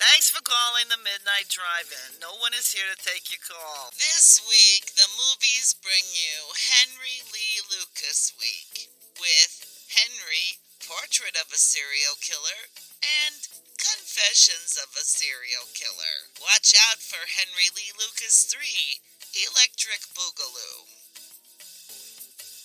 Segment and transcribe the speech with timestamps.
[0.00, 2.16] Thanks for calling the Midnight Drive-In.
[2.16, 3.92] No one is here to take your call.
[3.92, 8.88] This week, the movies bring you Henry Lee Lucas Week
[9.20, 12.72] with Henry, Portrait of a Serial Killer,
[13.04, 13.36] and
[13.76, 16.32] Confessions of a Serial Killer.
[16.40, 18.64] Watch out for Henry Lee Lucas 3,
[19.44, 21.01] Electric Boogaloo.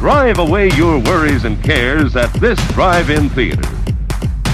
[0.00, 3.60] Drive away your worries and cares at this drive-in theater.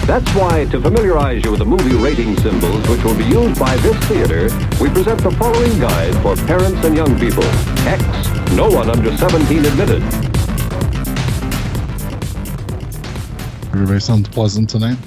[0.04, 3.76] That's why, to familiarize you with the movie rating symbols which will be used by
[3.76, 4.48] this theater,
[4.80, 7.44] we present the following guide for parents and young people.
[7.86, 8.02] X,
[8.56, 10.02] no one under 17 admitted.
[13.72, 14.98] Everybody sounds pleasant tonight.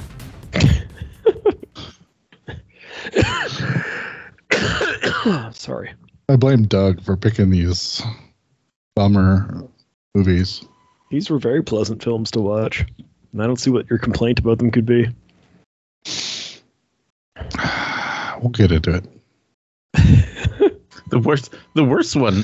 [5.52, 5.92] Sorry.
[6.30, 8.02] I blame Doug for picking these
[8.96, 9.69] bummer
[10.16, 10.66] movies.
[11.10, 12.86] These were very pleasant films to watch.
[13.32, 15.08] And I don't see what your complaint about them could be.
[18.42, 19.06] We'll get into it.
[21.10, 22.44] The worst, the worst one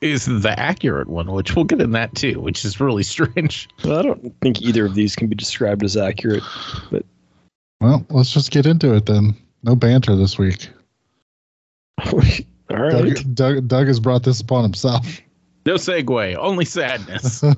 [0.00, 3.68] is the accurate one, which we'll get in that too, which is really strange.
[3.84, 6.42] Well, I don't think either of these can be described as accurate.
[6.90, 7.04] But
[7.80, 9.36] Well, let's just get into it then.
[9.62, 10.68] No banter this week.
[12.12, 12.44] all right.
[12.70, 15.20] Doug, Doug, Doug has brought this upon himself.
[15.66, 17.42] No segue, only sadness.
[17.44, 17.52] uh,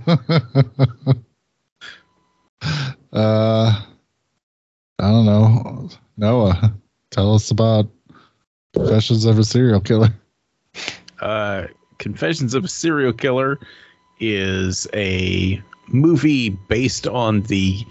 [3.12, 3.82] I
[4.98, 5.88] don't know.
[6.16, 6.74] Noah,
[7.10, 7.86] tell us about
[8.74, 10.08] Confessions of a Serial Killer.
[11.20, 11.66] uh,
[11.98, 13.58] Confessions of a Serial Killer
[14.20, 17.84] is a movie based on the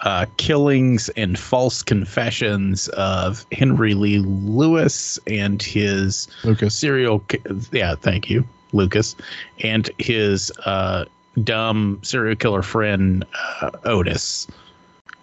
[0.00, 6.74] uh, killings and false confessions of Henry Lee Lewis and his Lucas.
[6.74, 7.18] serial.
[7.20, 7.40] ki-
[7.72, 9.16] Yeah, thank you, Lucas,
[9.62, 11.04] and his uh,
[11.44, 13.24] dumb serial killer friend
[13.60, 14.46] uh, Otis,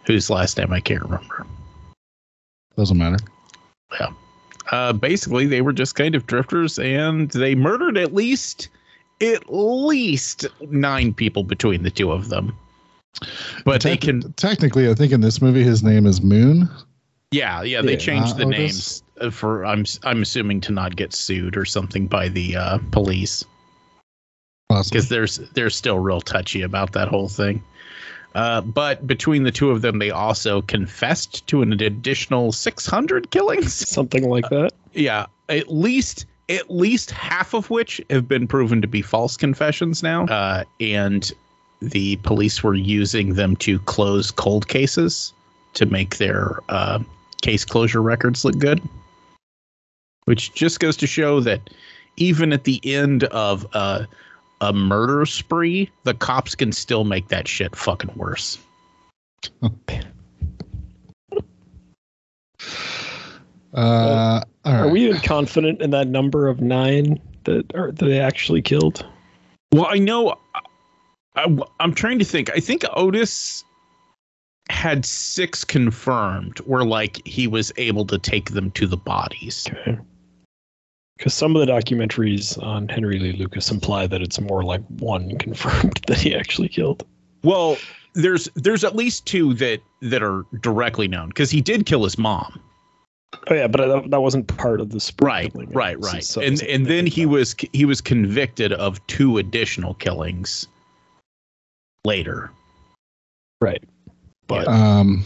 [0.05, 1.45] whose last name I can't remember.
[2.75, 3.17] Doesn't matter.
[3.99, 4.09] Yeah.
[4.71, 8.69] Uh, basically, they were just kind of drifters, and they murdered at least
[9.21, 12.55] at least nine people between the two of them.
[13.65, 16.69] But they can, technically, I think in this movie his name is Moon.
[17.31, 17.81] Yeah, yeah.
[17.81, 17.97] They Yeah.
[17.97, 18.57] changed Uh, the Otis?
[18.57, 22.77] names uh, for I'm I'm assuming to not get sued or something by the uh,
[22.91, 23.43] police
[24.69, 27.63] because there's they're still real touchy about that whole thing.
[28.35, 33.73] Uh, but between the two of them, they also confessed to an additional 600 killings.
[33.89, 34.71] Something like that.
[34.93, 40.03] yeah at least at least half of which have been proven to be false confessions
[40.03, 41.31] now uh, and
[41.81, 45.33] the police were using them to close cold cases
[45.73, 46.99] to make their uh,
[47.41, 48.81] case closure records look good
[50.25, 51.69] which just goes to show that
[52.17, 54.05] even at the end of uh,
[54.61, 58.57] a murder spree the cops can still make that shit fucking worse
[63.73, 68.19] Uh, all Are we even confident in that number of nine that are that they
[68.19, 69.05] actually killed?
[69.71, 70.35] Well, I know.
[71.35, 72.49] I, am trying to think.
[72.49, 73.63] I think Otis
[74.69, 79.67] had six confirmed, where like he was able to take them to the bodies.
[79.71, 79.97] Okay.
[81.17, 85.37] Because some of the documentaries on Henry Lee Lucas imply that it's more like one
[85.39, 87.05] confirmed that he actually killed.
[87.43, 87.77] Well,
[88.13, 92.17] there's there's at least two that that are directly known because he did kill his
[92.17, 92.59] mom.
[93.49, 95.69] Oh yeah, but uh, that, that wasn't part of the spree Right, killing.
[95.71, 96.23] right, right.
[96.23, 100.67] so- and and then he was he was convicted of two additional killings
[102.05, 102.51] later.
[103.61, 103.83] right.
[104.47, 105.23] But Um,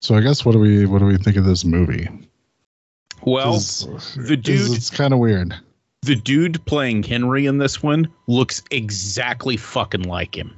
[0.00, 2.08] so I guess what do we what do we think of this movie?
[3.22, 5.54] Well, the dude it's kind of weird.
[6.02, 10.54] the dude playing Henry in this one looks exactly fucking like him.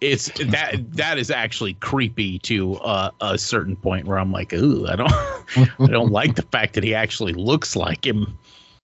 [0.00, 4.86] It's that that is actually creepy to uh, a certain point where I'm like, ooh,
[4.86, 8.38] I don't I don't like the fact that he actually looks like him.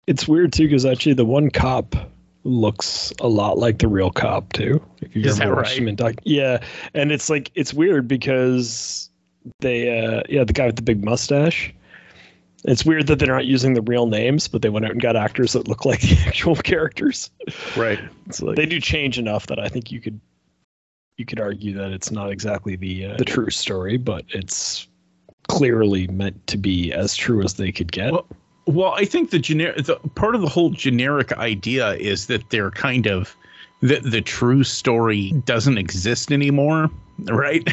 [0.07, 1.95] it's weird too because actually the one cop
[2.45, 4.81] looks a lot like the real cop too.
[5.01, 5.95] If you've Is that right?
[5.95, 6.63] doc, yeah,
[6.93, 9.09] and it's like it's weird because
[9.59, 11.73] they, uh, yeah, the guy with the big mustache.
[12.63, 15.15] It's weird that they're not using the real names, but they went out and got
[15.15, 17.29] actors that look like the actual characters.
[17.75, 17.99] Right.
[18.27, 20.19] It's like, they do change enough that I think you could
[21.17, 24.87] you could argue that it's not exactly the uh, the true story, but it's
[25.47, 28.11] clearly meant to be as true as they could get.
[28.11, 28.27] Well,
[28.67, 32.71] well, I think the generic the part of the whole generic idea is that they're
[32.71, 33.35] kind of
[33.81, 36.89] the the true story doesn't exist anymore,
[37.29, 37.67] right?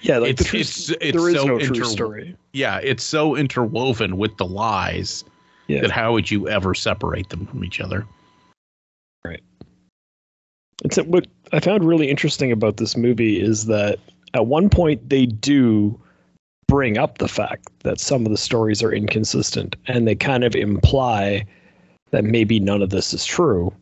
[0.00, 2.36] yeah, like it's- the true, it's- it's there is so no true inter- story.
[2.52, 5.24] Yeah, it's so interwoven with the lies
[5.66, 5.80] Yeah.
[5.82, 8.06] that how would you ever separate them from each other?
[9.24, 9.42] Right.
[10.84, 13.98] It's what I found really interesting about this movie is that
[14.34, 15.98] at one point they do
[16.68, 20.54] bring up the fact that some of the stories are inconsistent and they kind of
[20.54, 21.44] imply
[22.10, 23.74] that maybe none of this is true.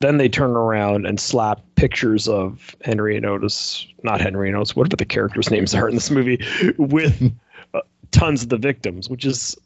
[0.00, 4.76] Then they turn around and slap pictures of Henry and Otis, not Henry and Otis,
[4.76, 6.44] whatever the characters' names are in this movie,
[6.76, 7.32] with
[7.72, 9.56] uh, tons of the victims, which is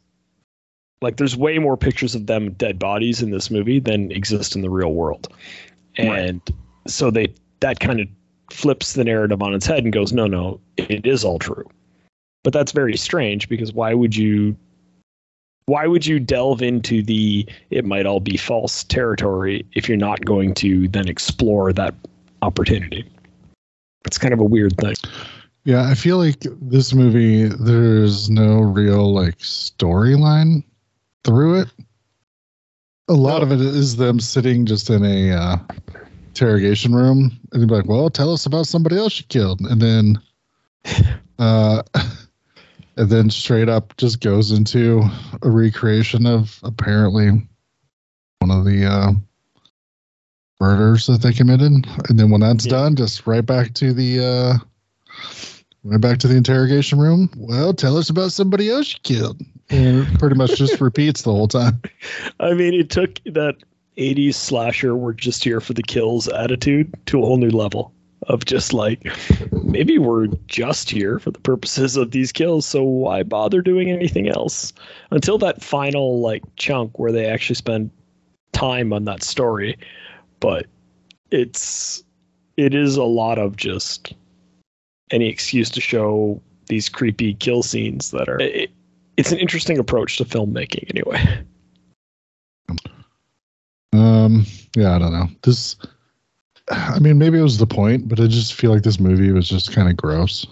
[1.01, 4.61] like there's way more pictures of them dead bodies in this movie than exist in
[4.61, 5.27] the real world
[5.97, 6.41] and
[6.87, 8.07] so they that kind of
[8.51, 11.69] flips the narrative on its head and goes no no it is all true
[12.47, 14.55] but that's very strange because why would you
[15.65, 20.23] why would you delve into the it might all be false territory if you're not
[20.23, 21.93] going to then explore that
[22.41, 23.03] opportunity?
[24.05, 24.95] It's kind of a weird thing.
[25.65, 30.63] Yeah, I feel like this movie there's no real like storyline
[31.25, 31.67] through it.
[33.09, 35.57] A lot of it is them sitting just in a uh,
[36.29, 40.21] interrogation room and be like, "Well, tell us about somebody else you killed," and then,
[41.39, 41.83] uh,
[42.97, 45.01] and then straight up just goes into
[45.41, 47.29] a recreation of apparently
[48.39, 49.11] one of the uh,
[50.59, 51.71] murders that they committed,
[52.09, 52.71] and then when that's Yeah.
[52.71, 54.19] done, just right back to the.
[54.25, 54.53] Uh,
[55.83, 57.29] Went back to the interrogation room.
[57.37, 59.41] Well, tell us about somebody else you killed.
[59.69, 61.81] And pretty much just repeats the whole time.
[62.41, 63.55] i mean it took that
[63.97, 67.93] 80s slasher we're just here for the kills attitude to a whole new level
[68.27, 69.07] of just like
[69.63, 74.27] maybe we're just here for the purposes of these kills so why bother doing anything
[74.27, 74.73] else?
[75.11, 77.89] Until that final like chunk where they actually spend
[78.51, 79.77] time on that story.
[80.39, 80.67] But
[81.31, 82.03] it's
[82.57, 84.13] it is a lot of just
[85.11, 88.71] any excuse to show these creepy kill scenes that are it,
[89.15, 91.43] it's an interesting approach to filmmaking anyway.
[93.93, 94.45] Um,
[94.75, 95.27] yeah, I don't know.
[95.41, 95.75] This,
[96.71, 99.47] I mean, maybe it was the point, but I just feel like this movie was
[99.47, 100.45] just kind of gross.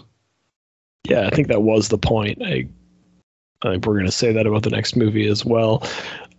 [1.08, 2.42] yeah, I think that was the point.
[2.42, 2.66] I,
[3.62, 5.86] I think we're going to say that about the next movie as well.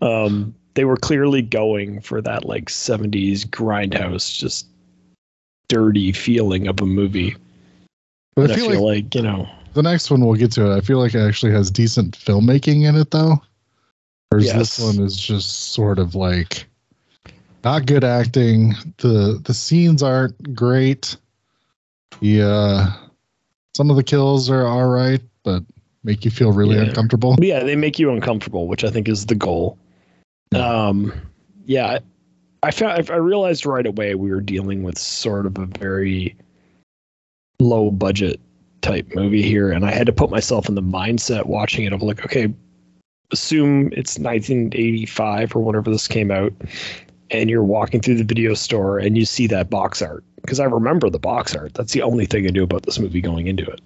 [0.01, 4.67] Um, they were clearly going for that like 70s grindhouse, just
[5.67, 7.35] dirty feeling of a movie.
[8.35, 10.77] But And I feel, like, like, you know, the next one we'll get to it.
[10.77, 13.41] I feel like it actually has decent filmmaking in it, though.
[14.29, 14.77] Whereas Yes.
[14.77, 16.67] this one is just sort of like
[17.67, 18.73] not good acting.
[18.99, 21.17] the The scenes aren't great.
[22.21, 22.93] Yeah,
[23.75, 25.63] some of the kills are all right, but
[26.03, 26.83] make you feel really Yeah.
[26.83, 27.35] uncomfortable.
[27.35, 29.77] But yeah, they make you uncomfortable, which I think is the goal.
[30.55, 31.11] Um,
[31.65, 31.99] yeah,
[32.63, 36.37] I found I realized right away we were dealing with sort of a very
[37.59, 38.39] low budget
[38.81, 42.01] type movie here, and I had to put myself in the mindset watching it of
[42.01, 42.53] like, okay,
[43.33, 46.53] assume it's 1985 or whenever this came out,
[47.31, 50.65] and you're walking through the video store and you see that box art because I
[50.65, 51.73] remember the box art.
[51.73, 53.81] That's the only thing I knew about this movie going into it.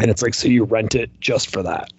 [0.00, 1.92] And it's like, so you rent it just for that.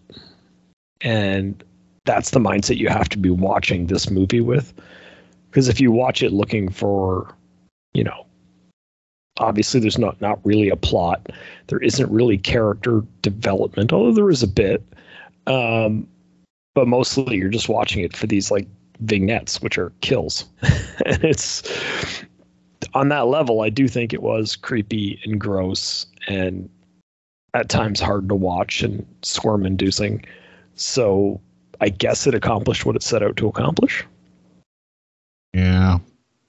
[1.02, 1.64] And
[2.06, 4.74] that's the mindset you have to be watching this movie with.
[5.50, 7.34] Because if you watch it looking for,
[7.94, 8.26] you know,
[9.40, 11.32] obviously there's not not really a plot.
[11.68, 14.84] There isn't really character development, although there is a bit.
[15.48, 16.08] Um,
[16.74, 18.68] but mostly you're just watching it for these like
[19.02, 20.46] vignettes, which are kills.
[21.06, 21.64] and it's
[22.94, 26.70] on that level, I do think it was creepy and gross and
[27.54, 30.26] at times hard to watch and squirm inducing.
[30.76, 31.42] So
[31.82, 34.06] I guess it accomplished what it set out to accomplish.
[35.54, 36.00] Yeah.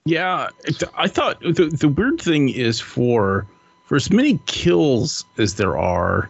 [0.05, 0.49] Yeah,
[0.97, 3.47] I thought the, the weird thing is for
[3.85, 6.29] for as many kills as there are,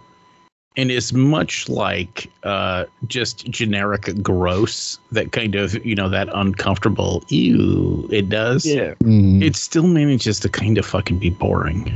[0.76, 7.24] and as much like uh, just generic gross, that kind of you know that uncomfortable
[7.28, 8.64] ew it does.
[8.64, 8.94] Yeah.
[9.02, 11.92] Mm, It still manages to kind of fucking be boring.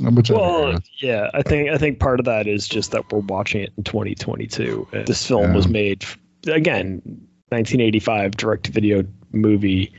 [0.00, 0.84] which Well, with.
[1.00, 3.84] yeah, I think I think part of that is just that we're watching it in
[3.84, 4.86] 2022.
[5.06, 6.04] This film was made
[6.46, 7.00] again,
[7.48, 9.92] 1985 direct-to-video movie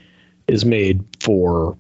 [0.48, 1.78] is made for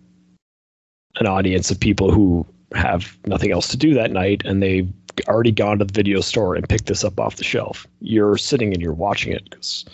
[1.19, 4.87] an audience of people who have nothing else to do that night, and they
[5.27, 7.87] already gone to the video store and picked this up off the shelf.
[8.01, 9.85] You're sitting and you're watching it because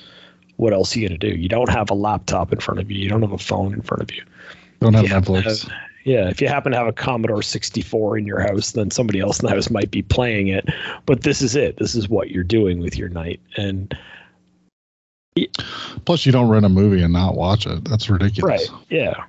[0.58, 1.36] what else are you going to do?
[1.36, 3.00] You don't have a laptop in front of you.
[3.00, 4.24] You don't have a phone in front of you.
[4.80, 5.63] Don't have you Netflix.
[5.63, 5.72] have-
[6.06, 9.39] yeah, if you happen to have a Commodore 64 in your house, then somebody else
[9.39, 10.68] in the house might be playing it.
[11.06, 11.77] But this is it.
[11.77, 13.39] This is what you're doing with your night.
[13.56, 13.98] And
[16.06, 17.86] Plus, you don't rent a movie and not watch it.
[17.86, 18.70] That's ridiculous.
[18.70, 18.82] Right.
[18.89, 19.24] Yeah.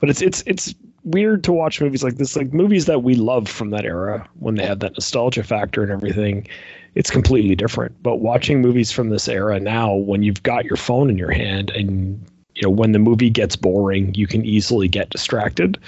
[0.00, 0.74] But it's it's it's
[1.10, 4.54] weird to watch movies like this, like movies that we love from that era when
[4.54, 6.46] they had that nostalgia factor and everything.
[6.94, 8.02] It's completely different.
[8.02, 11.70] But watching movies from this era now, when you've got your phone in your hand
[11.70, 12.24] and
[12.54, 15.78] you know when the movie gets boring, you can easily get distracted.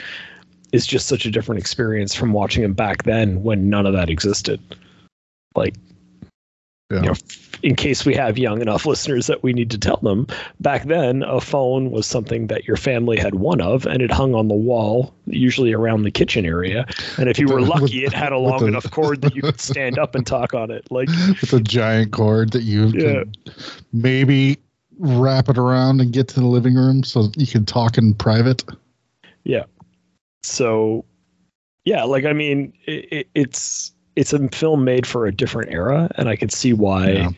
[0.72, 4.08] It's just such a different experience from watching them back then when none of that
[4.08, 4.60] existed.
[5.56, 5.74] Like
[6.90, 6.96] Yeah.
[7.02, 7.14] you know,
[7.62, 10.26] in case we have young enough listeners that we need to tell them,
[10.60, 14.34] back then a phone was something that your family had one of, and it hung
[14.34, 16.86] on the wall, usually around the kitchen area.
[17.18, 19.60] And if you were lucky, it had a long the- enough cord that you could
[19.60, 20.90] stand up and talk on it.
[20.90, 21.08] Like,
[21.40, 23.22] With a giant cord that you Yeah.
[23.24, 23.34] can
[23.92, 24.58] maybe
[24.98, 28.64] wrap it around and get to the living room so you can talk in private.
[29.44, 29.64] Yeah.
[30.42, 31.04] So,
[31.84, 36.10] yeah, like I mean, it, it, it's it's a film made for a different era,
[36.16, 37.10] and I could see why.
[37.12, 37.30] Yeah.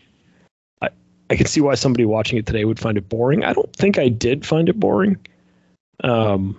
[0.82, 0.88] I
[1.30, 3.44] I could see why somebody watching it today would find it boring.
[3.44, 5.16] I don't think I did find it boring.
[6.02, 6.58] Um,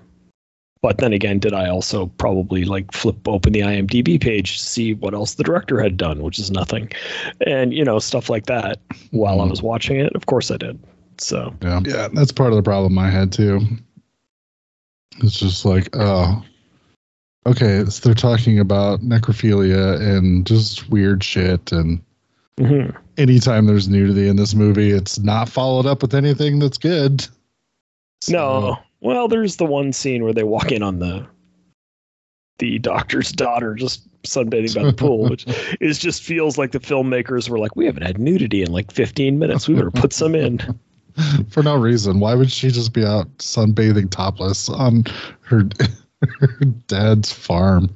[0.81, 4.93] but then again, did I also probably like flip open the IMDb page to see
[4.93, 6.89] what else the director had done, which is nothing,
[7.45, 8.79] and you know stuff like that
[9.11, 9.49] while I Mhm.
[9.49, 10.15] was watching it.
[10.15, 10.79] Of course I did.
[11.17, 11.81] So Yeah.
[11.85, 12.07] Yeah.
[12.13, 13.59] That's part of the problem I had too.
[15.17, 16.41] It's just like, oh,
[17.45, 17.85] okay.
[17.85, 21.71] So they're talking about necrophilia and just weird shit.
[21.71, 22.01] And
[22.57, 22.95] mhm.
[23.17, 27.27] anytime there's nudity in this movie, it's not followed up with anything that's good.
[28.29, 28.77] No.
[29.01, 31.25] Well, there's the one scene where they walk in on the
[32.59, 35.45] the doctor's daughter just sunbathing by the pool, which
[35.81, 39.39] is just feels like the filmmakers were like, we haven't had nudity in like 15
[39.39, 39.67] minutes.
[39.67, 40.59] We better put some in.
[41.49, 42.19] for no reason.
[42.19, 45.03] Why would she just be out sunbathing topless on
[45.41, 45.63] her
[46.87, 47.95] dad's farm?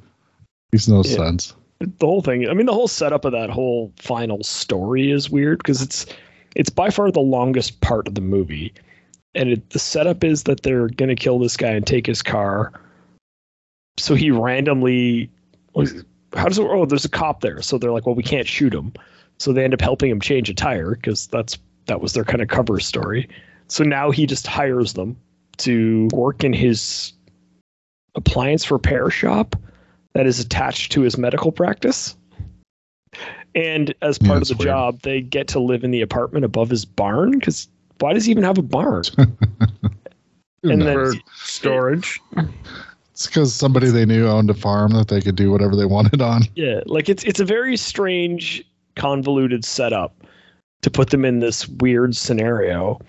[0.72, 1.16] Makes no Yeah.
[1.16, 1.54] sense.
[1.80, 2.48] The whole thing.
[2.48, 6.06] I mean, the whole setup of that whole final story is weird because it's
[6.56, 8.72] it's by far the longest part of the movie,
[9.34, 12.72] and it, the setup is that they're gonna kill this guy and take his car.
[13.96, 15.30] So he randomly,
[16.34, 16.66] how does it?
[16.68, 18.92] Oh, there's a cop there, so they're like, well, we can't shoot him.
[19.38, 22.42] So they end up helping him change a tire because that's that was their kind
[22.42, 23.28] of cover story.
[23.68, 25.16] So now he just hires them
[25.58, 27.12] to work in his
[28.14, 29.56] appliance repair shop
[30.14, 32.16] that is attached to his medical practice.
[33.54, 34.66] And as Yeah, part of the weird.
[34.66, 37.68] job, they get to live in the apartment above his barn because
[38.00, 39.04] why does he even have a barn?
[40.62, 41.12] Who And knows?
[41.14, 42.20] then Storage.
[43.12, 46.20] it's because somebody they knew owned a farm that they could do whatever they wanted
[46.20, 46.42] on.
[46.56, 48.64] Yeah, like it's it's a very strange,
[48.96, 50.14] convoluted setup
[50.82, 53.00] to put them in this weird scenario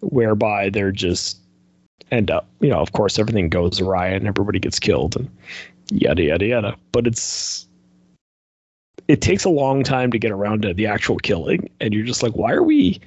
[0.00, 1.38] whereby they're just
[2.10, 5.30] end up, you know, of course everything goes awry and everybody gets killed and
[5.90, 6.76] yada yada yada.
[6.92, 7.68] But it's
[9.08, 12.22] it takes a long time to get around to the actual killing, and you're just
[12.22, 13.00] like, why are we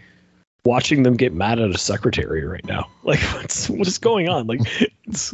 [0.66, 2.88] watching them get mad at a secretary right now?
[3.04, 4.48] Like, what's what is going on?
[4.48, 4.62] Like,
[5.06, 5.34] it's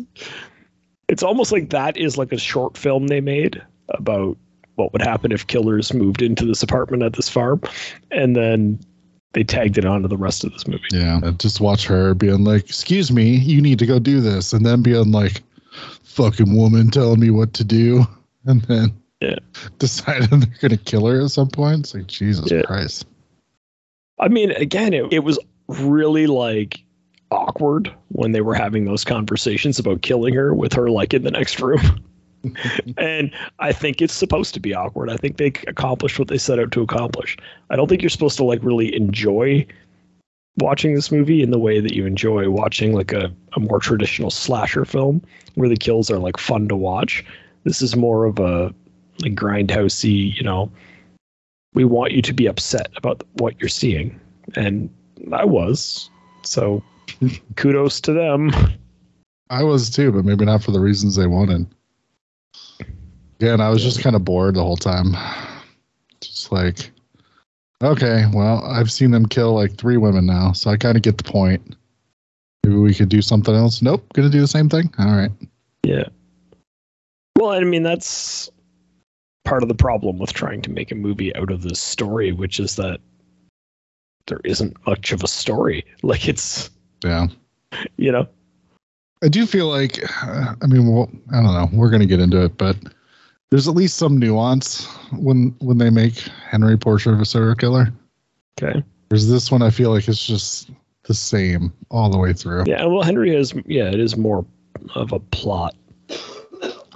[1.10, 4.38] it's almost like that is like a short film they made about
[4.76, 7.62] what would happen if killers moved into this apartment at this farm,
[8.12, 8.80] and then
[9.34, 10.84] they tagged it onto the rest of this movie.
[10.92, 11.20] Yeah.
[11.38, 14.54] Just watch her being like, excuse me, you need to go do this.
[14.54, 15.42] And then being like,
[16.04, 18.06] fucking woman telling me what to do.
[18.46, 19.36] And then Yeah.
[19.80, 21.82] deciding they're going to kill her at some point.
[21.82, 22.62] It's like, Jesus Yeah.
[22.62, 23.06] Christ.
[24.20, 26.82] I mean, again, it, it was really like
[27.30, 31.32] awkward when they were having those conversations about killing her with her like in the
[31.32, 31.82] next room.
[32.98, 35.10] and I think it's supposed to be awkward.
[35.10, 37.38] I think they accomplished what they set out to accomplish.
[37.70, 39.66] I don't think you're supposed to like really enjoy
[40.58, 44.32] watching this movie in the way that you enjoy watching like a, a more traditional
[44.32, 45.22] slasher film
[45.56, 47.24] where the kills are like fun to watch.
[47.64, 48.74] This is more of a
[49.22, 50.72] like grindhousey, you know,
[51.74, 54.20] we want you to be upset about what you're seeing.
[54.56, 54.90] And
[55.32, 56.10] I was.
[56.44, 56.84] So
[57.56, 58.52] kudos to them.
[59.50, 61.68] I was too, but maybe not for the reasons they wanted.
[63.40, 65.16] Again, I was just kind of bored the whole time.
[66.22, 66.92] Just like,
[67.84, 71.18] okay, well, I've seen them kill like three women now, so I kind of get
[71.18, 71.76] the point.
[72.64, 73.82] Maybe we could do something else.
[73.82, 74.92] Nope, gonna do the same thing.
[74.98, 75.32] All right.
[75.84, 76.06] Yeah.
[77.38, 78.50] Well, I mean, that's
[79.46, 82.60] part of the problem with trying to make a movie out of this story, which
[82.60, 83.00] is that
[84.26, 85.86] there isn't much of a story.
[86.02, 86.72] Like it's,
[87.04, 87.28] Yeah.
[87.98, 88.28] you know,
[89.24, 91.70] I do feel like, uh, I mean, well, I don't know.
[91.72, 92.76] We're gonna get into it, but
[93.50, 96.16] There's at least some nuance when when they make
[96.50, 97.94] Henry portrait of a serial killer.
[98.62, 98.84] Okay.
[99.10, 100.70] There's this one, I feel like it's just
[101.04, 102.66] the same all the way through.
[102.68, 102.86] Yeah.
[102.86, 103.54] Well, Henry is.
[103.66, 104.46] Yeah, it is more
[104.96, 105.76] of a plot.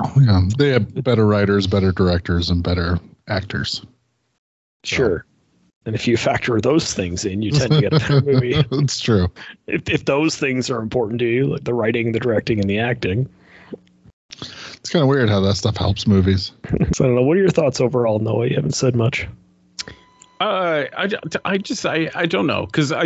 [0.03, 3.85] Oh, yeah, they have better writers, better directors, and better actors.
[4.83, 5.25] Sure.
[5.85, 8.53] And if you factor those things in, you tend to get a better movie.
[8.71, 9.27] it's true.
[9.67, 12.79] if, if those things are important to you, like the writing, the directing, and the
[12.79, 13.29] acting.
[14.39, 16.51] It's kind of weird how that stuff helps movies.
[16.93, 17.21] So I don't know.
[17.21, 18.47] What are your thoughts overall, Noah?
[18.47, 19.27] You haven't said much.
[20.39, 21.09] Uh, I,
[21.45, 23.05] I just I, I don't know because I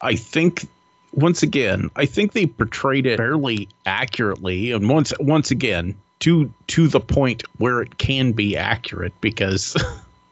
[0.00, 0.66] I think
[1.12, 6.88] once again I think they portrayed it fairly accurately and once once again to to
[6.88, 9.76] the point where it can be accurate because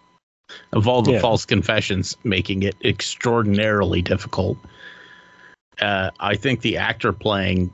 [0.72, 1.20] of all the Yeah.
[1.20, 4.58] false confessions making it extraordinarily difficult.
[5.80, 7.72] Uh, I think the actor playing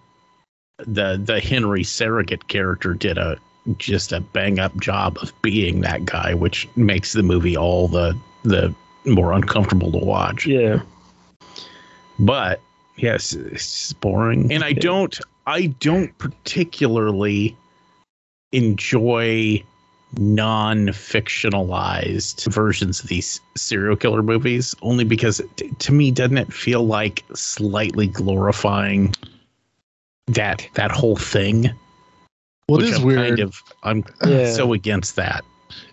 [0.86, 3.38] the the Henry surrogate character did a
[3.78, 8.18] just a bang up job of being that guy, which makes the movie all the
[8.42, 10.46] the more uncomfortable to watch.
[10.46, 10.80] Yeah.
[12.18, 12.60] But
[12.96, 17.56] yes, it's boring, and I don't I don't particularly
[18.52, 19.62] enjoy
[20.18, 26.84] non-fictionalized versions of these serial killer movies only because t- to me doesn't it feel
[26.84, 29.14] like slightly glorifying
[30.34, 31.70] that that whole thing
[32.68, 33.26] Well, it which is I'm weird.
[33.26, 34.52] kind of I'm Yeah.
[34.52, 35.44] so against that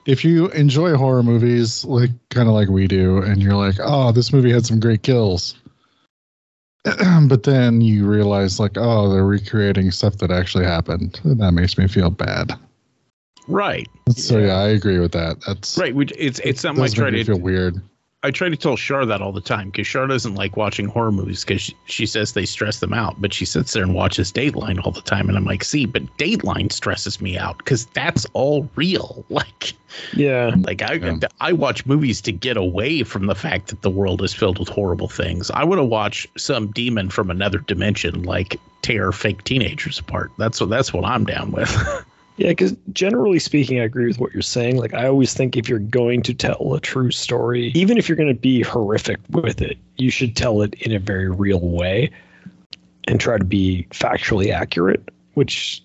[0.06, 4.12] if you enjoy horror movies, like kind of like we do, and you're like, "Oh,
[4.12, 5.56] this movie had some great kills,"
[7.27, 11.77] but then you realize, like, "Oh, they're recreating stuff that actually happened," and that makes
[11.77, 12.53] me feel bad.
[13.48, 15.38] right So yeah, I agree with that.
[15.46, 17.82] That's right which it's it's something I try to feel weird.
[18.24, 21.12] I try to tell Char that all the time because Char doesn't like watching horror
[21.12, 23.22] movies because she, she says they stress them out.
[23.22, 26.04] But she sits there and watches Dateline all the time, and I'm like, see, but
[26.18, 29.24] Dateline stresses me out because that's all real.
[29.38, 29.74] Like,
[30.14, 30.56] Yeah.
[30.62, 31.18] like I Yeah.
[31.40, 34.68] I watch movies to get away from the fact that the world is filled with
[34.70, 35.52] horrible things.
[35.52, 40.32] I want to watch some demon from another dimension like tear fake teenagers apart.
[40.38, 41.70] That's what that's what I'm down with.
[42.38, 44.78] Yeah, because generally speaking, I agree with what you're saying.
[44.78, 48.16] Like, I always think if you're going to tell a true story, even if you're
[48.16, 52.12] going to be horrific with it, you should tell it in a very real way
[53.08, 55.84] and try to be factually accurate, which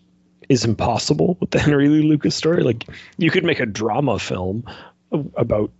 [0.51, 2.63] is impossible with the Henry Lee Lucas story.
[2.63, 2.87] Like,
[3.17, 4.65] you could make a drama film
[5.11, 5.71] about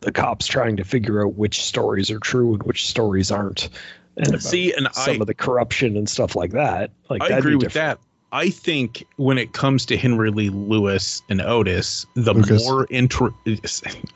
[0.00, 3.68] the cops trying to figure out which stories are true and which stories aren't.
[4.16, 6.90] And See, and some I of the corruption and stuff like that.
[7.10, 7.98] Like, I agree with that.
[8.34, 12.64] I think when it comes to Henry Lee Lewis and Otis, the Lucas.
[12.64, 13.34] more intro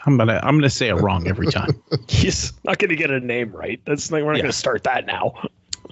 [0.07, 1.81] I'm gonna I'm gonna say it wrong every time.
[2.09, 3.79] He's not going to get a name right.
[3.85, 4.43] That's like we're not Yeah.
[4.45, 5.35] going to start that now.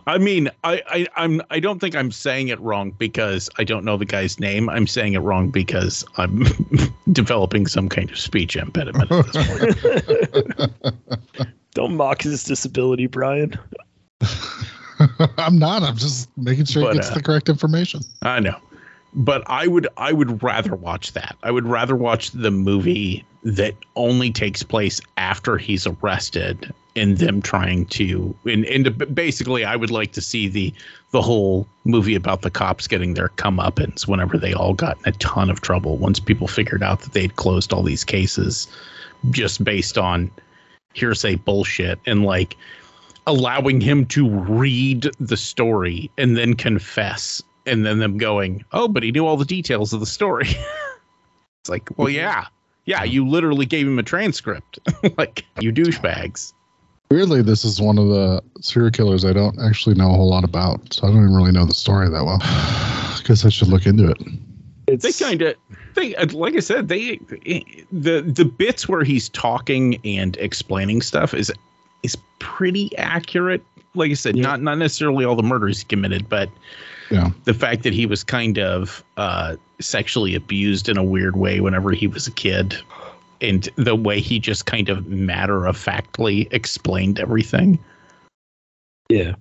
[0.07, 3.85] I mean, I, I I'm I don't think I'm saying it wrong because I don't
[3.85, 4.69] know the guy's name.
[4.69, 6.45] I'm saying it wrong because I'm
[7.13, 9.47] developing some kind of speech impediment at this
[10.57, 10.73] point.
[11.75, 13.59] Don't mock his disability, Brian.
[15.39, 15.83] I'm not.
[15.83, 18.01] I'm just making sure But, he gets uh, the correct information.
[18.23, 18.57] I know.
[19.15, 21.37] But I would I would rather watch that.
[21.43, 27.43] I would rather watch the movie that only takes place after he's arrested and them
[27.43, 30.73] trying to and, and basically I would like to see the
[31.11, 35.17] the whole movie about the cops getting their comeuppance whenever they all got in a
[35.19, 38.67] ton of trouble once people figured out that they'd closed all these cases
[39.31, 40.31] just based on
[40.95, 42.57] hearsay bullshit and like
[43.27, 49.03] allowing him to read the story and then confess and then them going oh but
[49.03, 50.49] he knew all the details of the story
[51.61, 52.47] it's like well yeah
[52.85, 54.79] yeah you literally gave him a transcript
[55.19, 56.53] like you douchebags
[57.11, 60.43] Weirdly, this is one of the serial killers I don't actually know a whole lot
[60.43, 62.39] about, so I don't even really know the story that well.
[63.25, 64.19] Guess I should look into it.
[64.87, 65.55] It's they kind of
[65.95, 67.17] they uh, like i said they
[67.93, 71.53] the the bits where he's talking and explaining stuff is
[72.05, 73.63] is pretty accurate
[73.95, 74.43] like i said Yeah.
[74.43, 76.49] not not necessarily all the murders he committed but
[77.11, 77.31] Yeah.
[77.45, 81.91] the fact that he was kind of uh sexually abused in a weird way whenever
[81.93, 82.77] he was a kid
[83.41, 87.79] and the way he just kind of matter of factly explained everything
[89.09, 89.35] yeah.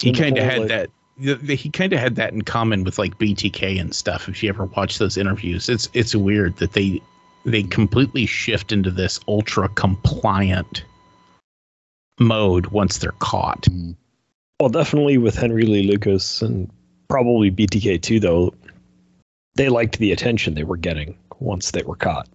[0.00, 2.84] he kind of had like- that the, the, he kind of had that in common
[2.84, 4.28] with like BTK and stuff.
[4.28, 7.00] If you ever watch those interviews, it's it's weird that they
[7.46, 10.84] they completely shift into this ultra compliant
[12.18, 13.62] mode once they're caught.
[13.62, 13.96] Mm.
[14.60, 16.70] Well, definitely with Henry Lee Lucas and
[17.08, 18.54] probably BTK too, though.
[19.54, 22.28] They liked the attention they were getting once they were caught.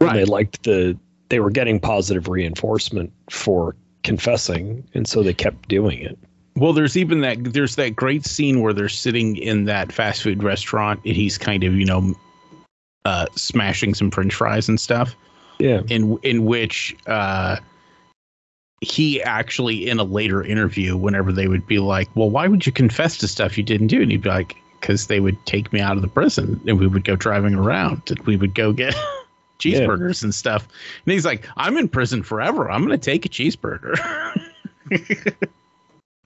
[0.00, 5.68] And they liked the they were getting positive reinforcement for confessing, and so they kept
[5.68, 6.18] doing it.
[6.56, 10.42] Well, there's even that there's that great scene where they're sitting in that fast food
[10.42, 12.14] restaurant and he's kind of you know
[13.04, 15.14] uh, smashing some French fries and stuff.
[15.58, 15.82] Yeah.
[15.88, 17.56] In in which uh,
[18.80, 22.72] he actually, in a later interview, whenever they would be like, "Well, why would you
[22.72, 25.80] confess to stuff you didn't do?" and he'd be like, "Because they would take me
[25.80, 28.94] out of the prison and we would go driving around and we would go get."
[29.60, 30.66] cheeseburgers and stuff
[31.04, 33.94] and he's like i'm in prison forever i'm gonna take a cheeseburger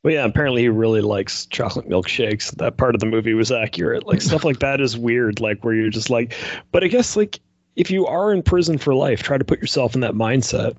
[0.04, 2.54] Well, yeah, apparently he really likes chocolate milkshakes.
[2.56, 4.06] That part of the movie was accurate.
[4.06, 6.34] Like stuff like that is weird, like where you're just like,
[6.72, 7.40] but I guess like
[7.74, 10.76] if you are in prison for life, try to put yourself in that mindset.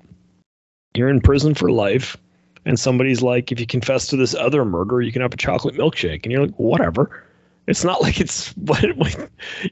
[0.96, 2.16] You're in prison for life,
[2.64, 5.74] and somebody's like, if you confess to this other murder, you can have a chocolate
[5.74, 7.24] milkshake, and you're like, whatever.
[7.66, 8.84] It's not like it's what,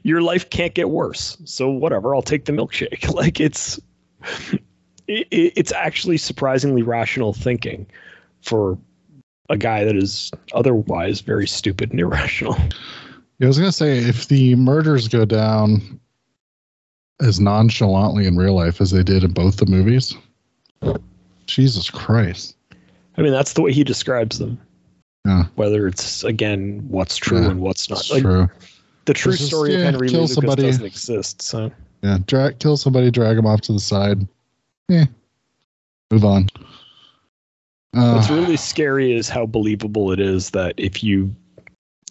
[0.03, 1.37] your life can't get worse.
[1.45, 3.13] So whatever, I'll take the milkshake.
[3.15, 3.79] Like it's
[5.07, 7.85] it, it's actually surprisingly rational thinking
[8.41, 8.77] for
[9.49, 12.55] a guy that is otherwise very stupid and irrational.
[13.39, 15.99] Yeah, I was gonna say if the murders go down
[17.21, 20.15] as nonchalantly in real life as they did in both the movies,
[21.47, 22.55] Jesus Christ.
[23.17, 24.59] I mean, that's the way he describes them.
[25.25, 25.45] Yeah.
[25.55, 27.99] Whether it's again what's true Yeah, and what's not.
[27.99, 28.47] It's Like true.
[29.05, 30.63] the true just, story of Henry Lee Lucas somebody.
[30.63, 31.41] doesn't exist.
[31.41, 31.71] So
[32.03, 34.27] Yeah, drag, kill somebody, drag them off to the side.
[34.87, 35.05] Yeah,
[36.11, 36.47] move on.
[37.95, 41.33] Uh, what's really scary is how believable it is that if you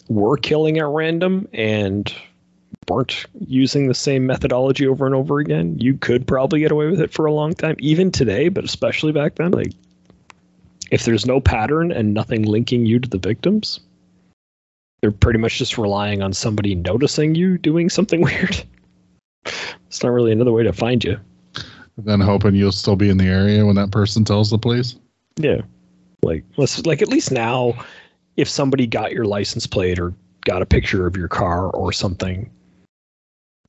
[0.09, 2.13] were killing at random and
[2.89, 7.01] weren't using the same methodology over and over again, you could probably get away with
[7.01, 9.51] it for a long time, even today, but especially back then.
[9.51, 9.73] Like,
[10.91, 13.79] if there's no pattern and nothing linking you to the victims,
[15.01, 18.63] they're pretty much just relying on somebody noticing you doing something weird.
[19.87, 21.19] It's not really another way to find you.
[21.97, 24.95] then hoping you'll still be in the area when that person tells the police.
[25.37, 25.61] Yeah.
[26.23, 27.85] Like let's like at least now
[28.35, 32.49] if somebody got your license plate or got a picture of your car or something,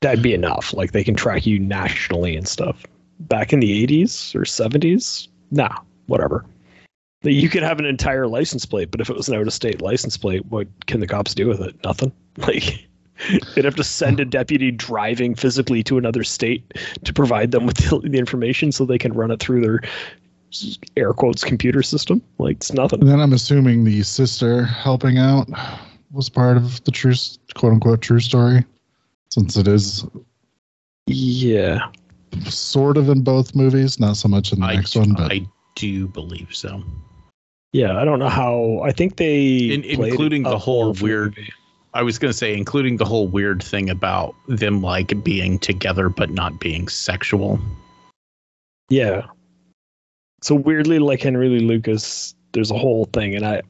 [0.00, 0.72] that'd be enough.
[0.72, 2.84] Like they can track you nationally and stuff.
[3.20, 6.44] Back in the 80s or 70s, nah, whatever.
[7.22, 9.80] You could have an entire license plate, but if it was an out of state
[9.80, 11.74] license plate, what can the cops do with it?
[11.84, 12.12] Nothing.
[12.38, 12.86] Like
[13.54, 17.76] they'd have to send a deputy driving physically to another state to provide them with
[17.88, 19.80] the, the information so they can run it through their
[20.98, 22.20] air quotes computer system.
[22.38, 23.00] Like it's nothing.
[23.00, 25.48] And then I'm assuming the sister helping out
[26.12, 27.14] was part of the true,
[27.54, 28.64] quote unquote, true story,
[29.30, 30.06] since it is
[31.06, 31.88] Yeah.
[32.48, 35.46] sort of in both movies, not so much in the I, next one, but I
[35.74, 36.82] do believe so
[37.72, 37.98] Yeah.
[38.00, 41.36] I don't know how I think they In- including the whole more for the weird-
[41.36, 41.52] movie.
[41.94, 46.10] I was going to say, including the whole weird thing about them like being together
[46.10, 47.58] but not being sexual.
[48.90, 49.22] Yeah.
[50.42, 53.62] So weirdly, like Henry Lee Lucas, there's a whole thing, and I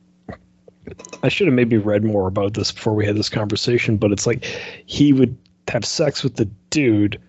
[1.22, 4.26] I should have maybe read more about this before we had this conversation, but it's
[4.26, 4.44] like
[4.86, 5.36] he would
[5.68, 7.20] have sex with the dude,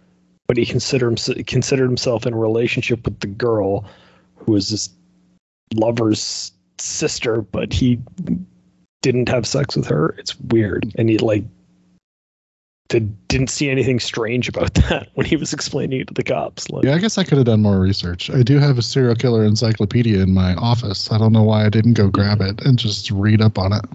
[0.47, 3.85] but he considered himself considered himself in a relationship with the girl
[4.35, 4.89] who was his
[5.73, 7.99] lover's sister, but he
[9.01, 10.15] didn't have sex with her.
[10.17, 10.91] It's weird.
[10.97, 11.43] And he like
[12.89, 16.69] did, didn't see anything strange about that when he was explaining it to the cops.
[16.69, 18.29] Like, yeah, I guess I could have done more research.
[18.29, 21.11] I do have a serial killer encyclopedia in my office.
[21.11, 23.85] I don't know why I didn't go grab it and just read up on it.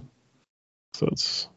[0.94, 1.48] So it's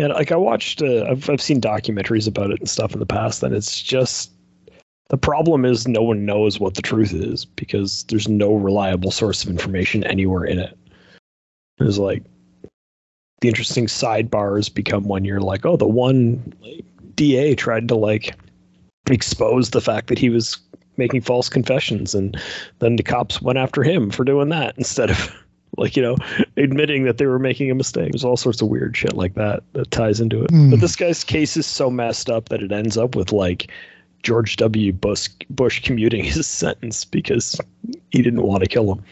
[0.00, 3.06] yeah, like I watched, uh, I've I've seen documentaries about it and stuff in the
[3.06, 4.32] past, and it's just
[5.10, 9.44] the problem is no one knows what the truth is because there's no reliable source
[9.44, 10.74] of information anywhere in it.
[11.76, 12.22] There's like
[13.42, 16.82] the interesting sidebars become when you're like, oh, the one like,
[17.14, 18.34] DA tried to like
[19.10, 20.56] expose the fact that he was
[20.96, 22.40] making false confessions, and
[22.78, 25.30] then the cops went after him for doing that instead of
[25.76, 26.16] like you know
[26.56, 28.12] admitting that they were making a mistake.
[28.12, 30.50] There's all sorts of weird shit like that that ties into it.
[30.50, 30.70] Hmm.
[30.70, 33.70] But this guy's case is so messed up that it ends up with like
[34.22, 34.92] George W.
[34.92, 37.60] Bush Bush commuting his sentence because
[38.10, 39.02] he didn't want to kill him.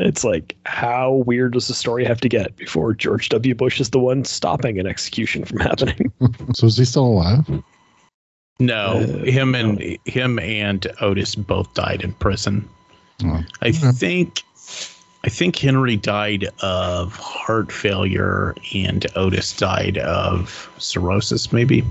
[0.00, 3.54] It's like how weird does the story have to get before George W.
[3.54, 6.12] Bush is the one stopping an execution from happening?
[6.54, 7.48] So is he still alive?
[8.60, 12.68] No, Uh, him and him and Otis both died in prison.
[13.24, 13.92] Oh, I Okay.
[13.92, 14.42] think
[15.28, 21.84] I think Henry died of heart failure and Otis died of cirrhosis maybe.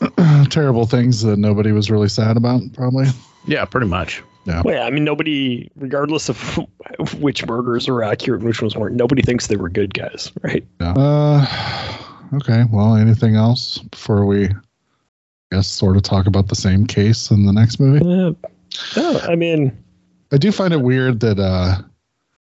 [0.50, 3.06] terrible things that nobody was really sad about, probably.
[3.48, 4.22] Yeah, pretty much.
[4.44, 4.62] Yeah.
[4.64, 6.60] Well, yeah, I mean, nobody, regardless of
[7.18, 10.64] which murders are accurate and which ones weren't, nobody thinks they were good guys, right?
[10.80, 10.92] Yeah.
[10.92, 11.96] Uh,
[12.34, 12.62] okay.
[12.70, 14.52] Well, anything else before we, I
[15.50, 18.04] guess, sort of talk about the same case in the next movie?
[18.04, 18.34] Uh,
[18.96, 19.76] no, I mean,
[20.30, 21.78] I do find it weird that uh,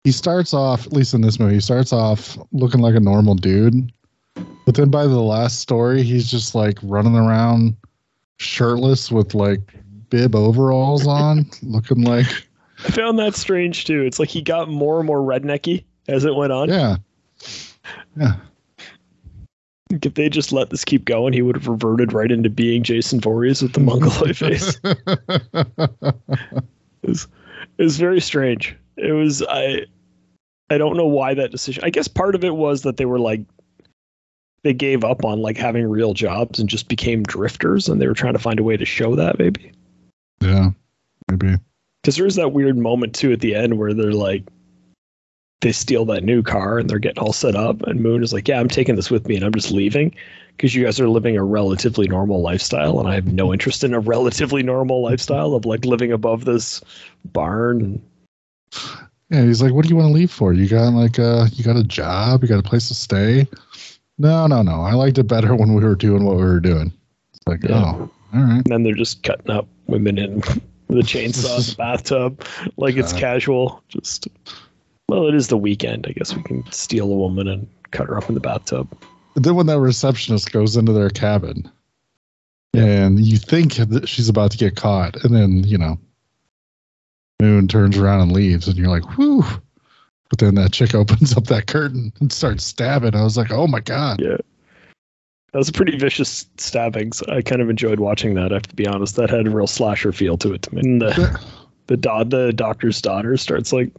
[0.08, 3.34] he starts off, at least in this movie, he starts off looking like a normal
[3.34, 3.92] dude,
[4.64, 7.76] But then by the last story, he's just like running around
[8.38, 9.60] shirtless with like
[10.08, 12.24] bib overalls on, looking like
[12.86, 14.00] I found that strange too.
[14.00, 16.70] It's like he got more and more rednecky as it went on.
[16.70, 16.96] yeah,
[18.16, 18.36] yeah.
[19.90, 23.20] If they just let this keep going, he would have reverted right into being Jason
[23.20, 24.80] Voorhees with the mongoloid face.
[24.82, 26.14] It
[27.02, 27.28] was,
[27.76, 28.74] it was very strange.
[28.96, 29.84] It was I
[30.70, 31.82] I don't know why that decision.
[31.84, 33.40] I guess part of it was that they were like
[34.62, 38.14] they gave up on like having real jobs and just became drifters and they were
[38.14, 39.72] trying to find a way to show that maybe.
[40.40, 40.70] yeah,
[41.30, 41.56] maybe.
[42.02, 44.44] Because there's that weird moment too at the end where they're like
[45.60, 48.46] they steal that new car and they're getting all set up and Moon is like,
[48.46, 50.14] "Yeah, I'm taking this with me and I'm just leaving
[50.56, 53.94] because you guys are living a relatively normal lifestyle and I have no interest in
[53.94, 56.82] a relatively normal lifestyle of like living above this
[57.32, 58.02] barn."
[59.30, 60.52] And Yeah, he's like, "What do you want to leave for?
[60.52, 62.42] You got like a you got a job?
[62.42, 63.46] You got a place to stay?"
[64.18, 64.80] No, no, no.
[64.82, 66.92] I liked it better when we were doing what we were doing.
[67.34, 67.76] It's like, Yeah.
[67.94, 68.56] oh, all right.
[68.56, 70.40] And then they're just cutting up women in
[70.88, 72.42] the chainsaw in the bathtub,
[72.76, 73.82] like it's casual.
[73.88, 74.28] Just
[75.08, 76.06] well, it is the weekend.
[76.08, 78.88] I guess we can steal a woman and cut her up in the bathtub.
[79.36, 81.70] Then when that receptionist goes into their cabin,
[82.74, 85.98] and you think that she's about to get caught, and then you know,
[87.40, 89.44] Moon turns around and leaves, and you're like, "Whew!"
[90.30, 93.14] But then that chick opens up that curtain and starts stabbing.
[93.14, 94.38] I was like, "Oh my god!" Yeah.
[95.52, 97.22] That was a pretty vicious stabbings.
[97.22, 98.52] I kind of enjoyed watching that.
[98.52, 99.16] I have to be honest.
[99.16, 100.82] That had a real slasher feel to it to me.
[100.82, 101.40] And the
[101.86, 103.90] the do- the doctor's daughter starts like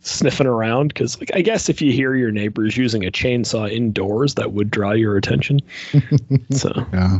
[0.00, 4.34] sniffing around because, like, I guess if you hear your neighbors using a chainsaw indoors,
[4.34, 5.60] that would draw your attention.
[6.50, 7.18] so Yeah.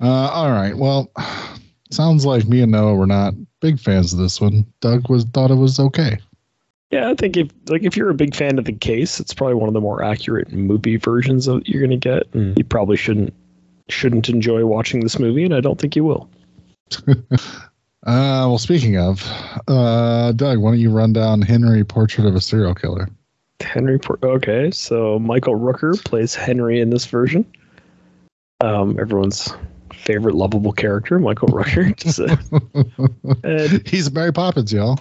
[0.00, 0.76] Uh, all right.
[0.76, 1.10] Well,
[1.90, 3.34] sounds like me and Noah were not
[3.66, 4.64] big fans of this one.
[4.80, 6.18] Doug was thought it was okay.
[6.90, 9.54] Yeah, I think if like if you're a big fan of the case, it's probably
[9.54, 12.32] one of the more accurate movie versions of you're gonna get.
[12.32, 13.34] And you probably shouldn't
[13.88, 16.30] shouldn't enjoy watching this movie, and I don't think you will.
[18.06, 19.28] Uh, well, speaking of,
[19.66, 23.08] uh, Doug, why don't you run down Henry Portrait of a Serial Killer?
[23.58, 23.98] Henry.
[23.98, 27.44] Por- okay, so Michael Rooker plays Henry in this version.
[28.60, 29.52] Um, everyone's
[29.96, 31.96] favorite lovable character, Michael Rooker.
[32.02, 35.00] Just, uh, He's Mary Poppins, y'all.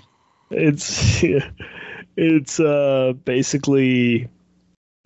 [0.52, 1.24] it's
[2.18, 4.28] it's uh basically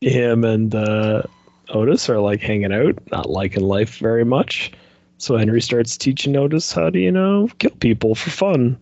[0.01, 1.23] him and uh
[1.69, 4.71] Otis are like hanging out, not liking life very much.
[5.17, 8.77] So Henry starts teaching Otis how to, you know, kill people for fun.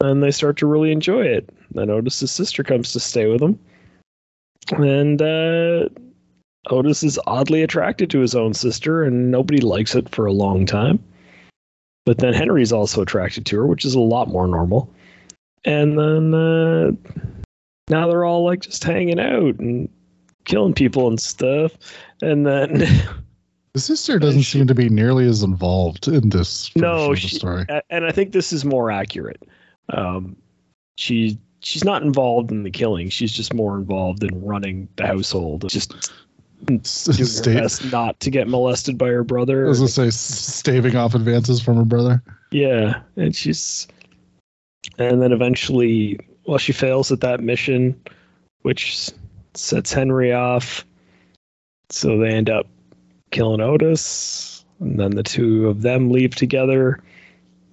[0.00, 1.48] And they start to really enjoy it.
[1.72, 3.58] Then Otis's sister comes to stay with him.
[4.78, 5.88] And uh
[6.70, 10.66] Otis is oddly attracted to his own sister and nobody likes it for a long
[10.66, 11.02] time.
[12.04, 14.92] But then Henry's also attracted to her, which is a lot more normal.
[15.64, 16.92] And then uh,
[17.88, 19.88] now they're all like just hanging out and
[20.44, 21.72] killing people and stuff.
[22.22, 22.84] And then
[23.74, 27.66] The sister doesn't she- seem to be nearly as involved in this no she, story.
[27.90, 29.42] and i think this is more accurate.
[29.90, 30.34] Um,
[30.96, 33.10] she she's not involved in the killing.
[33.10, 35.68] She's just more involved in running the household.
[35.68, 36.10] Just
[36.82, 41.14] Sta- best not to get molested by her brother I was gonna say, staving off
[41.14, 42.22] advances from her brother.
[42.50, 43.86] Yeah, and she's
[44.98, 48.00] and then eventually well she fails at that mission
[48.62, 49.10] which
[49.54, 50.84] sets Henry off.
[51.90, 52.66] So they end up
[53.30, 57.00] killing Otis and then the two of them leave together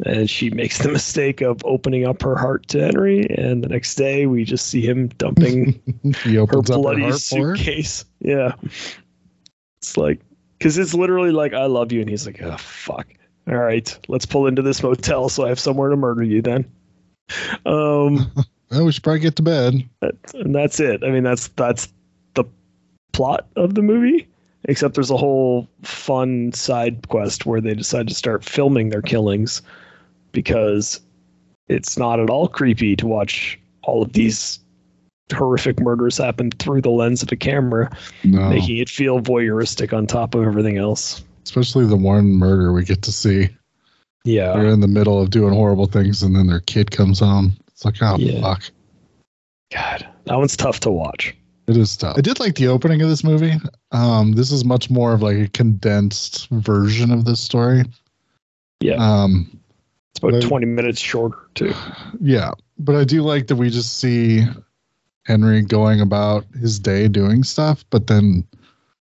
[0.05, 3.95] and she makes the mistake of opening up her heart to Henry and the next
[3.95, 5.79] day we just see him dumping
[6.23, 7.13] He her her bloody her.
[7.13, 8.05] suitcase.
[8.19, 8.53] Yeah.
[9.81, 10.19] It's like,
[10.57, 12.01] because it's literally like, I love you.
[12.01, 13.07] And he's like, oh, fuck.
[13.47, 16.65] All right, let's pull into this motel so I have somewhere to murder you then.
[17.65, 18.31] Um,
[18.75, 19.87] Oh, we should probably get to bed.
[20.01, 21.03] that, and that's it.
[21.03, 21.89] I mean, that's that's
[22.33, 22.43] the
[23.11, 24.27] plot of the movie.
[24.63, 29.61] Except there's a whole fun side quest where they decide to start filming their killings
[30.33, 30.99] because
[31.69, 34.59] it's not at all creepy to watch all of these
[35.33, 37.89] horrific murders happen through the lens of a camera,
[38.25, 41.23] No, making it feel voyeuristic on top of everything else.
[41.45, 43.49] especially the one murder we get to see.
[44.25, 44.53] Yeah.
[44.53, 47.53] They're in the middle of doing horrible things, and then their kid comes home.
[47.67, 48.41] It's like, oh Yeah.
[48.41, 48.63] fuck.
[49.71, 51.35] God, that one's tough to watch.
[51.67, 52.17] It is tough.
[52.17, 53.53] I did like the opening of this movie.
[53.91, 57.83] Um, this is much more of like a condensed version of this story.
[58.81, 58.95] Yeah.
[58.95, 59.59] Um,
[60.13, 60.43] It's about Right.
[60.43, 61.73] 20 minutes shorter, too.
[62.21, 64.45] yeah, but I do like that we just see
[65.25, 68.45] Henry going about his day doing stuff, but then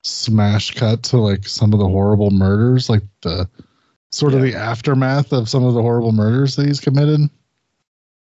[0.03, 3.49] smash cut to like some of the horrible murders, like the
[4.11, 7.29] sort of the aftermath of some of the horrible murders that he's committed.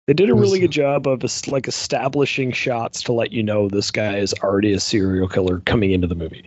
[0.07, 3.91] They did a really good job of like establishing shots to let you know this
[3.91, 6.43] guy is already a serial killer coming into the movie.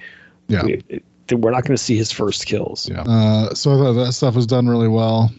[0.49, 0.65] Yeah.
[0.65, 1.01] We,
[1.37, 2.89] we're not going to see his first kills.
[2.89, 3.03] Yeah.
[3.03, 5.33] Uh, so I thought that stuff was done really well.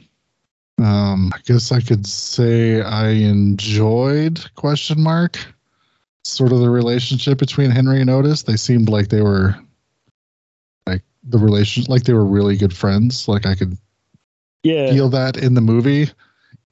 [0.77, 5.37] Um, I guess I could say I enjoyed question mark
[6.25, 8.43] sort of the relationship between Henry and Otis.
[8.43, 9.55] They seemed like they were
[10.85, 13.27] like the relation like they were really good friends.
[13.27, 13.77] Like I could
[14.63, 14.91] Yeah.
[14.91, 16.09] feel that in the movie,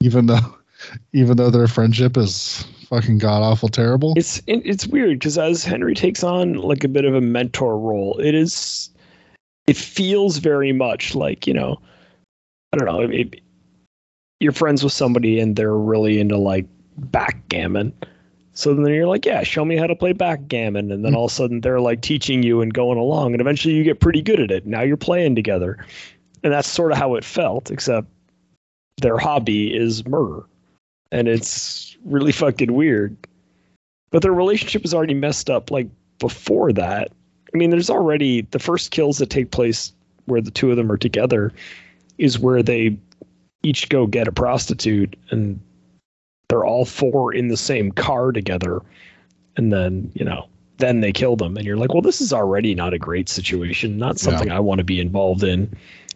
[0.02, 0.58] even though
[1.14, 4.14] even though their friendship is fucking god awful terrible.
[4.18, 8.20] It's it's weird because as Henry takes on like a bit of a mentor role,
[8.20, 8.90] it is
[9.66, 11.80] it feels very much like you know
[12.74, 13.40] I don't know it,
[14.44, 16.66] you're friends with somebody and they're really into like
[16.98, 17.94] backgammon.
[18.56, 21.16] So then you're like, yeah, show me how to play backgammon, and then mm.
[21.16, 24.00] all of a sudden they're like teaching you and going along, and eventually you get
[24.00, 24.68] pretty good at it.
[24.68, 25.84] Now you're playing together,
[26.44, 28.08] and that's sort of how it felt, except
[29.02, 30.44] their hobby is murder,
[31.12, 33.18] and it's really fucking weird.
[34.12, 35.88] But their relationship is already messed up like
[36.20, 37.12] before that.
[37.54, 39.94] I mean there's already the first kills that take place
[40.26, 41.52] where the two of them are together
[42.20, 42.98] is where they
[43.64, 45.60] each go get a prostitute and
[46.50, 48.82] they're all four in the same car together.
[49.58, 50.48] And then you know
[50.78, 51.56] then they kill them.
[51.58, 53.98] And you're like well this is already not a great situation.
[53.98, 54.22] Not Yeah.
[54.32, 55.74] something i want to be involved in.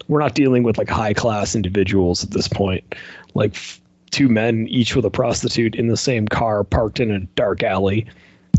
[0.07, 2.95] We're not dealing with like high class individuals at this point.
[3.33, 3.81] Like f-
[4.11, 8.05] two men each with a prostitute in the same car parked in a dark alley.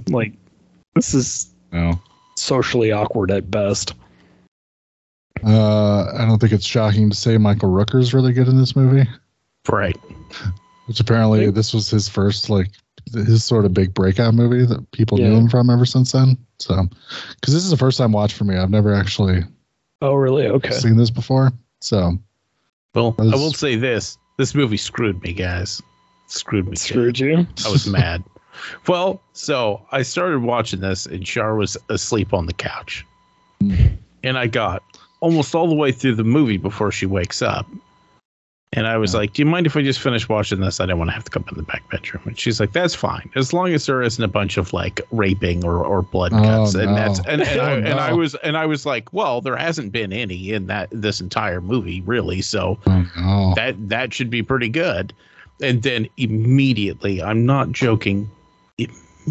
[0.08, 0.32] Like
[0.94, 2.00] this is No.
[2.36, 3.94] socially awkward at best
[5.44, 9.08] Uh, I don't think it's shocking to say Michael Rooker's really good in this movie.
[9.68, 9.96] Right.
[10.86, 12.70] Which apparently Think- this was his first like
[13.12, 16.36] his sort of big breakout movie that people knew him from ever since then.
[16.58, 16.88] So,
[17.34, 19.42] because this is the first time watch for me, I've never actually
[20.02, 21.52] oh really okay seen this before.
[21.80, 22.18] So,
[22.94, 25.80] Well, I That's- will say this: this movie screwed me, guys.
[26.26, 26.76] Screwed me.
[26.76, 28.22] screwed you I was mad.
[28.88, 33.06] Well, so I started watching this, and Char was asleep on the couch,
[33.60, 34.82] and I got
[35.20, 37.66] almost all the way through the movie before she wakes up.
[38.74, 39.20] And I was Yeah.
[39.20, 40.78] like, "Do you mind if I just finish watching this?
[40.78, 42.94] I don't want to have to come in the back bedroom." And she's like, "That's
[42.94, 46.42] fine, as long as there isn't a bunch of like raping or, or blood Oh,
[46.42, 46.94] cuts." and no.
[46.94, 49.90] that's and, and, I, Oh, and I was and I was like, "Well, there hasn't
[49.90, 53.52] been any in that this entire movie, really." So oh, no.
[53.56, 55.14] that that should be pretty good
[55.60, 58.30] and then immediately i'm not joking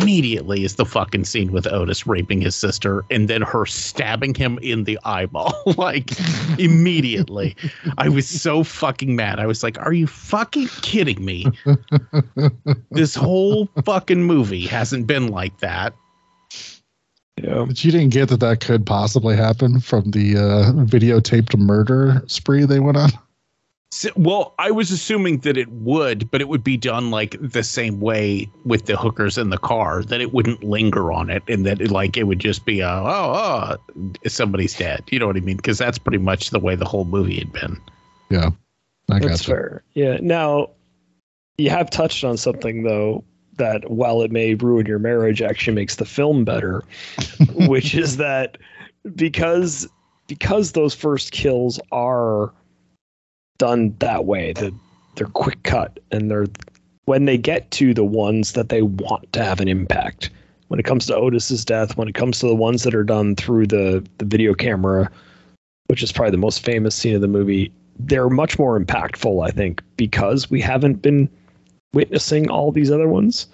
[0.01, 4.59] immediately is the fucking scene with otis raping his sister and then her stabbing him
[4.61, 5.53] in the eyeball.
[5.77, 6.11] Like
[6.57, 7.55] immediately.
[7.97, 9.39] I was so fucking mad.
[9.39, 11.45] I was like are you fucking kidding me?
[12.89, 15.93] This whole fucking movie hasn't been like that.
[17.41, 17.65] Yeah.
[17.67, 22.65] But you didn't get that that could possibly happen from the uh, videotaped murder spree
[22.65, 23.11] they went on.
[23.89, 27.63] So- well, I was assuming that it would, but it would be done like the
[27.63, 31.65] same way with the hookers in the car, that it wouldn't linger on it, and
[31.65, 35.03] that it, like it would just be a oh oh somebody's dead.
[35.09, 35.57] You know what I mean?
[35.57, 37.79] Because that's pretty much the way the whole movie had been.
[38.29, 38.49] Yeah,
[39.09, 39.43] I That's gotcha.
[39.45, 39.83] fair.
[39.93, 40.17] Yeah.
[40.21, 40.71] Now,
[41.57, 43.23] you have touched on something though
[43.55, 46.83] that while it may ruin your marriage, actually makes the film better,
[47.53, 48.57] which is that
[49.15, 49.87] because
[50.27, 52.51] because those first kills are
[53.57, 54.73] done that way, that
[55.15, 56.47] they're quick cut and they're
[57.05, 60.29] when they get to the ones that they want to have an impact.
[60.67, 63.35] When it comes to Otis's death, when it comes to the ones that are done
[63.35, 65.09] through the the video camera,
[65.87, 69.51] which is probably the most famous scene of the movie, they're much more impactful, I
[69.51, 71.29] think, because we haven't been
[71.93, 73.47] witnessing all these other ones.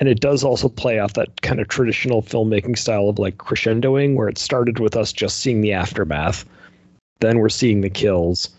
[0.00, 4.16] And it does also play off that kind of traditional filmmaking style of like crescendoing,
[4.16, 6.44] where it started with us just seeing the aftermath.
[7.20, 8.50] Then we're seeing the kills.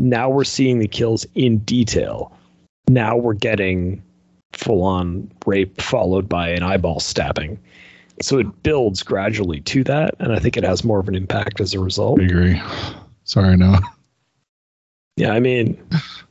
[0.00, 2.32] Now we're seeing the kills in detail.
[2.88, 4.02] Now we're getting
[4.52, 7.58] full on rape followed by an eyeball stabbing.
[8.22, 10.14] So it builds gradually to that.
[10.18, 12.20] And I think it has more of an impact as a result.
[12.20, 12.62] I agree.
[13.24, 13.78] Sorry, no.
[15.16, 15.76] Yeah, I mean,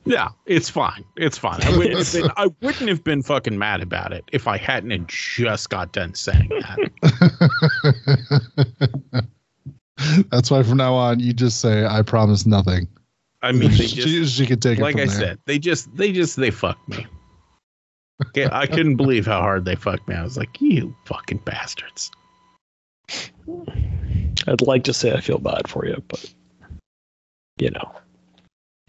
[0.06, 1.06] Yeah, it's fine.
[1.16, 1.62] It's fine.
[1.62, 4.90] I wouldn't, have been, I wouldn't have been fucking mad about it if I hadn't
[4.90, 6.90] had just got done saying that.
[10.32, 12.88] That's why from now on you just say I promise nothing.
[13.41, 15.15] I mean, they she, just she could take like it I there.
[15.15, 17.08] said, they just they just they fucked me.
[18.27, 20.15] Okay, I couldn't believe how hard they fucked me.
[20.15, 22.12] I was like, you fucking bastards.
[24.48, 26.25] I'd like to say I feel bad for you, but
[27.58, 27.92] you know,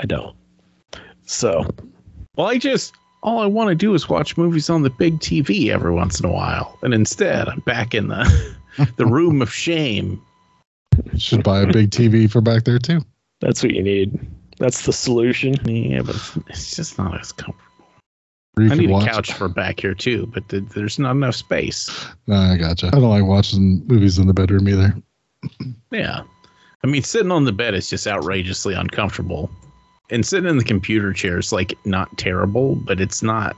[0.01, 0.37] I don't.
[1.27, 1.65] So
[2.37, 2.93] Well, I just
[3.23, 6.27] all I want to do is watch movies on the big TV every once in
[6.27, 8.57] a while, and instead I'm back in the
[8.97, 10.21] the room of shame.
[11.17, 13.01] Should buy a big TV for back there too.
[13.41, 14.19] that's what you need.
[14.61, 15.55] That's the solution.
[15.65, 17.67] Yeah, but it's, it's just not as comfortable.
[18.59, 19.09] You I need a watch.
[19.09, 22.07] couch for back here too, but th- there's not enough space.
[22.27, 22.89] No, I gotcha.
[22.89, 24.95] I don't like watching movies in the bedroom either.
[25.91, 26.23] Yeah.
[26.85, 29.51] I mean, sitting on the bed is just outrageously uncomfortable.
[30.11, 33.57] And sitting in the computer chair is like not terrible, but it's not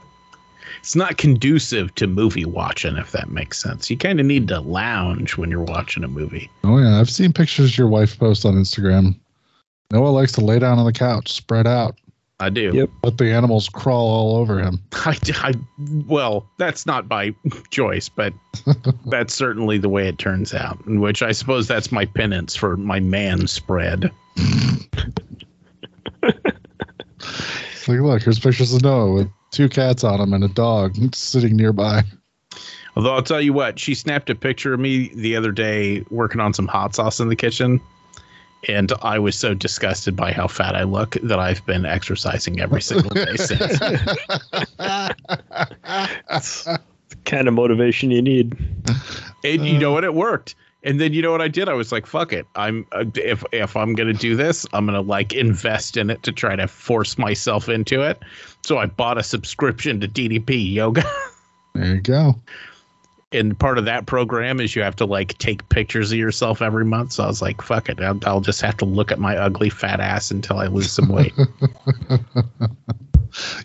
[0.79, 3.89] it's not conducive to movie watching if that makes sense.
[3.89, 6.49] You kind of need to lounge when you're watching a movie.
[6.63, 9.19] Oh yeah, I've seen pictures your wife post on Instagram.
[9.93, 11.95] Noah likes to lay down on the couch, spread out,
[12.39, 12.71] I do.
[12.73, 12.89] Yep.
[13.03, 14.79] let the animals crawl all over him.
[14.93, 15.53] I, I
[16.07, 17.33] well, that's not by
[17.69, 18.33] choice, but
[19.05, 20.83] that's certainly the way it turns out.
[20.85, 24.11] In which I suppose that's my penance for my man spread.
[26.23, 30.95] It's like, look, here's pictures of Noah with two cats on him and a dog
[31.13, 32.03] sitting nearby.
[32.95, 36.41] Although I'll tell you what, she snapped a picture of me the other day working
[36.41, 37.79] on some hot sauce in the kitchen.
[38.67, 42.81] And I was so disgusted by how fat I look that I've been exercising every
[42.81, 43.79] single day since.
[47.25, 48.57] kind of motivation you need.
[49.43, 50.03] And you know what?
[50.03, 50.55] It worked.
[50.85, 51.69] And then you know what I did?
[51.69, 52.45] I was like, "Fuck it!
[52.55, 56.33] I'm uh, if if I'm gonna do this, I'm gonna like invest in it to
[56.33, 58.21] try to force myself into it."
[58.65, 61.05] So I bought a subscription to DDP Yoga,
[61.73, 62.35] There you go.
[63.33, 66.85] And part of that program is you have to like take pictures of yourself every
[66.85, 67.13] month.
[67.13, 68.01] So I was like, "Fuck it!
[68.01, 71.09] I'll, I'll just have to look at my ugly fat ass until I lose some
[71.09, 71.33] weight."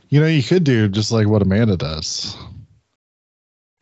[0.08, 2.34] You know, you could do just like what Amanda does.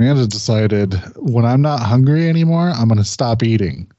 [0.01, 3.91] Amanda decided when I'm not hungry anymore, I'm going to stop eating.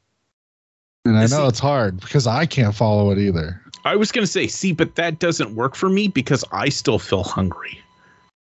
[1.05, 3.61] And I know see- it's hard because I can't follow it either.
[3.85, 7.23] I was gonna say, see, but that doesn't work for me because I still feel
[7.23, 7.79] hungry.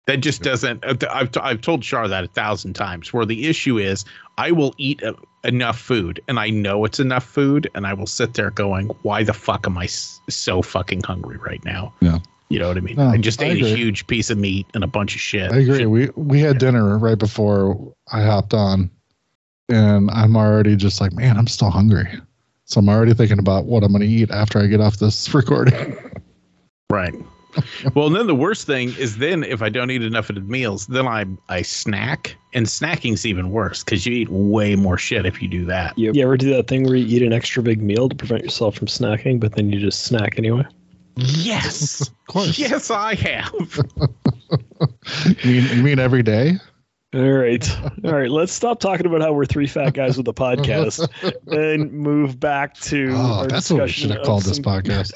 [0.06, 0.84] That just doesn't.
[0.84, 3.12] uh, I've I've told Char that a thousand times.
[3.12, 4.04] Where the issue is,
[4.36, 5.12] I will eat uh
[5.44, 9.22] enough food, and I know it's enough food, and I will sit there going, "Why
[9.22, 12.18] the fuck am I s- so fucking hungry right now?" Yeah.
[12.48, 12.96] You know what I mean?
[12.96, 15.52] No, I just I ate a huge piece of meat and a bunch of shit.
[15.52, 15.86] I agree.
[15.86, 18.90] We we had dinner right before I hopped on,
[19.68, 22.08] and I'm already just like, man, I'm still hungry.
[22.64, 25.32] So I'm already thinking about what I'm going to eat after I get off this
[25.34, 25.96] recording.
[26.90, 27.14] Right.
[27.94, 30.40] well, and then the worst thing is then if I don't eat enough of the
[30.42, 35.26] meals, then I I snack, and snacking's even worse because you eat way more shit
[35.26, 35.98] if you do that.
[35.98, 38.42] You, you ever do that thing where you eat an extra big meal to prevent
[38.42, 40.64] yourself from snacking, but then you just snack anyway?
[41.16, 42.10] Yes.
[42.34, 42.58] of.
[42.58, 43.80] Yes, I have.
[45.44, 46.58] You mean, you mean every day?
[47.14, 47.78] All right.
[48.04, 48.30] All right.
[48.30, 51.06] Let's stop talking about how we're three fat guys with a podcast
[51.46, 55.12] and move back to Oh, our that's what we should have of called this podcast.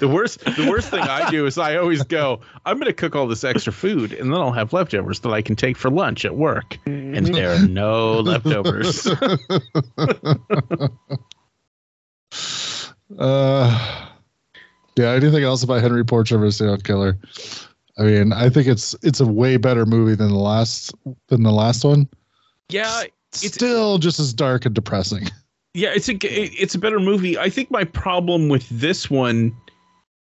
[0.00, 3.26] The worst the worst thing I do is I always go, I'm gonna cook all
[3.26, 6.36] this extra food and then I'll have leftovers that I can take for lunch at
[6.36, 6.76] work.
[6.86, 9.08] And there are no leftovers.
[13.18, 14.06] Uh,
[14.96, 15.12] yeah.
[15.12, 17.16] Anything else about Henry Portrait a Serial Killer?
[17.98, 20.94] I mean, I think it's it's a way better movie than the last
[21.28, 22.08] than the last one.
[22.68, 25.26] yeah, It's- Still just as dark and depressing.
[25.74, 27.38] yeah, it's a it's a better movie.
[27.38, 29.56] I think my problem with this one,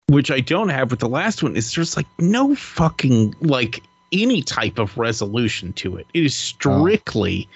[0.10, 4.42] which I don't have with the last one, is there's like no fucking like any
[4.42, 6.08] type of resolution to it.
[6.14, 6.48] It is oh.
[6.56, 7.48] strictly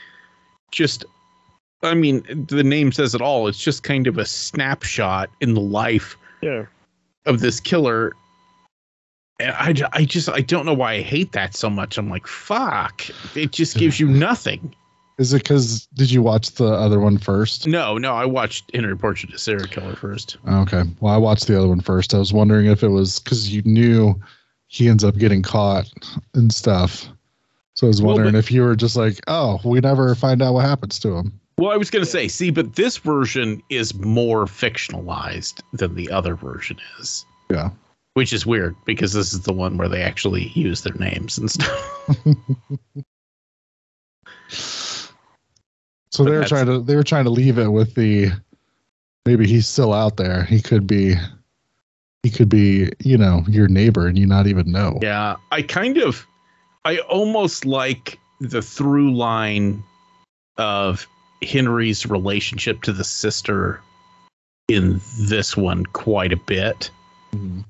[0.71, 1.05] just
[1.83, 3.47] I mean, the name says it all.
[3.47, 6.65] It's just kind of a snapshot in the life Yeah.
[7.25, 8.13] of this killer.
[9.39, 9.51] And
[9.83, 11.97] I, I just I don't know why I hate that so much.
[11.97, 13.03] I'm like, fuck.
[13.35, 14.75] It just gives you nothing.
[15.22, 17.67] Is it because did you watch the other one first?
[17.67, 20.38] No, no, I watched Henry Portrait of a Serial Killer first.
[20.49, 20.82] Okay.
[20.99, 22.15] Well, I watched the other one first.
[22.15, 24.19] I was wondering if it was because you knew
[24.65, 25.93] he ends up getting caught
[26.34, 27.07] and stuff.
[27.76, 30.41] So I was Well, wondering but- if you were just like, oh, we never find
[30.41, 31.39] out what happens to him.
[31.59, 36.09] Well, I was going to say, see, but this version is more fictionalized than the
[36.09, 37.24] other version is.
[37.51, 37.69] Yeah.
[38.15, 41.51] Which is weird because this is the one where they actually use their names and
[41.51, 42.09] stuff.
[46.12, 48.32] So But they were trying to they were trying to leave it with the
[49.26, 50.43] maybe he's still out there.
[50.43, 51.16] He could be
[52.24, 54.99] he could be, you know, your neighbor and you not even know.
[55.01, 56.26] Yeah, I kind of,
[56.86, 59.84] I almost like the through line
[60.57, 61.07] of
[61.41, 63.82] Henry's relationship to the sister
[64.68, 66.91] in this one quite a bit.
[67.34, 67.62] Mm-hmm.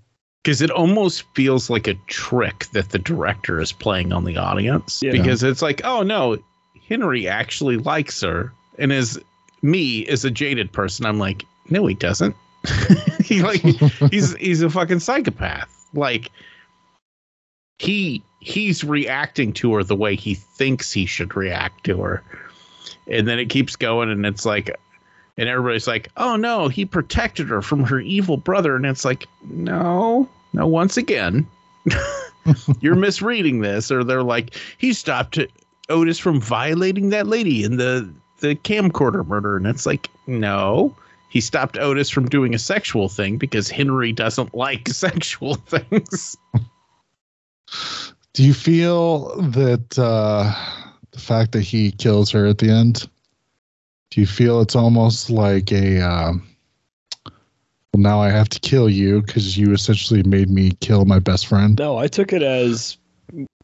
[0.43, 4.99] Because it almost feels like a trick that the director is playing on the audience.
[5.01, 5.11] Yeah.
[5.11, 6.43] Because it's like, oh no,
[6.91, 8.51] Henry actually likes her.
[8.77, 9.17] And as
[9.61, 12.35] me, as a jaded person, I'm like, no, he doesn't.
[13.23, 13.61] he like
[14.11, 15.73] he's he's a fucking psychopath.
[15.93, 16.29] Like
[17.79, 22.23] he he's reacting to her the way he thinks he should react to her.
[23.07, 24.77] And then it keeps going and it's like
[25.37, 29.27] and everybody's like, "Oh no, he protected her from her evil brother." And it's like,
[29.49, 30.27] "No.
[30.51, 31.47] No, once again,
[32.81, 35.39] you're misreading this." Or they're like, "He stopped
[35.89, 38.09] Otis from violating that lady in the
[38.39, 40.95] the camcorder murder, and it's like no.
[41.29, 46.35] He stopped Otis from doing a sexual thing because Henry doesn't like sexual things.
[48.33, 50.53] Do you feel that uh,
[51.11, 53.07] the fact that he kills her at the end?
[54.09, 56.45] Do you feel it's almost like a um,
[57.93, 61.47] well, now I have to kill you because you essentially made me kill my best
[61.47, 61.77] friend?
[61.77, 62.97] No, I took it as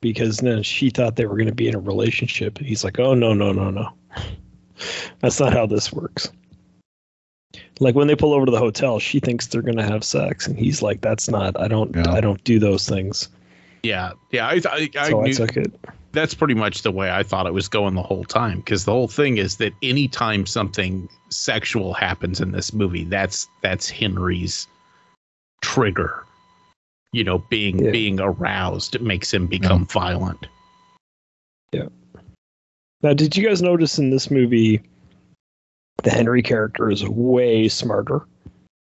[0.01, 2.57] because then she thought they were going to be in a relationship.
[2.57, 3.89] He's like, oh no no no no,
[5.19, 6.31] that's not how this works.
[7.79, 10.47] Like when they pull over to the hotel, she thinks they're going to have sex,
[10.47, 11.59] and he's like, that's not.
[11.59, 11.95] I don't.
[11.95, 12.11] Yeah.
[12.11, 13.29] I don't do those things.
[13.83, 14.47] Yeah, yeah.
[14.47, 15.73] I I, I, so I knew, took it.
[16.11, 18.57] that's pretty much the way I thought it was going the whole time.
[18.57, 23.89] Because the whole thing is that anytime something sexual happens in this movie, that's that's
[23.89, 24.67] Henry's
[25.61, 26.23] trigger.
[27.17, 27.89] You know, being Yeah.
[27.89, 30.45] being aroused makes him become violent.
[31.71, 31.87] Yeah.
[33.01, 34.81] Now, did you guys notice in this movie,
[36.03, 38.21] the Henry character is way smarter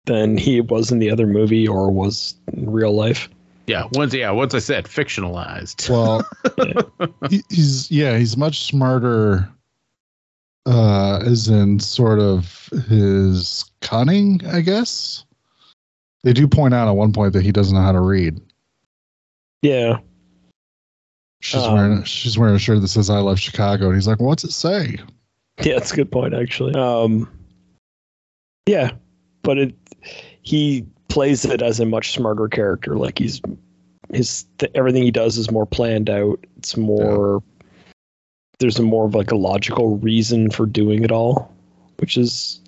[0.05, 3.28] than he was in the other movie or was in real life?
[3.65, 5.89] Yeah, once yeah, once I said fictionalized.
[5.89, 6.24] Well,
[7.32, 9.49] he- he's yeah, he's much smarter.
[10.67, 15.26] Uh, as in sort of his cunning, I guess.
[16.24, 18.39] They do point out at one point that he doesn't know how to read.
[19.61, 19.99] Yeah.
[21.41, 24.19] She's Um, wearing she's wearing a shirt that says "I love Chicago," and he's like,
[24.19, 24.99] "What's it say?"
[25.63, 26.76] Yeah, that's a good point actually.
[26.76, 27.28] Um
[28.67, 28.91] Yeah,
[29.41, 29.76] but it
[30.43, 33.41] he plays it as a much smarter character like he's
[34.13, 36.39] his th- everything he does is more planned out.
[36.57, 37.41] It's more
[38.59, 41.51] there's a more of like a logical reason for doing it all,
[41.97, 42.61] which is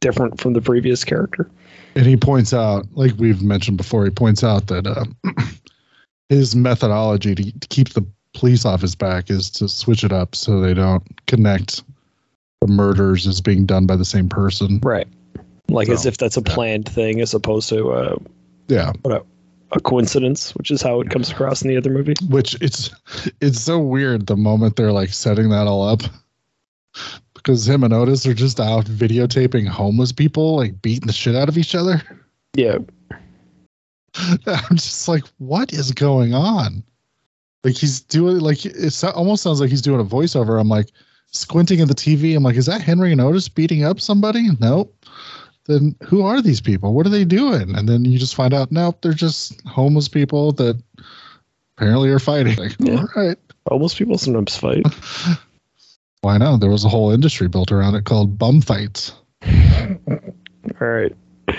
[0.00, 1.48] different from the previous character.
[1.94, 5.04] And he points out, like we've mentioned before, he points out that uh,
[6.28, 10.34] his methodology to, to keep the police off his back is to switch it up
[10.34, 11.82] so they don't connect
[12.60, 14.80] the murders as being done by the same person.
[14.82, 15.06] Right.
[15.68, 16.54] Like as if that's a yeah.
[16.54, 18.16] planned thing as opposed to uh,
[18.68, 18.92] Yeah,
[19.72, 22.14] a coincidence, which is how it comes across in the other movie.
[22.28, 22.90] which it's
[23.40, 26.02] it's so weird the moment they're like setting that all up
[27.44, 31.48] because him and Otis are just out videotaping homeless people like beating the shit out
[31.48, 32.02] of each other.
[32.56, 32.78] Yeah.
[34.46, 36.82] I'm just like, what is going on?
[37.62, 40.58] Like he's doing like it almost sounds like he's doing a voiceover.
[40.58, 40.90] I'm like
[41.30, 42.34] squinting at the TV.
[42.34, 44.48] I'm like, is that Henry and Otis beating up somebody?
[44.58, 44.94] Nope.
[45.66, 46.94] Then who are these people?
[46.94, 47.74] What are they doing?
[47.74, 50.80] And then you just find out, nope, they're just homeless people that
[51.76, 52.56] apparently are fighting.
[52.56, 53.00] Like, Yeah.
[53.00, 53.38] All right.
[53.70, 54.84] Almost people sometimes fight.
[56.24, 56.60] Why not?
[56.60, 59.12] There was a whole industry built around it called bum fights.
[59.46, 60.18] All
[60.80, 61.12] right.
[61.48, 61.54] I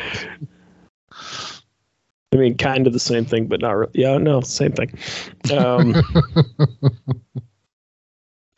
[2.33, 3.91] mean, kind of the same thing, but not really.
[3.93, 4.97] Yeah, no, same thing.
[5.55, 5.93] Um,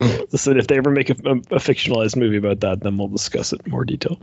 [0.00, 3.52] listen, if they ever make a, a, a fictionalized movie about that, then we'll discuss
[3.52, 4.18] it in more detail.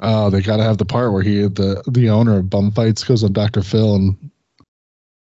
[0.00, 3.02] Oh, they got to have the part where he, the the owner of bum fights,
[3.02, 3.62] goes on Dr.
[3.62, 4.30] Phil and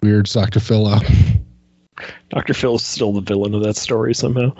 [0.02, 0.58] weirds Dr.
[0.58, 1.04] Phil out.
[2.30, 2.54] Dr.
[2.54, 4.54] Phil's still the villain of that story somehow.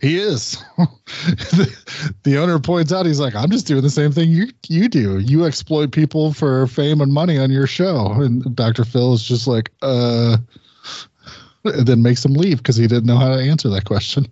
[0.00, 0.62] He is.
[0.76, 4.88] the, the owner points out, he's like, I'm just doing the same thing you you
[4.88, 5.18] do.
[5.18, 8.12] You exploit people for fame and money on your show.
[8.12, 8.84] And Dr.
[8.84, 10.36] Phil is just like, uh,
[11.64, 14.26] and then makes him leave because he didn't know how to answer that question.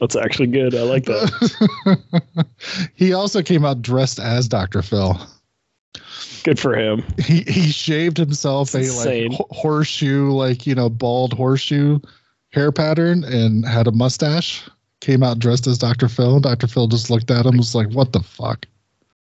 [0.00, 0.74] That's actually good.
[0.74, 2.46] I like that.
[2.94, 4.82] he also came out dressed as Dr.
[4.82, 5.18] Phil.
[6.48, 7.04] Good for him.
[7.22, 9.32] He he shaved himself It's a like insane.
[9.32, 11.98] ho- horseshoe, like you know, bald horseshoe
[12.52, 14.62] hair pattern, and had a mustache.
[15.02, 16.08] Came out dressed as Dr.
[16.08, 16.40] Phil.
[16.40, 16.66] Dr.
[16.66, 18.64] Phil just looked at him, was like, "What the fuck?"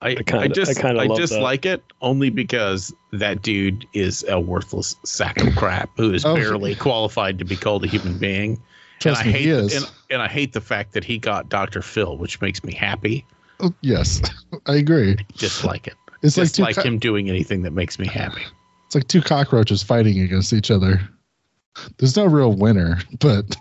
[0.00, 1.40] I, I, kinda- I just kinda I, just that.
[1.42, 6.36] like it only because that dude is a worthless sack of crap who is Oh.
[6.36, 8.62] barely qualified to be called a human being.
[9.00, 9.74] Trust and I me, hate he the- is.
[9.76, 11.82] and, and I hate the fact that he got Dr.
[11.82, 13.26] Phil, which makes me happy.
[13.58, 14.22] Oh, yes,
[14.66, 15.16] I agree.
[15.34, 15.94] Just like it.
[16.22, 18.42] It's like Just two like co- him doing anything that makes me happy.
[18.86, 21.00] it's like two cockroaches fighting against each other.
[21.98, 23.56] There's no real winner, but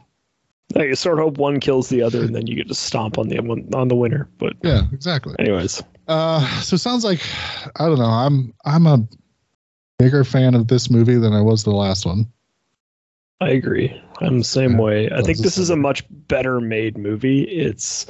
[0.75, 3.29] I sort of hope one kills the other, and then you get to stomp on
[3.29, 4.27] the one on the winner.
[4.39, 5.35] But yeah, exactly.
[5.39, 7.21] anyways, Uh, so it sounds like
[7.75, 8.05] I don't know.
[8.05, 9.07] I'm I'm a
[9.99, 12.25] bigger fan of this movie than I was the last one.
[13.39, 14.01] I agree.
[14.19, 15.09] I'm the same Yeah, way.
[15.11, 17.43] I think this is a much better made movie.
[17.43, 18.07] It's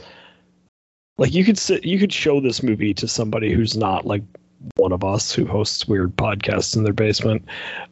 [1.18, 4.24] like you could sit, you could show this movie to somebody who's not like
[4.76, 7.45] one of us who hosts weird podcasts in their basement,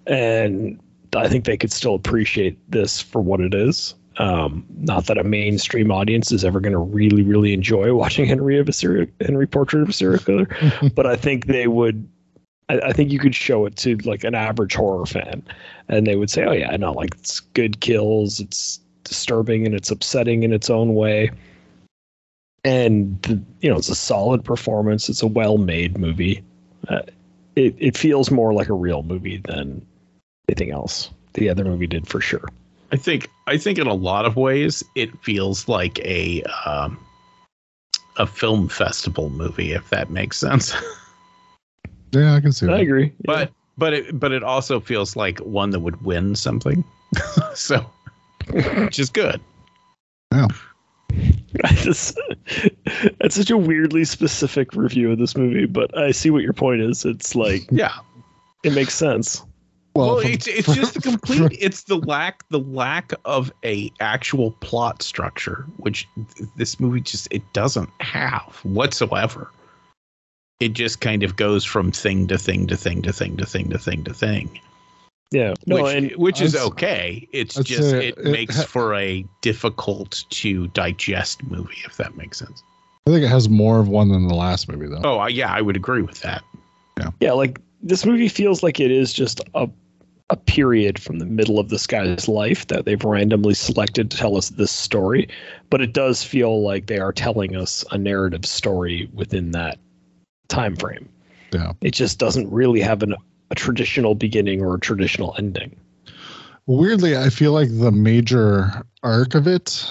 [0.08, 0.80] and
[1.16, 3.96] I think they could still appreciate this for what it is.
[4.18, 8.58] Um, not that a mainstream audience is ever going to really, really enjoy watching Henry
[8.60, 10.48] of a serial Henry Portrait of a Serial Killer,
[10.96, 12.08] but I think they would.
[12.70, 15.44] I, I think you could show it to like an average horror fan,
[15.90, 19.76] and they would say, "Oh yeah, I know, like it's good kills, it's disturbing and
[19.76, 21.32] it's upsetting in its own way."
[22.66, 25.08] And you know it's a solid performance.
[25.08, 26.44] It's a well-made movie.
[26.90, 27.02] Uh,
[27.56, 29.86] it it feels more like a real movie than
[30.50, 32.50] anything else the other movie did for sure.
[32.92, 37.00] I think I think in a lot of ways it feels like a um,
[38.18, 40.74] a film festival movie, if that makes sense.
[42.12, 42.76] Yeah, I can see That.
[42.76, 43.12] I agree.
[43.26, 46.82] but but it but it also feels like one that would win something.
[47.54, 47.86] so
[48.52, 49.42] which is good.
[50.32, 50.48] I
[51.76, 52.20] just,
[53.20, 56.82] that's such a weirdly specific review of this movie, but I see what your point
[56.82, 57.06] is.
[57.06, 57.94] It's like Yeah.
[58.64, 59.44] it makes sense.
[59.96, 64.52] Well, from- it's it's just the complete it's the lack the lack of a actual
[64.60, 66.06] plot structure, which
[66.58, 69.50] this movie just it doesn't have whatsoever.
[70.60, 73.70] It just kind of goes from thing to thing to thing to thing to thing
[73.70, 74.60] to thing to thing.
[75.36, 75.54] Yeah.
[75.66, 77.28] No, which, and which is okay.
[77.34, 82.16] It's just say it, it makes ha- for a difficult to digest movie, if that
[82.16, 82.64] makes sense.
[83.06, 85.02] I think it has more of one than the last movie, though.
[85.04, 86.42] Oh, yeah, I would agree with that.
[87.20, 89.68] yeah, like this movie feels like it is just a
[90.32, 94.38] a period from the middle of this guy's life that they've randomly selected to tell
[94.38, 95.28] us this story,
[95.70, 99.78] but it does feel like they are telling us a narrative story within that
[100.48, 101.08] time frame.
[101.52, 101.74] Yeah.
[101.82, 103.16] It just doesn't really have an,
[103.52, 105.76] a traditional beginning or a traditional ending.
[106.68, 108.72] Weirdly, I feel like the major
[109.04, 109.88] arc of it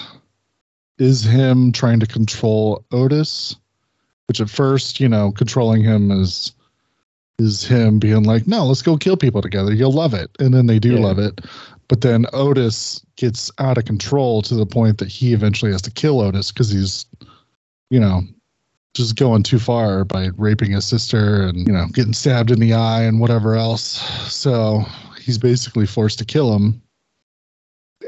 [0.98, 3.57] is him trying to control Otis,
[4.26, 6.52] which at first, you know, controlling him is
[7.38, 9.72] is him being like, "No, let's go kill people together.
[9.72, 11.00] You'll love it." And then they do Yeah.
[11.00, 11.40] love it.
[11.88, 15.90] But then Otis gets out of control to the point that he eventually has to
[15.90, 17.07] kill Otis cuz he's
[17.90, 18.22] you know,
[18.95, 22.72] just going too far by raping his sister and, you know, getting stabbed in the
[22.72, 24.01] eye and whatever else.
[24.32, 24.84] So,
[25.20, 26.80] he's basically forced to kill him.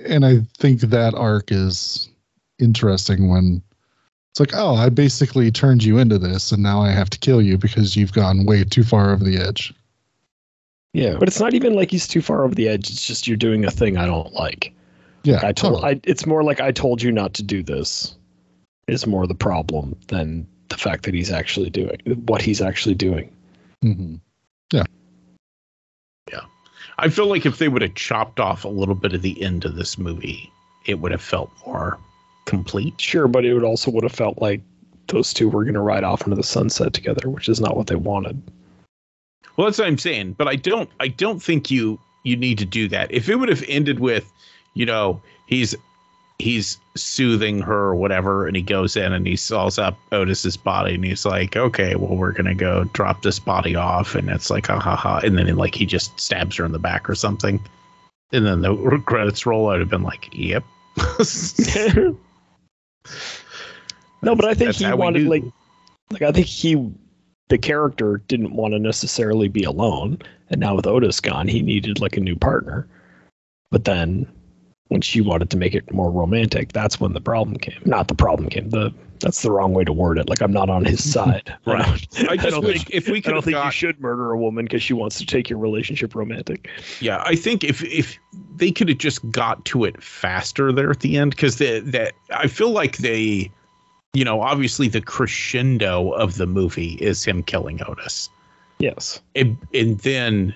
[0.06, 2.08] And I think that arc is
[2.58, 3.62] interesting when
[4.30, 7.40] it's like, oh, I basically turned you into this, and now I have to kill
[7.40, 9.72] you because you've gone way too far over the edge.
[10.92, 12.90] Yeah, but it's not even like he's too far over the edge.
[12.90, 14.74] It's just you're doing a thing I don't like.
[15.24, 15.80] Yeah, I told.
[15.80, 15.94] totally.
[15.94, 18.14] I, it's more like I told you not to do this.
[18.88, 23.30] Is more the problem than the fact that he's actually doing what he's actually doing.
[23.84, 24.20] Mhm.
[24.72, 24.84] Yeah.
[26.30, 26.40] Yeah.
[26.98, 29.64] I feel like if they would have chopped off a little bit of the end
[29.64, 30.50] of this movie,
[30.86, 31.98] it would have felt more
[32.46, 33.00] complete.
[33.00, 34.60] Sure, but it would also would have felt like
[35.08, 37.86] those two were going to ride off into the sunset together, which is not what
[37.86, 38.42] they wanted.
[39.56, 40.32] Well, that's what I'm saying.
[40.32, 40.90] But I don't.
[41.00, 43.10] I don't think you you need to do that.
[43.12, 44.30] If it would have ended with,
[44.74, 45.74] you know, he's
[46.38, 50.94] he's soothing her or whatever, and he goes in and he saws up Otis's body,
[50.94, 54.66] and he's like, okay, well, we're gonna go drop this body off, and it's like,
[54.66, 57.60] ha ha ha, and then like he just stabs her in the back or something,
[58.32, 59.70] and then the credits roll.
[59.70, 60.64] I'd have been like, yep.
[64.22, 65.44] no, but I think he wanted like
[66.10, 66.90] like I think he
[67.48, 70.18] the character didn't want to necessarily be alone,
[70.50, 72.88] and now with Otis gone, he needed like a new partner.
[73.70, 74.26] But then
[74.88, 77.80] when she wanted to make it more romantic, that's when the problem came.
[77.84, 78.70] Not the problem came.
[78.70, 80.28] The that's the wrong way to word it.
[80.28, 81.52] Like I'm not on his side.
[81.66, 81.80] Right.
[81.80, 83.98] I, I don't- I just don't think if we could I don't think you should
[84.00, 86.68] murder a woman because she wants to take your relationship romantic.
[87.00, 88.18] Yeah, I think if if
[88.56, 92.12] they could have just got to it faster there at the end, because the that
[92.30, 93.50] I feel like they,
[94.12, 98.28] you know, obviously the crescendo of the movie is him killing Otis,
[98.78, 99.20] Yes.
[99.34, 100.54] and, and then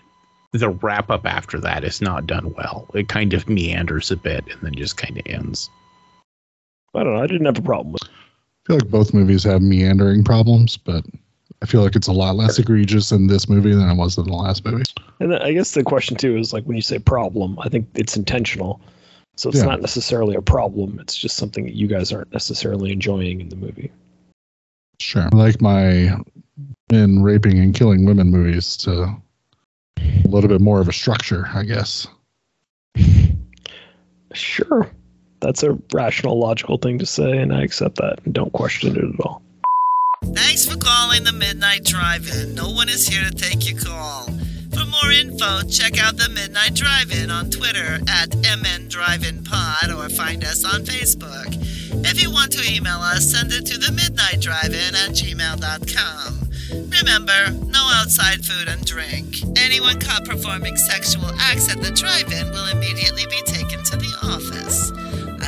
[0.53, 2.89] the wrap up after that is not done well.
[2.95, 5.71] It kind of meanders a bit and then just kind of ends.
[6.95, 7.23] I don't know.
[7.23, 8.03] I didn't have a problem with.
[8.03, 8.09] I
[8.67, 11.05] feel like both movies have meandering problems, but
[11.63, 14.25] I feel like it's a lot less egregious in this movie than it was in
[14.25, 14.83] the last movie.
[15.21, 18.17] And I guess the question too is like when you say problem, I think it's
[18.17, 18.81] intentional.
[19.37, 19.67] So it's Yeah.
[19.67, 20.99] not necessarily a problem.
[21.01, 23.91] It's just something that you guys aren't necessarily enjoying in the movie.
[24.99, 25.29] Sure.
[25.33, 26.17] I like my
[26.91, 29.15] men raping and killing women movies to
[29.99, 32.07] a little bit more of a structure, I guess.
[34.32, 34.91] Sure.
[35.41, 39.03] That's a rational, logical thing to say, and I accept that and don't question it
[39.03, 39.43] at all.
[40.34, 42.55] Thanks for calling the Midnight Drive-In.
[42.55, 44.26] No one is here to take your call.
[44.70, 50.09] For more info, check out the Midnight Drive-In on Twitter at MN Drive-In Pod or
[50.11, 51.57] find us on Facebook.
[52.07, 56.50] If you want to email us, send it to the Midnight Drive-In at gmail.com.
[56.73, 59.37] Remember, no outside food and drink.
[59.57, 64.91] Anyone caught performing sexual acts at the drive-in will immediately be taken to the office.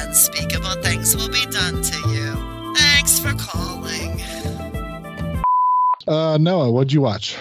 [0.00, 2.74] Unspeakable things will be done to you.
[2.74, 4.20] Thanks for calling.
[6.08, 7.36] Uh, Noah, what'd you watch?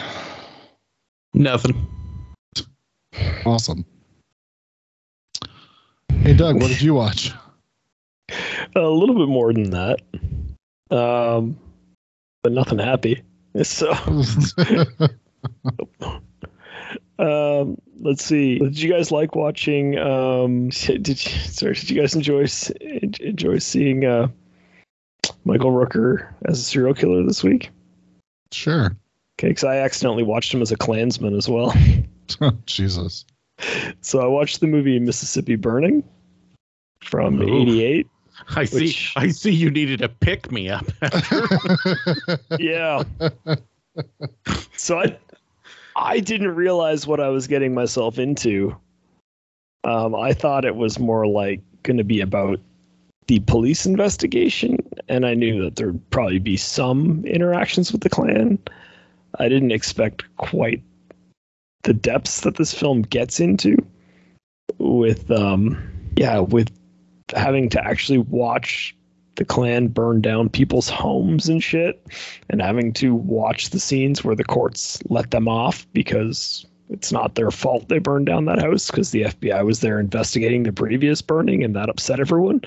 [1.34, 1.88] Nothing.
[3.46, 3.86] Awesome.
[6.22, 7.32] Hey, Doug, what did you watch?
[8.76, 10.02] A little bit more than that.
[10.92, 11.58] Um,
[12.44, 13.24] but nothing happy.
[13.64, 13.92] So,
[17.20, 18.60] um, let's see.
[18.60, 19.98] Did you guys like watching?
[19.98, 21.74] Um, did you, sorry?
[21.74, 22.48] Did you guys enjoy
[23.20, 24.30] enjoy seeing uh,
[25.44, 27.72] Michael Rooker as a serial killer this week?
[28.54, 28.96] sure.
[29.40, 31.74] Okay, because I accidentally watched him as a Klansman as well.
[32.66, 33.26] Jesus.
[34.02, 36.04] So I watched the movie Mississippi Burning
[37.04, 38.08] from '88.
[38.56, 38.86] I see.
[38.86, 39.52] Which- I see.
[39.52, 40.86] You needed a pick me up.
[42.60, 43.04] Yeah.
[44.78, 45.18] so I
[45.96, 48.76] I didn't realize what I was getting myself into.
[49.84, 52.60] Um, I thought it was more like going to be about
[53.28, 54.78] the police investigation,
[55.10, 58.60] and I knew that there'd probably be some interactions with the Klan.
[59.40, 60.82] I didn't expect quite
[61.84, 63.76] the depths that this film gets into
[64.78, 65.78] with um
[66.16, 66.70] yeah with
[67.36, 68.96] having to actually watch
[69.36, 72.06] the Klan burn down people's homes and shit
[72.50, 77.36] and having to watch the scenes where the courts let them off because it's not
[77.36, 81.22] their fault they burned down that house because the FBI was there investigating the previous
[81.22, 82.62] burning and that upset everyone.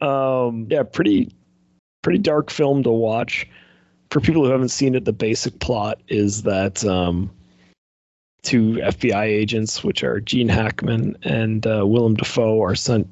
[0.00, 1.30] Um, yeah, pretty
[2.02, 3.46] pretty dark film to watch.
[4.10, 7.30] For people who haven't seen it, the basic plot is that um,
[8.42, 13.08] two FBI agents, which are Gene Hackman and uh, Willem Dafoe, are sent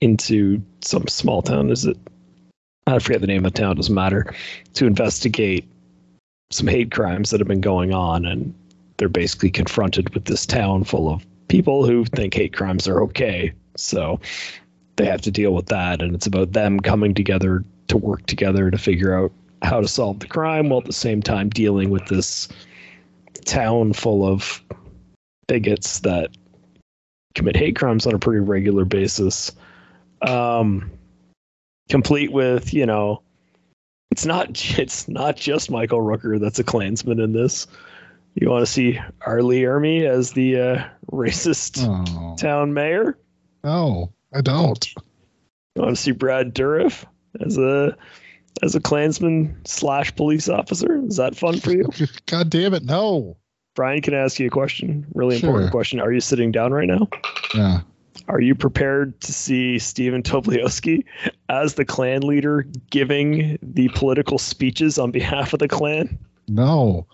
[0.00, 1.70] into some small town.
[1.70, 1.96] Is it?
[2.86, 3.76] I forget the name of the town.
[3.76, 4.34] Doesn't matter.
[4.74, 5.68] To investigate
[6.50, 8.54] some hate crimes that have been going on, and
[8.96, 13.52] they're basically confronted with this town full of people who think hate crimes are okay.
[13.76, 14.20] So
[14.96, 18.70] they have to deal with that, and it's about them coming together to work together
[18.70, 19.32] to figure out
[19.62, 22.48] how to solve the crime while at the same time dealing with this
[23.44, 24.62] town full of
[25.46, 26.30] bigots that
[27.34, 29.52] commit hate crimes on a pretty regular basis.
[30.22, 30.90] Um,
[31.88, 33.22] complete with you know,
[34.10, 34.48] it's not
[34.78, 37.66] it's not just Michael Rooker that's a Klansman in this.
[38.34, 39.42] You want to see R.
[39.42, 43.16] Lee Ermey as the uh, racist Oh, town mayor?
[43.64, 44.86] no, I don't.
[45.74, 47.04] You want to see Brad Dourif
[47.40, 47.96] as a
[48.62, 51.02] as a Klansman slash police officer?
[51.06, 51.88] Is that fun for you?
[52.26, 53.36] God damn it, no.
[53.74, 55.06] Brian, can I ask you a question?
[55.14, 55.50] Really Sure.
[55.50, 56.00] important question.
[56.00, 57.08] Are you sitting down right now?
[57.54, 57.80] Yeah.
[58.28, 61.04] Are you prepared to see Stephen Tobolowsky
[61.48, 66.18] as the Klan leader giving the political speeches on behalf of the Klan?
[66.48, 67.06] No.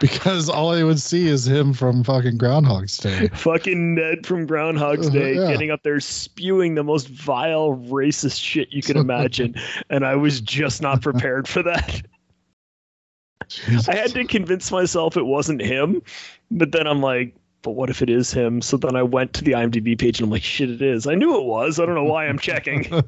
[0.00, 3.28] Because all I would see is him from fucking Groundhog's Day.
[3.34, 5.46] Fucking Ned from Groundhog's Uh, Day yeah.
[5.52, 9.54] getting up there spewing the most vile racist shit you can imagine.
[9.90, 12.02] and I was just not prepared for that.
[13.48, 13.88] Jesus.
[13.88, 16.02] I had to convince myself it wasn't him,
[16.50, 18.62] but then I'm like, but what if it is him?
[18.62, 21.06] So then I went to the IMDb page and I'm like, shit, it is.
[21.06, 21.78] I knew it was.
[21.78, 22.90] I don't know why I'm checking.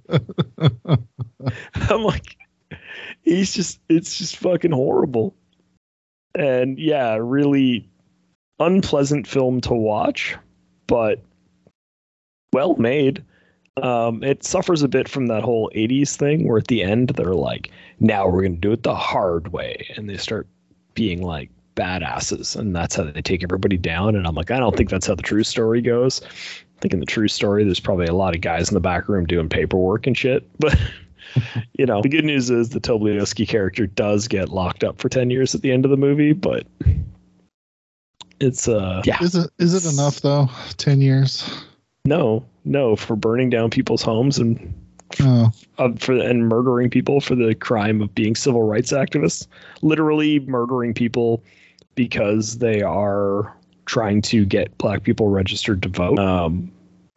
[1.74, 2.36] I'm like,
[3.22, 5.34] he's just, it's just fucking horrible.
[6.34, 7.88] And yeah, really
[8.58, 10.36] unpleasant film to watch,
[10.86, 11.22] but
[12.52, 13.24] well made.
[13.82, 17.34] Um, it suffers a bit from that whole 80s thing where at the end they're
[17.34, 19.88] like, now we're going to do it the hard way.
[19.96, 20.46] And they start
[20.94, 22.56] being like badasses.
[22.56, 24.14] And that's how they take everybody down.
[24.16, 26.20] And I'm like, I don't think that's how the true story goes.
[26.22, 29.08] I think in the true story, there's probably a lot of guys in the back
[29.08, 30.48] room doing paperwork and shit.
[30.58, 30.78] But,
[31.78, 35.30] you know, the good news is the Tobolowsky character does get locked up for 10
[35.30, 36.32] years at the end of the movie.
[36.32, 36.66] But
[38.38, 39.22] it's, uh, yeah.
[39.22, 40.50] Is it is it enough though?
[40.76, 41.64] Ten years?
[42.04, 44.74] No, no, for burning down people's homes and
[45.20, 49.46] Oh, uh, for and murdering people for the crime of being civil rights activists,
[49.82, 51.42] literally murdering people
[51.94, 56.18] because they are trying to get black people registered to vote.
[56.18, 56.70] Um,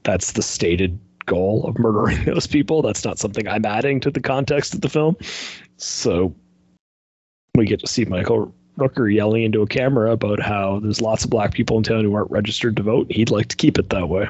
[0.04, 2.82] that's the stated goal of murdering those people.
[2.82, 5.18] That's not something I'm adding to the context of the film.
[5.78, 6.34] So
[7.56, 11.30] we get to see Michael Rooker yelling into a camera about how there's lots of
[11.30, 13.12] black people in town who aren't registered to vote.
[13.12, 14.28] He'd like to keep it that way.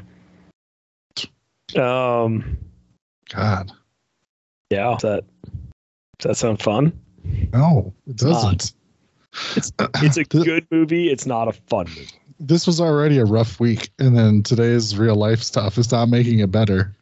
[1.76, 2.58] Um,
[3.34, 3.72] God.
[4.70, 5.24] yeah, does that
[6.20, 6.98] does that sound fun?
[7.52, 8.74] No, it doesn't.
[9.56, 11.10] It's uh, it's a good movie.
[11.10, 12.08] It's not a fun movie.
[12.40, 16.40] This was already a rough week, and then today's real life stuff is not making
[16.40, 16.96] it better.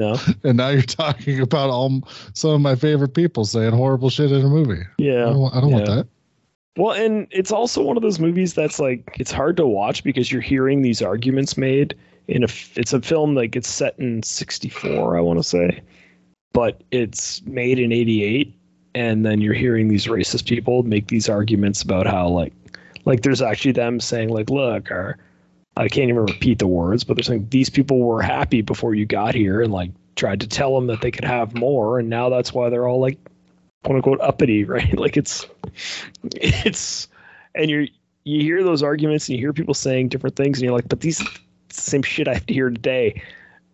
[0.00, 0.16] No.
[0.44, 2.02] And now you're talking about all
[2.34, 4.82] some of my favorite people saying horrible shit in a movie.
[4.82, 5.24] I Yeah.
[5.26, 6.06] don't, I don't want that.
[6.76, 10.32] Well, and it's also one of those movies that's like it's hard to watch because
[10.32, 11.94] you're hearing these arguments made
[12.26, 15.80] in a It's a film like it's set in '64, I want to say,
[16.52, 18.58] but it's made in '88,
[18.94, 22.52] and then you're hearing these racist people make these arguments about how like,
[23.04, 25.18] like there's actually them saying like, look, our
[25.76, 29.06] I can't even repeat the words, but they're saying these people were happy before you
[29.06, 32.28] got here and like tried to tell them that they could have more, and now
[32.28, 33.18] that's why they're all like
[33.82, 34.96] quote unquote uppity, right?
[34.96, 35.46] Like it's
[36.36, 37.08] it's
[37.54, 37.86] and you're
[38.24, 41.00] you hear those arguments and you hear people saying different things and you're like, but
[41.00, 41.22] these
[41.70, 43.20] same shit I have to hear today.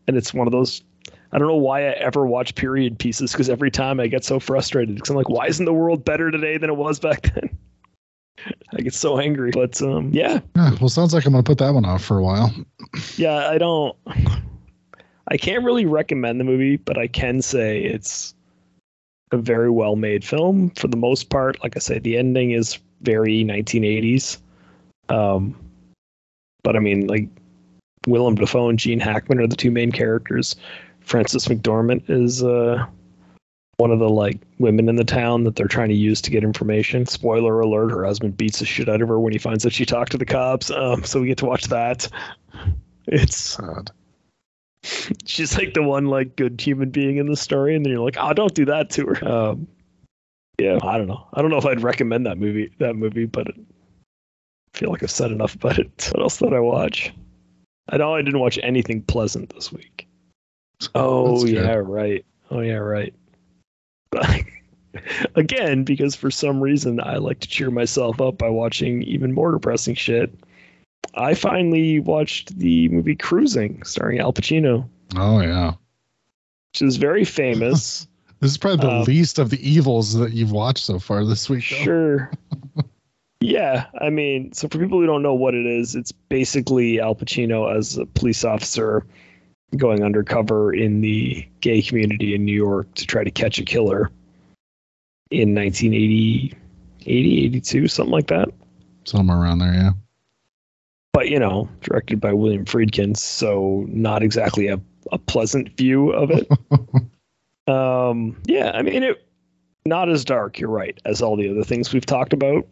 [0.09, 0.83] And it's one of those
[1.33, 4.41] I don't know why I ever watch period pieces because every time I get so
[4.41, 7.57] frustrated because I'm like, why isn't the world better today than it was back then?
[8.77, 9.51] I get so angry.
[9.53, 12.23] But um, yeah, Yeah, well, sounds like I'm gonna put that one off for a
[12.23, 12.53] while.
[13.17, 13.97] yeah, I don't.
[15.29, 18.35] I can't really recommend the movie, but I can say it's
[19.31, 21.63] a very well made film for the most part.
[21.63, 24.39] Like I say, the ending is very 1980s.
[25.09, 25.57] Um,
[26.65, 27.29] but I mean, like
[28.07, 30.57] Willem Dafoe and Gene Hackman are the two main characters.
[31.11, 32.87] Frances McDormand is uh,
[33.79, 36.45] one of the like women in the town that they're trying to use to get
[36.45, 37.05] information.
[37.05, 39.85] Spoiler alert: her husband beats the shit out of her when he finds out she
[39.85, 40.71] talked to the cops.
[40.71, 42.07] Um, so we get to watch that.
[43.09, 43.91] It's Sad.
[45.27, 48.17] she's like the one like good human being in the story, and then you're like,
[48.21, 49.29] oh, don't do that to her.
[49.29, 49.67] Um,
[50.61, 51.27] yeah, I don't know.
[51.35, 52.73] I don't know if I'd recommend that movie.
[52.79, 55.91] That movie, but I feel like I've said enough about it.
[56.15, 57.13] What else did I watch?
[57.89, 60.07] I know I didn't watch anything pleasant this week.
[60.95, 61.65] Oh That's good.
[61.65, 62.25] yeah, right.
[62.51, 63.15] Oh yeah, right.
[65.37, 69.53] Again, because for some reason I like to cheer myself up by watching even more
[69.53, 70.33] depressing shit.
[71.15, 75.75] I finally watched the movie Cruising, starring Al Pacino, Oh yeah.
[76.73, 78.07] which is very famous.
[78.41, 81.51] This is probably the Um, least of the evils that you've watched so far this
[81.51, 81.63] week.
[81.69, 81.77] though.
[81.77, 82.31] Sure.
[83.43, 87.15] yeah, I mean, so for people who don't know what it is, it's basically Al
[87.15, 89.05] Pacino as a police officer
[89.77, 94.11] going undercover in the gay community in New York to try to catch a killer
[95.31, 96.55] in 1980,
[97.03, 98.49] 80, 82, something like that.
[99.05, 99.93] Somewhere around there, yeah.
[101.13, 104.81] But, you know, directed by William Friedkin, so not exactly a,
[105.13, 106.49] a pleasant view of it.
[107.73, 109.27] um, yeah, I mean, it
[109.87, 112.67] not as dark, you're right, as all the other things we've talked about.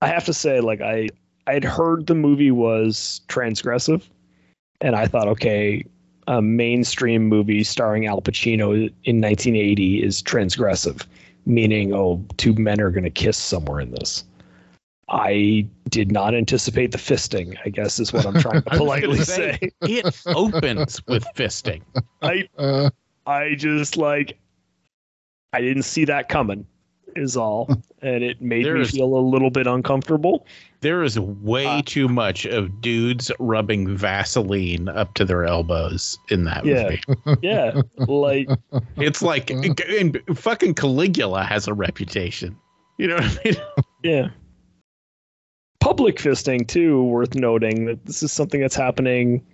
[0.00, 1.08] I have to say, like, I
[1.46, 4.08] I'd heard the movie was transgressive,
[4.80, 5.84] and I thought, okay,
[6.30, 8.72] a mainstream movie starring Al Pacino
[9.02, 11.04] in 1980 is transgressive,
[11.44, 14.22] meaning, oh, two men are going to kiss somewhere in this.
[15.08, 18.78] I did not anticipate the fisting, I guess is what I'm trying to I was
[18.78, 19.70] gonna politely say, say.
[19.80, 21.82] it opens with fisting.
[22.22, 22.48] I
[23.26, 24.38] I just like
[25.52, 26.64] I didn't see that coming
[27.16, 27.68] is all.
[28.02, 30.46] And it made There me is- feel a little bit uncomfortable.
[30.80, 36.44] There is way Uh, too much of dudes rubbing Vaseline up to their elbows in
[36.44, 36.96] that Yeah.
[37.16, 37.38] movie.
[37.42, 37.82] Yeah.
[38.08, 38.48] like
[38.96, 42.56] It's like and fucking Caligula has a reputation.
[42.96, 43.56] You know what I mean?
[44.02, 44.28] yeah.
[45.80, 49.44] Public fisting too, worth noting that this is something that's happening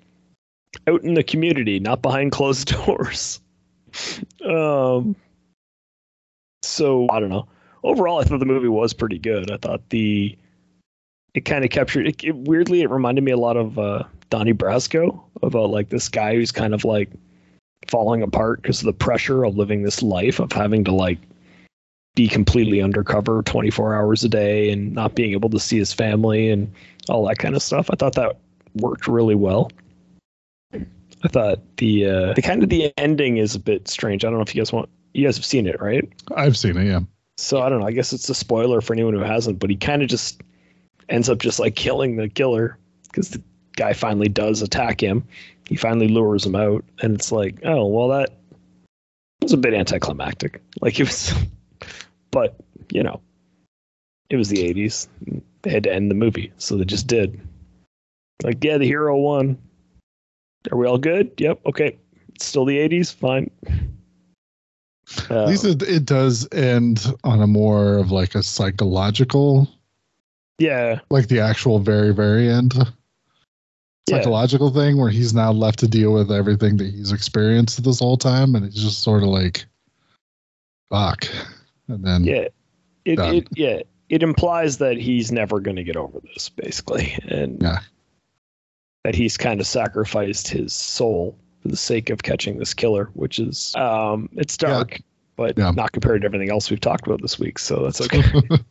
[0.87, 3.41] out in the community, not behind closed doors.
[4.45, 5.17] um
[6.63, 7.47] so I don't know.
[7.85, 9.51] Overall I thought the movie was pretty good.
[9.51, 10.37] I thought the
[11.35, 14.55] it kind of captured it, it weirdly it reminded me a lot of uh Donnie
[14.55, 17.11] Brasco about like this guy who's kind of like
[17.89, 21.19] falling apart because of the pressure of living this life of having to like
[22.17, 26.51] be completely undercover 24 hours a day and not being able to see his family
[26.51, 26.73] and
[27.09, 27.89] all that kind of stuff.
[27.91, 28.39] I thought that
[28.75, 29.71] worked really well.
[30.73, 34.25] I thought the uh, the kind of the ending is a bit strange.
[34.25, 36.07] I don't know if you guys want you guys have seen it, right?
[36.37, 37.01] I've seen it, yeah.
[37.39, 37.87] So I don't know.
[37.87, 40.43] I guess it's a spoiler for anyone who hasn't, but he kind of just
[41.09, 43.43] ends up just like killing the killer because the
[43.77, 45.25] guy finally does attack him.
[45.69, 48.39] He finally lures him out, and it's like, oh well, that
[49.43, 50.63] was a bit anticlimactic.
[50.81, 51.35] Like it was,
[52.31, 52.57] but
[52.93, 53.21] you know,
[54.31, 55.09] it was the '80s.
[55.63, 57.41] They had to end the movie, so they just did.
[58.43, 59.59] Like, yeah, the hero won.
[60.71, 61.33] Are we all good?
[61.39, 61.61] Yep.
[61.67, 61.97] Okay.
[62.35, 63.15] It's still the '80s.
[63.15, 63.51] Fine.
[65.31, 69.69] At least it, it does end on a more of like a psychological,
[70.59, 71.01] yeah.
[71.11, 72.85] like the actual very, very end Yeah.
[74.19, 78.17] psychological thing where he's now left to deal with everything that he's experienced this whole
[78.17, 78.55] time.
[78.55, 79.65] And it's just sort of like,
[80.91, 81.27] fuck.
[81.89, 82.49] And then, yeah
[83.05, 83.35] it, Done.
[83.37, 87.79] it yeah it implies that he's never going to get over this basically and Yeah.
[89.05, 93.39] that he's kind of sacrificed his soul for the sake of catching this killer which
[93.41, 94.69] is um it's Yeah.
[94.69, 95.01] dark
[95.37, 95.73] but Yeah.
[95.73, 98.23] not compared to everything else we've talked about this week so that's okay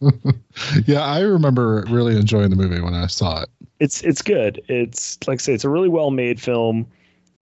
[0.85, 3.49] yeah, I remember really enjoying the movie when I saw it.
[3.79, 6.87] it's it's good it's like i say it's a really well made film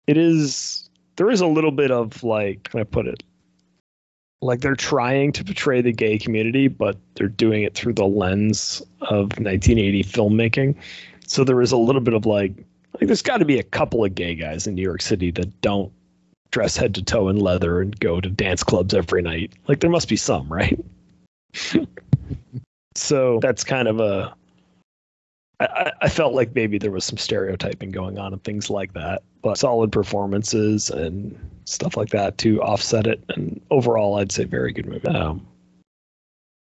[0.07, 3.21] it is there is a little bit of like can i put it
[4.41, 8.81] like they're trying to portray the gay community but they're doing it through the lens
[9.01, 10.75] of 1980 filmmaking
[11.27, 12.53] so there is a little bit of like
[13.01, 15.59] like there's got to be a couple of gay guys in new york city that
[15.61, 15.91] don't
[16.51, 19.53] dress head to toe in leather and go to dance clubs every night.
[19.67, 20.79] Like there must be some, right?
[22.95, 24.35] so that's kind of a.
[25.59, 29.21] I, I felt like maybe there was some stereotyping going on and things like that,
[29.43, 33.23] but solid performances and stuff like that to offset it.
[33.29, 35.07] And overall, I'd say very good movie.
[35.07, 35.45] Um,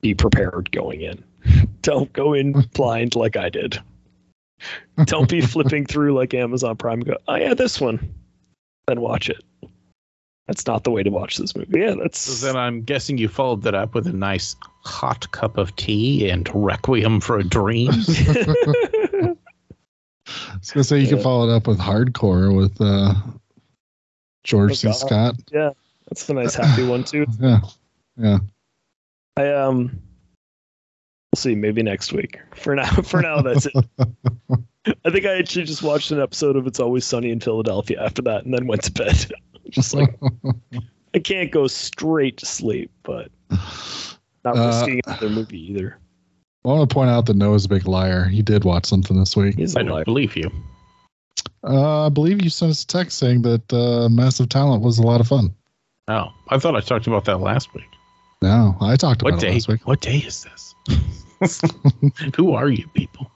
[0.01, 1.23] be prepared going in.
[1.81, 3.79] Don't go in blind like I did.
[5.05, 7.01] Don't be flipping through like Amazon Prime.
[7.01, 8.13] Go, oh yeah, this one.
[8.87, 9.43] Then watch it.
[10.47, 11.79] That's not the way to watch this movie.
[11.79, 12.19] Yeah, that's.
[12.19, 16.29] So then I'm guessing you followed that up with a nice hot cup of tea
[16.29, 17.89] and Requiem for a Dream.
[20.27, 23.13] I was gonna say you can follow it up with hardcore with uh,
[24.43, 24.87] George Oh, C.
[24.89, 24.95] God.
[24.95, 25.35] Scott.
[25.51, 25.69] yeah,
[26.07, 27.25] that's a nice happy one too.
[27.39, 27.59] Yeah,
[28.17, 28.37] yeah.
[29.37, 29.99] I um.
[31.35, 31.53] We'll see.
[31.53, 32.39] Maybe next week.
[32.55, 33.73] For now, for now, that's it.
[35.03, 38.21] I think I actually just watched an episode of It's Always Sunny in Philadelphia after
[38.21, 39.29] that, and then went to bed.
[39.69, 40.17] just like
[41.13, 43.29] I can't go straight to sleep, but
[44.45, 45.97] not Uh, risking another movie either.
[46.63, 48.23] I want to point out that Noah's a big liar.
[48.23, 49.55] He did watch something this week.
[49.57, 50.05] He's a I don't liar.
[50.05, 50.49] believe you.
[51.67, 55.03] Uh, I believe you sent us a text saying that uh, Massive Talent was a
[55.03, 55.53] lot of fun.
[56.07, 57.83] Oh, I thought I talked about that last week.
[58.41, 59.85] No, I talked about What it last week.
[59.85, 60.75] What day is this?
[62.35, 63.31] Who are you people?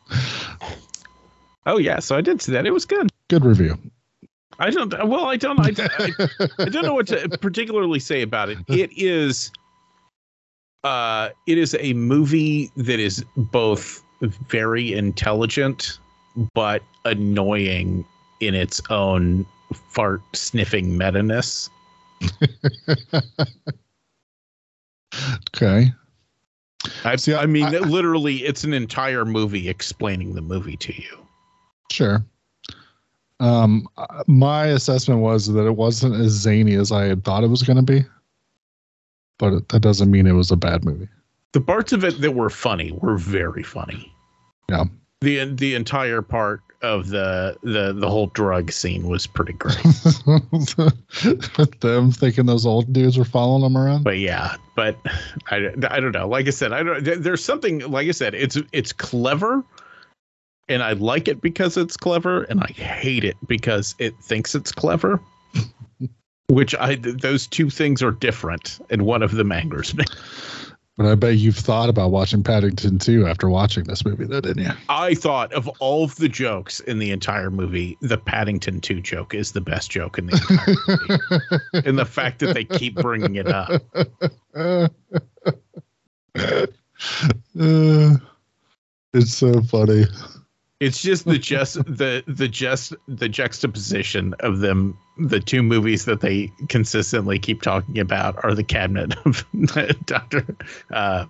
[1.65, 2.65] Oh yeah, so I did see that.
[2.65, 3.09] It was good.
[3.27, 3.77] Good review.
[4.59, 4.91] I don't.
[5.07, 5.59] Well, I don't.
[5.59, 6.11] I, I,
[6.59, 8.57] I don't know what to particularly say about it.
[8.67, 9.51] It is.
[10.83, 15.99] Uh, it is a movie that is both very intelligent
[16.53, 18.05] but annoying
[18.39, 21.69] in its own fart sniffing meta-ness.
[25.53, 25.91] okay.
[27.03, 30.93] I, See, I- I mean, I- literally, it's an entire movie explaining the movie to
[30.95, 31.17] you.
[31.91, 32.23] Sure.
[33.39, 37.47] Um, uh, my assessment was that it wasn't as zany as I had thought it
[37.49, 38.03] was going to be,
[39.38, 41.07] but that doesn't mean it was a bad movie.
[41.53, 44.13] The parts of it that were funny were very funny.
[44.69, 44.86] Yeah.
[45.21, 49.75] The the entire part of the the the whole drug scene was pretty great.
[51.82, 54.03] Them thinking those old dudes were following them around.
[54.03, 54.97] but yeah, but
[55.49, 56.27] I, I don't know.
[56.27, 57.03] Like I said, I don't.
[57.03, 57.80] There's something.
[57.80, 59.63] Like I said, it's it's clever,
[60.67, 64.71] and I like it because it's clever, and I hate it because it thinks it's
[64.71, 65.19] clever.
[66.47, 70.05] Which I those two things are different, and one of them angers me.
[70.99, 74.63] But I bet you've thought about watching Paddington 2 after watching this movie, though, didn't
[74.63, 74.71] you?
[74.89, 79.33] I thought of all of the jokes in the entire movie, the Paddington 2 joke
[79.33, 81.39] is the best joke in the entire
[81.71, 81.87] movie.
[81.87, 83.81] and the fact that they keep bringing it up.
[87.57, 88.17] Uh,
[89.13, 90.03] it's so funny.
[90.80, 96.21] It's just the just the the just the juxtaposition of them the two movies that
[96.21, 99.45] they consistently keep talking about are the cabinet of
[100.05, 100.45] Dr.
[100.91, 101.25] Uh,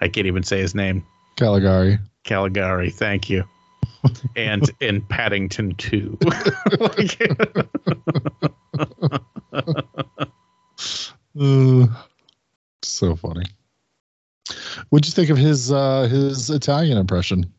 [0.00, 1.04] I can't even say his name.
[1.36, 1.98] Caligari.
[2.24, 3.42] Caligari, thank you.
[4.36, 6.18] And in Paddington 2.
[6.78, 7.20] Like-
[11.40, 11.86] Uh,
[12.82, 13.44] so funny.
[14.88, 17.52] What'd you think of his uh his Italian impression?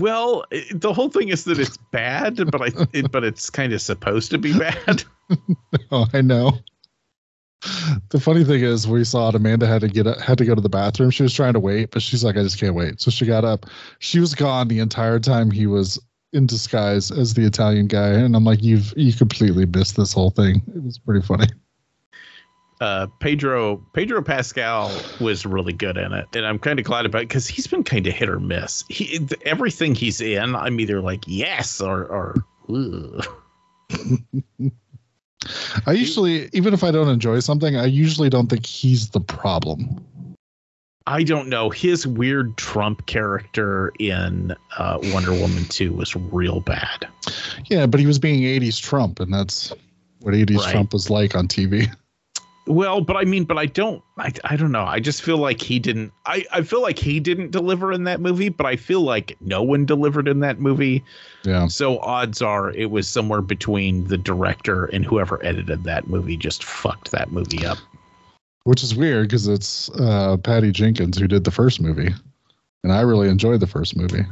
[0.00, 3.72] Well, it- the whole thing is that it's bad, but I it, but it's kind
[3.72, 5.04] of supposed to be bad.
[5.90, 6.52] Oh, I know.
[8.10, 9.34] The funny thing is, we saw it.
[9.34, 11.10] Amanda had to get up, had to go to the bathroom.
[11.10, 13.44] She was trying to wait, but she's like, "I just can't wait." So she got
[13.44, 13.66] up.
[13.98, 15.98] She was gone the entire time he was
[16.32, 20.30] in disguise as the Italian guy, and I'm like, "You've you completely missed this whole
[20.30, 21.46] thing." It was pretty funny.
[22.80, 27.22] Uh, Pedro Pedro Pascal was really good in it, and I'm kind of glad about
[27.22, 28.84] it because he's been kind of hit or miss.
[28.88, 32.34] He th- everything he's in, I'm either like yes or or.
[35.86, 40.04] I usually, even if I don't enjoy something, I usually don't think he's the problem.
[41.06, 41.70] I don't know.
[41.70, 47.06] His weird Trump character in uh, Wonder Woman 2 was real bad.
[47.66, 49.72] Yeah, but he was being 80s Trump, and that's
[50.20, 50.72] what 80s Right.
[50.72, 51.94] Trump was like on TV.
[52.66, 54.84] Well, but I mean, but I don't, I, I don't know.
[54.84, 58.20] I just feel like he didn't, I, I feel like he didn't deliver in that
[58.20, 61.04] movie, but I feel like no one delivered in that movie.
[61.44, 61.68] Yeah.
[61.68, 66.64] So odds are it was somewhere between the director and whoever edited that movie just
[66.64, 67.78] fucked that movie up.
[68.64, 72.12] Which is weird because it's uh, Patty Jenkins who did the first movie.
[72.82, 74.26] And I really enjoyed the first movie.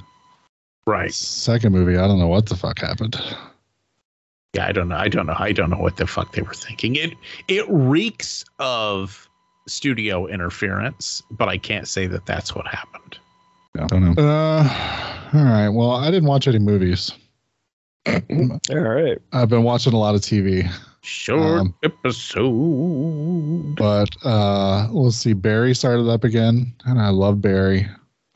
[0.86, 1.14] Right.
[1.14, 3.16] Second movie, I don't know what the fuck happened.
[4.54, 4.96] Yeah, I don't know.
[4.96, 5.34] I don't know.
[5.36, 6.96] I don't know what the fuck they were thinking.
[6.96, 7.14] It
[7.48, 9.28] it reeks of
[9.66, 13.18] studio interference, but I can't say that that's what happened.
[13.78, 14.22] I don't know.
[14.22, 15.68] Uh, all right.
[15.68, 17.10] Well, I didn't watch any movies.
[18.06, 18.20] All
[18.70, 19.18] right.
[19.32, 20.70] I've been watching a lot of TV,
[21.02, 23.74] Short Um, episode.
[23.76, 25.32] but uh, let's see.
[25.32, 27.88] Barry started up again, and I love Barry.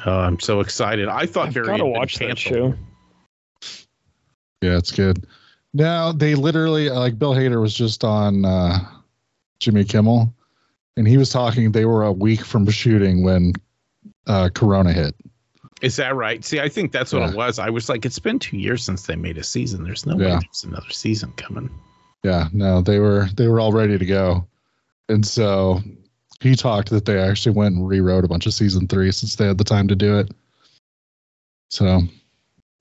[0.07, 1.07] Oh, I'm so excited.
[1.09, 2.75] I thought I've Barry gotta had been watch that show.
[4.63, 5.25] Yeah, it's good.
[5.75, 8.79] Now they literally like Bill Hader was just on uh,
[9.61, 10.33] Jimmy Kimmel,
[10.97, 11.73] and he was talking.
[11.73, 13.53] They were a week from shooting when
[14.27, 15.15] uh, Corona hit.
[15.81, 16.45] Is that right?
[16.45, 17.31] See, I think that's what Yeah.
[17.31, 17.59] it was.
[17.61, 19.85] I was like, it's been two years since they made a season.
[19.85, 21.71] There's no way there's another season coming.
[22.25, 24.45] Yeah, no, they were they were all ready to go,
[25.09, 25.81] and so
[26.41, 29.47] he talked that they actually went and rewrote a bunch of season three since they
[29.47, 30.31] had the time to do it.
[31.71, 32.01] So,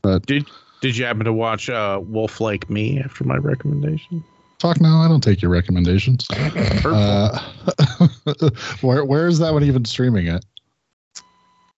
[0.01, 0.47] but Did
[0.81, 4.23] you happen to watch uh, Wolf Like Me after my recommendation?
[4.59, 5.01] talk now.
[5.01, 6.25] I don't take your recommendations.
[6.31, 7.39] Uh,
[8.81, 10.43] where where is that one even streaming at?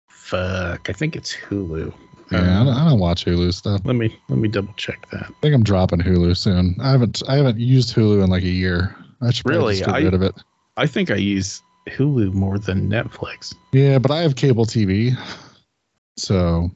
[0.08, 1.92] Fuck, I think it's Hulu.
[2.30, 3.80] Yeah, I, Uh, don't, I don't watch Hulu stuff.
[3.84, 5.22] let me let me double check that.
[5.24, 6.76] I think I'm dropping Hulu soon.
[6.80, 8.94] I haven't I haven't used Hulu in like a year.
[9.22, 9.76] I should Really?
[9.78, 10.34] get I- rid of it.
[10.76, 13.54] I think I use Hulu more than Netflix.
[13.72, 15.16] Yeah, but I have cable TV,
[16.16, 16.70] so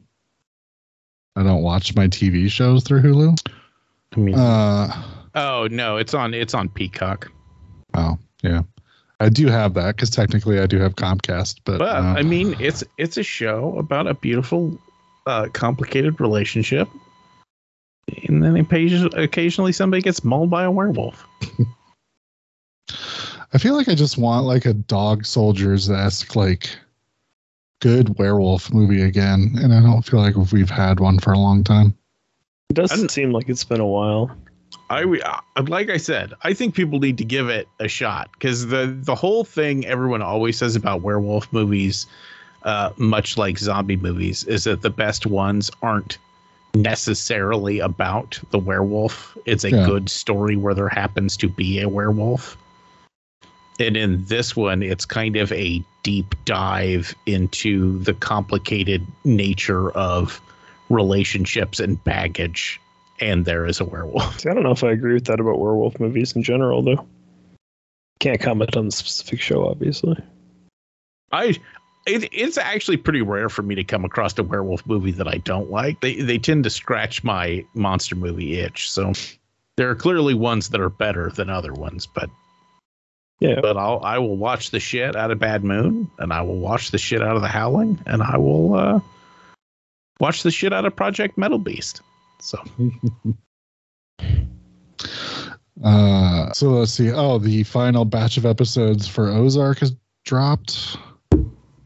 [1.37, 3.39] I don't watch my TV shows through Hulu.
[4.14, 5.03] I mean, Uh,
[5.35, 7.30] oh no, it's on it's on Peacock.
[7.95, 8.62] oh yeah,
[9.20, 12.55] I do have that because technically I do have Comcast, but, But uh, I mean,
[12.61, 14.78] it's it's a show about a beautiful,
[15.26, 16.89] uh, complicated relationship,
[18.28, 21.26] and then occasionally somebody gets mauled by a werewolf.
[23.55, 26.76] I feel like I just want like a dog soldiers esque like
[27.83, 31.64] good werewolf movie again, and I don't feel like we've had one for a long
[31.64, 31.95] time.
[32.70, 34.30] It doesn't seem like it's been a while.
[34.89, 38.68] I uh, like I said, I think people need to give it a shot because
[38.68, 42.07] the the whole thing everyone always says about werewolf movies,
[42.62, 46.18] uh, much like zombie movies, is that the best ones aren't
[46.74, 49.37] necessarily about the werewolf.
[49.45, 49.85] It's a Yeah.
[49.85, 52.57] good story where there happens to be a werewolf.
[53.78, 60.40] And in this one, it's kind of a deep dive into the complicated nature of
[60.88, 62.80] relationships and baggage.
[63.20, 64.40] And there is a werewolf.
[64.40, 67.07] See, I don't know if I agree with that about werewolf movies in general, though.
[68.18, 70.16] Can't comment on the specific show, obviously.
[71.30, 71.57] I
[72.07, 75.38] it, it's actually pretty rare for me to come across a werewolf movie that I
[75.38, 76.00] don't like.
[76.00, 78.90] They they tend to scratch my monster movie itch.
[78.90, 79.12] So
[79.76, 82.28] there are clearly ones that are better than other ones, but
[83.41, 83.61] Yeah.
[83.61, 86.91] but I'll I will watch the shit out of Bad Moon and I will watch
[86.93, 89.01] the shit out of The Howling and I will uh
[90.20, 92.03] watch the shit out of Project Metal Beast.
[92.41, 92.59] So
[95.83, 97.11] Uh, so let's see.
[97.11, 100.97] Oh, the final batch of episodes for Ozark has dropped.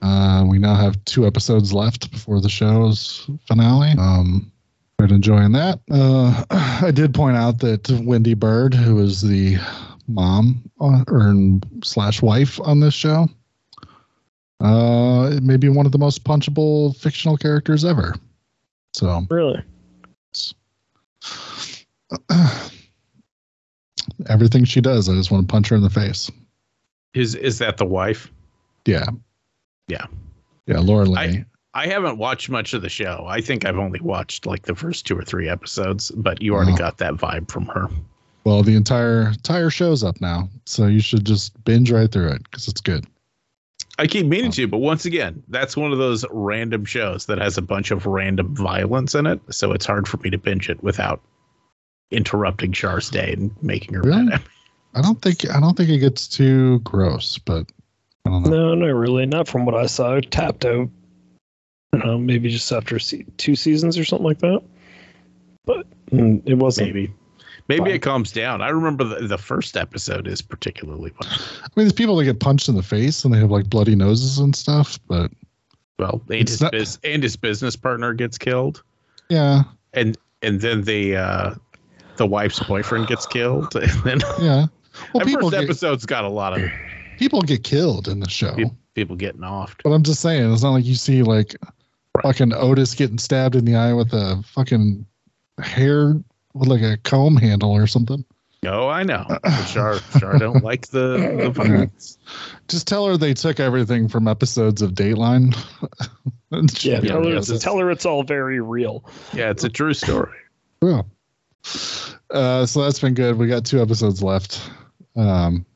[0.02, 3.94] Uh, we now have two episodes left before the show's finale.
[3.98, 4.52] Um,
[4.98, 5.80] been enjoying that.
[5.90, 9.56] Uh, I did point out that Wendy Byrde, who is the
[10.08, 11.34] mom uh, or
[11.84, 13.28] slash wife on this show,
[14.60, 18.14] uh, it may be one of the most punchable fictional characters ever.
[18.94, 19.62] So Really?
[24.28, 26.30] everything she does, I just want to punch her in the face.
[27.14, 28.30] is is that the wife?
[28.86, 29.06] Yeah.
[29.88, 30.06] Yeah.
[30.66, 31.44] Yeah, Laura I-
[31.74, 33.26] I haven't watched much of the show.
[33.28, 36.72] I think I've only watched like the first two or three episodes, but you already
[36.72, 36.76] Oh.
[36.76, 37.88] got that vibe from her.
[38.46, 42.44] Well, the entire entire show's up now, so you should just binge right through it
[42.44, 43.04] because it's good.
[43.98, 47.58] I keep meaning to, but once again, that's one of those random shows that has
[47.58, 50.80] a bunch of random violence in it, so it's hard for me to binge it
[50.80, 51.20] without
[52.12, 54.22] interrupting Char's day and making her Really?
[54.26, 54.42] mad.
[54.94, 57.66] I don't think I don't think it gets too gross, but
[58.26, 58.50] I don't know.
[58.50, 59.26] No, not really.
[59.26, 60.14] Not from what I saw.
[60.14, 60.88] It tapped out.
[61.92, 64.62] I don't know, maybe just after two seasons or something like that.
[65.64, 66.94] But mm, it wasn't.
[66.94, 67.12] Maybe.
[67.68, 68.62] Maybe it calms down.
[68.62, 71.26] I remember the, the first episode is particularly fun.
[71.30, 73.96] I mean, there's people that get punched in the face and they have like bloody
[73.96, 75.32] noses and stuff, but
[75.98, 78.82] Well, and his, not- bus- and his business partner gets killed,
[79.28, 79.62] yeah,
[79.94, 81.54] and and then the uh,
[82.16, 84.66] the wife's boyfriend gets killed, and then yeah.
[85.12, 86.70] Well, that first get, episode's got a lot of
[87.18, 88.64] people get killed in the show, pe-
[88.94, 89.76] people getting off.
[89.82, 91.56] but I'm just saying it's not like you see like
[92.22, 95.04] fucking Otis getting stabbed in the eye with a fucking
[95.62, 96.14] hair
[96.58, 98.24] with like a comb handle or something.
[98.64, 99.24] Oh, I know.
[99.28, 102.18] But Char, Char don't like the, the violence.
[102.68, 105.56] Just tell her they took everything from episodes of Dateline.
[106.52, 109.04] And Yeah, tell, her, it's, tell her it's all very real.
[109.34, 110.38] Yeah, it's a true story.
[110.80, 111.02] Yeah.
[112.30, 113.36] Uh, so that's been good.
[113.36, 114.70] We got two episodes left.
[115.16, 115.66] Um,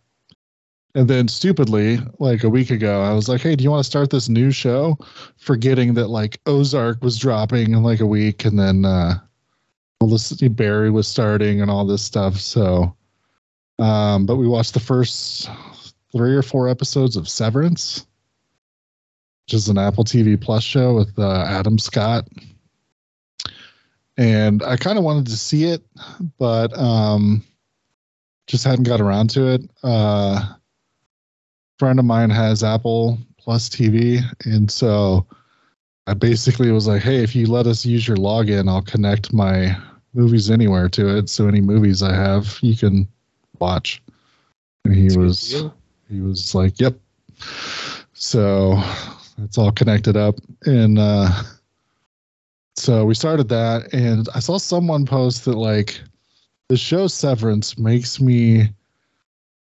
[0.95, 3.91] and then stupidly, like a week ago, I was like, "Hey, do you want to
[3.91, 4.97] start this new show?"
[5.39, 9.19] Forgetting that like Ozark was dropping in like a week, and then uh,
[10.01, 12.37] all this Barry was starting and all this stuff.
[12.41, 12.95] So,
[13.79, 15.51] um, but we watched the first
[16.11, 18.07] three or four episodes of Severance,
[19.45, 22.27] which is an Apple TV Plus show with uh, Adam Scott.
[24.17, 25.83] And I kind of wanted to see it,
[26.39, 27.43] but um,
[28.47, 29.71] just hadn't got around to it.
[29.83, 30.55] Uh,
[31.79, 35.27] friend of mine has Apple Plus TV, and so
[36.07, 39.75] I basically was like, "Hey, if you let us use your login, I'll connect my
[40.15, 41.29] movies anywhere to it.
[41.29, 43.09] So any movies I have, you can
[43.59, 44.03] watch."
[44.85, 45.65] And he was
[46.09, 46.99] he was like, "Yep."
[48.15, 48.83] So
[49.39, 51.31] it's all connected up, and uh,
[52.77, 56.01] so we started that, and I saw someone post that like
[56.69, 58.71] the show Severance makes me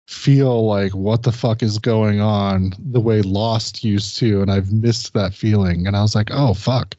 [0.07, 4.71] feel like what the fuck is going on the way Lost used to, and I've
[4.71, 5.85] missed that feeling.
[5.85, 6.95] And I was like, oh fuck,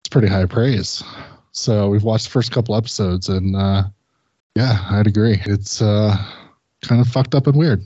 [0.00, 1.02] it's pretty high praise.
[1.58, 3.82] So we've watched the first couple episodes, and uh,
[4.54, 5.42] yeah, I'd agree.
[5.44, 6.16] It's uh,
[6.82, 7.84] kind of fucked up and weird.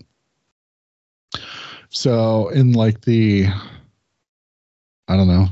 [1.89, 3.47] So in like the,
[5.09, 5.47] I don't know.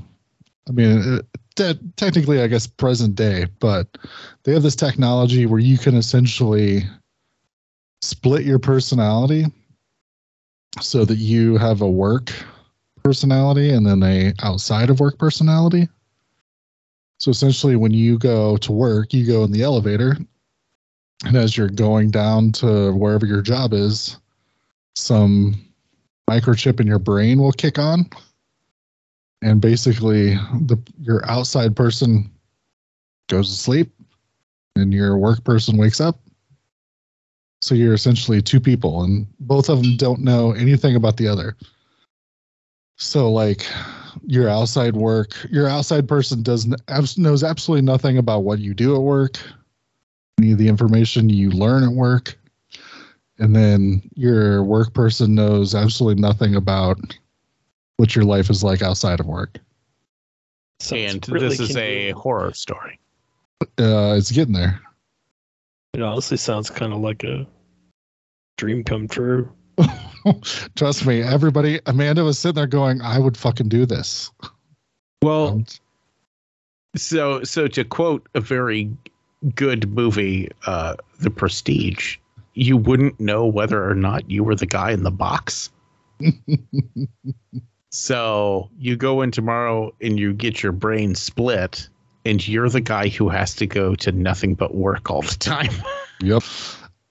[0.68, 1.20] I mean,
[1.56, 3.88] te- technically, I guess present day, but
[4.44, 6.82] they have this technology where you can essentially
[8.02, 9.46] split your personality
[10.82, 12.30] so that you have a work
[13.02, 15.88] personality and then a outside of work personality.
[17.20, 20.16] So essentially, when you go to work, you go in the elevator,
[21.26, 24.16] and as you're going down to wherever your job is,
[24.96, 25.54] some
[26.28, 28.08] microchip in your brain will kick on,
[29.42, 32.30] and basically, the your outside person
[33.28, 33.92] goes to sleep,
[34.74, 36.18] and your work person wakes up.
[37.60, 41.54] So you're essentially two people, and both of them don't know anything about the other.
[42.96, 43.66] So like
[44.26, 46.80] your outside work, your outside person doesn't
[47.16, 49.38] knows absolutely nothing about what you do at work,
[50.38, 52.38] any of the information you learn at work,
[53.38, 56.98] and then your work person knows absolutely nothing about
[57.96, 59.58] what your life is like outside of work.
[60.80, 62.98] Sounds and really this is a horror story.
[63.78, 64.80] Uh, it's getting there.
[65.92, 67.46] It honestly sounds kind of like a
[68.56, 69.52] dream come true.
[70.76, 71.80] Trust me, everybody.
[71.86, 74.30] Amanda was sitting there going, "I would fucking do this."
[75.22, 75.66] Well, Um,
[76.96, 78.90] so so to quote a very
[79.54, 82.16] good movie, uh, The Prestige,
[82.54, 85.70] you wouldn't know whether or not you were the guy in the box.
[87.90, 91.88] so you go in tomorrow and you get your brain split,
[92.24, 95.72] and you're the guy who has to go to nothing but work all the time.
[96.20, 96.42] Yep.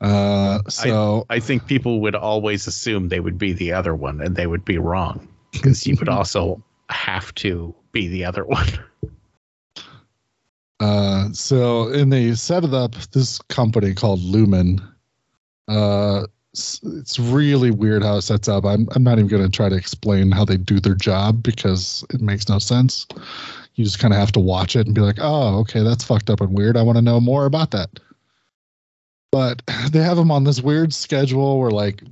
[0.01, 4.35] Uh, so I think people would always assume they would be the other one, and
[4.35, 8.67] they would be wrong because you would also have to be the other one.
[10.79, 14.81] Uh, so and they set it up this company called Lumon.
[15.67, 18.63] Uh, s- it's really weird how it sets up.
[18.63, 22.05] I'm I'm not even going to try to explain how they do their job because
[22.13, 23.05] it makes no sense.
[23.75, 26.29] You just kind of have to watch it and be like, oh, okay, that's fucked
[26.29, 26.77] up and weird.
[26.77, 27.89] I want to know more about that.
[29.31, 29.61] But
[29.91, 32.03] they have them on this weird schedule where like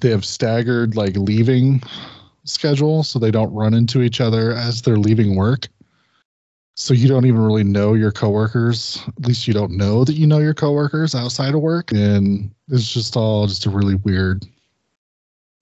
[0.00, 1.82] they have staggered like leaving
[2.44, 5.68] schedule so they don't run into each other as they're leaving work.
[6.74, 10.26] So you don't even really know your coworkers at least you don't know that you
[10.26, 14.44] know your coworkers outside of work and it's just all just a really weird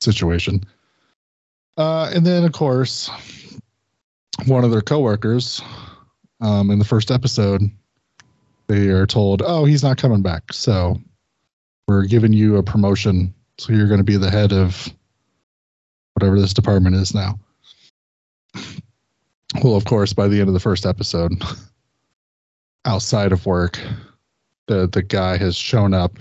[0.01, 0.65] situation.
[1.77, 3.11] Uh, and then of course
[4.47, 5.62] one of their coworkers
[6.41, 7.62] um, in the first episode
[8.66, 10.99] they are told oh he's not coming back so
[11.86, 14.89] we're giving you a promotion so you're going to be the head of
[16.15, 17.39] whatever this department is now
[19.62, 21.32] well, of course, by the end of the first episode,
[22.85, 23.81] outside of work,
[24.66, 26.19] the the guy has shown up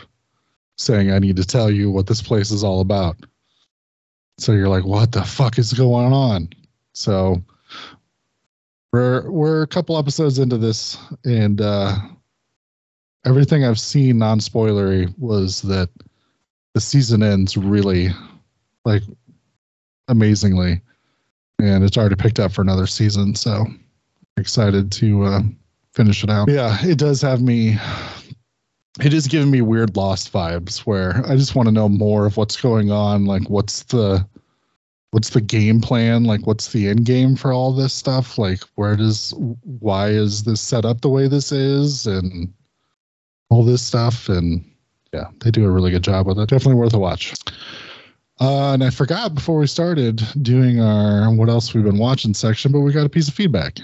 [0.78, 3.18] saying, "I need to tell you what this place is all about."
[4.38, 6.49] So you're like, "What the fuck is going on?"
[6.94, 7.44] So
[8.91, 11.95] we're we're a couple episodes into this, and uh,
[13.25, 15.89] everything I've seen non-spoilery was that
[16.73, 18.09] the season ends really
[18.85, 19.03] like
[20.07, 20.81] amazingly
[21.59, 23.35] and it's already picked up for another season.
[23.35, 23.65] So
[24.37, 25.41] excited to uh,
[25.93, 26.49] finish it out.
[26.49, 27.77] Yeah, it does have me.
[28.99, 32.37] It is giving me weird Lost vibes where I just want to know more of
[32.37, 33.25] what's going on.
[33.25, 34.27] Like, what's the
[35.11, 36.25] what's the game plan?
[36.25, 38.37] Like, what's the end game for all this stuff?
[38.37, 39.33] Like, where does
[39.79, 42.53] why is this set up the way this is, and
[43.53, 44.30] all this stuff?
[44.30, 44.63] And
[45.13, 46.49] yeah, they do a really good job with it.
[46.49, 47.34] Definitely worth a watch.
[48.41, 52.71] Uh, and I forgot before we started doing our what else we've been watching section,
[52.71, 53.80] but we got a piece of feedback.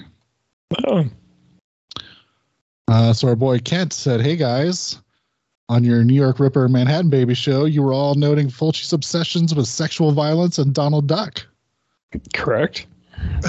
[0.86, 1.04] Oh,
[2.88, 5.00] Uh, so our boy Kent said, "Hey guys,
[5.68, 9.68] on your New York Ripper Manhattan Baby show, you were all noting Fulci's obsessions with
[9.68, 11.46] sexual violence and Donald Duck."
[12.34, 12.88] Correct.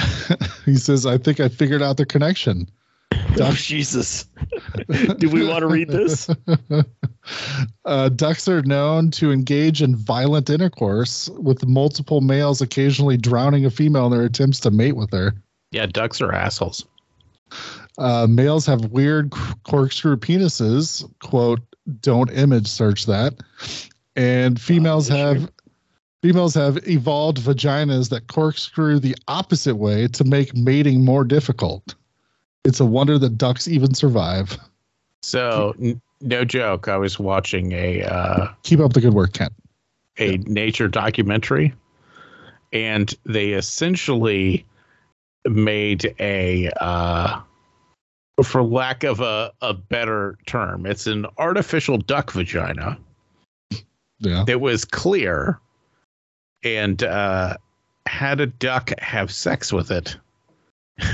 [0.66, 2.70] he says, "I think I figured out the connection."
[3.40, 4.26] Oh, Jesus.
[5.18, 6.30] Do we want to read this?
[7.86, 13.72] uh, ducks are known to engage in violent intercourse with multiple males occasionally drowning a
[13.72, 15.34] female in their attempts to mate with her.
[15.72, 16.86] Yeah, ducks are assholes.
[17.98, 19.32] Uh, males have weird
[19.64, 21.10] corkscrew penises.
[21.20, 21.62] Quote,
[22.02, 23.36] don't image search that.
[24.16, 25.52] And females Oh, have
[26.22, 31.96] females have evolved vaginas that corkscrew the opposite way to make mating more difficult.
[32.64, 34.58] It's a wonder that ducks even survive.
[35.24, 36.88] So, n- no joke.
[36.88, 39.54] I was watching a uh, Keep up the good work, Kent.
[40.18, 41.74] a nature documentary,
[42.72, 44.66] and they essentially
[45.46, 47.42] made a, uh,
[48.44, 52.98] for lack of a, a better term, it's an artificial duck vagina
[54.20, 54.44] Yeah.
[54.46, 55.60] that was clear
[56.64, 57.58] and uh,
[58.06, 60.16] had a duck have sex with it.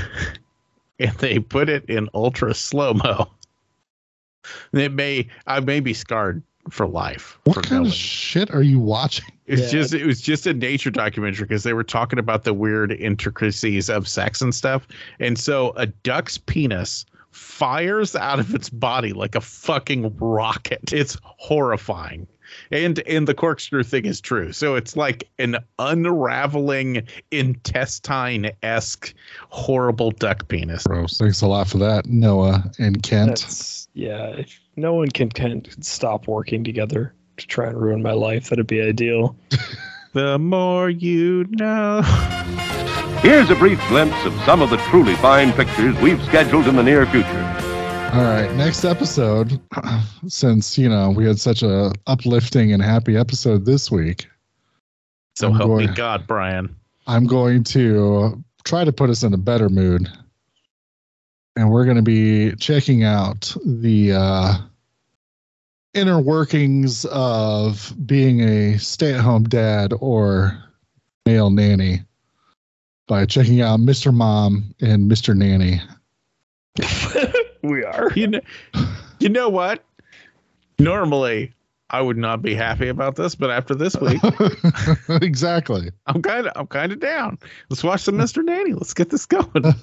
[1.00, 3.28] and they put it in ultra slow mo.
[4.72, 7.38] It may I may be scarred for life.
[7.44, 7.86] What for kind knowing.
[7.88, 9.26] of shit are you watching?
[9.46, 9.68] It's Yeah.
[9.80, 13.88] just it was just a nature documentary because they were talking about the weird intricacies
[13.88, 14.86] of sex and stuff.
[15.18, 20.92] And so a duck's penis fires out of its body like a fucking rocket.
[20.92, 22.26] It's horrifying.
[22.70, 24.52] And and the corkscrew thing is true.
[24.52, 29.14] So it's like an unraveling intestine esque
[29.48, 30.84] horrible duck penis.
[30.84, 31.18] Gross.
[31.18, 33.40] Thanks a lot for that, Noah and Kent.
[33.40, 34.28] That's, yeah.
[34.28, 38.66] If no one can, can stop working together to try and ruin my life, that'd
[38.66, 39.36] be ideal.
[40.14, 42.00] The more you know.
[43.20, 46.82] Here's a brief glimpse of some of the truly fine pictures we've scheduled in the
[46.82, 47.67] near future.
[48.12, 49.60] All right, next episode.
[50.28, 54.26] Since you know we had such a uplifting and happy episode this week,
[55.36, 56.74] So I'm help me God, Brian.
[57.06, 60.08] I'm going to try to put us in a better mood,
[61.54, 64.54] and we're going to be checking out the uh,
[65.92, 70.58] inner workings of being a stay-at-home dad or
[71.26, 72.00] male nanny
[73.06, 74.14] by checking out Mr.
[74.14, 75.36] Mom and Mr.
[75.36, 75.80] Nanny.
[77.62, 78.10] we are.
[78.14, 78.40] you know,
[79.20, 79.84] you know what?
[80.78, 81.52] Normally,
[81.90, 84.20] I would not be happy about this, but after this week,
[85.22, 85.90] exactly.
[86.06, 87.38] I'm kind of I'm kind of down.
[87.70, 88.44] Let's watch some Mr.
[88.44, 88.74] Nanny.
[88.74, 89.50] Let's get this going.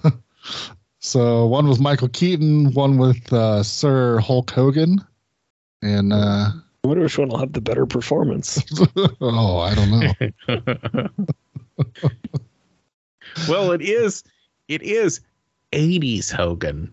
[1.06, 5.06] So one with Michael Keaton, one with uh, Sir Hulk Hogan,
[5.84, 6.50] and uh,
[6.84, 8.60] I wonder which one will have the better performance.
[9.22, 11.10] oh, I don't know.
[13.48, 14.24] well, it is
[14.68, 15.20] it is
[15.74, 16.92] 80s Hogan.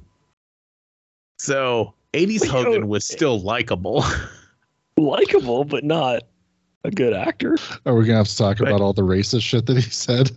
[1.43, 4.05] So 80s Wait, Hogan was still likable.
[4.97, 6.23] Likable, but not
[6.85, 7.57] a good actor.
[7.87, 10.31] Are we gonna have to talk But- about all the racist shit that he said?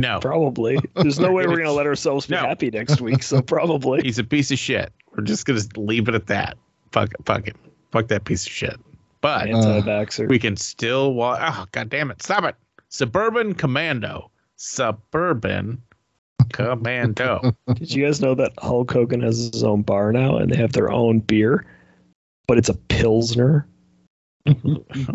[0.00, 0.78] no, Probably.
[0.96, 2.40] There's no way we're gonna let ourselves be No.
[2.40, 3.22] happy next week.
[3.22, 4.02] So probably.
[4.02, 4.92] he's a piece of shit.
[5.16, 6.58] We're just gonna leave it at that.
[6.92, 7.56] Fuck it, fuck it,
[7.92, 8.76] fuck that piece of shit.
[9.20, 10.28] But Anti-vaxxer.
[10.28, 11.40] we can still watch.
[11.42, 12.20] Oh, god damn it!
[12.22, 12.56] Stop it!
[12.90, 14.30] Suburban Commando.
[14.56, 15.80] Suburban
[16.52, 17.52] Commando.
[17.74, 20.72] Did you guys know that Hulk Hogan has his own bar now and they have
[20.72, 21.66] their own beer,
[22.46, 23.66] but it's a pilsner?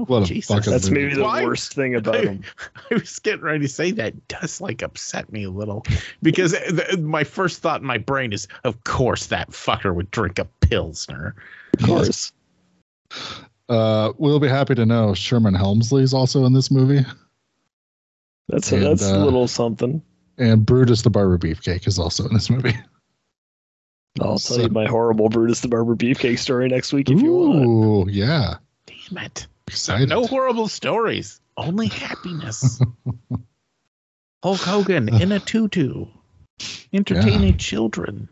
[0.08, 0.56] What a Jesus.
[0.56, 1.44] fucking That's maybe the Why?
[1.44, 2.44] worst thing about him.
[2.92, 5.86] I was getting ready to say that does like upset me a little
[6.24, 10.40] because the, my first thought in my brain is, of course, that fucker would drink
[10.40, 11.36] a pilsner.
[11.80, 12.32] Of course.
[13.70, 17.06] Uh, we'll be happy to know Sherman Hemsley is also in this movie,
[18.48, 20.02] That's And, that's a uh, little something.
[20.40, 22.76] And Brutus the Barber Beefcake is also in this movie.
[24.22, 27.32] I'll tell so- you my horrible Brutus the Barber beefcake story next week if you
[27.34, 27.66] want.
[27.66, 28.56] Ooh, yeah,
[28.88, 29.48] Damn it!
[29.68, 30.10] excited.
[30.10, 32.82] No horrible stories, only happiness.
[34.44, 36.08] Hulk Hogan in a tutu,
[36.94, 38.28] entertaining children.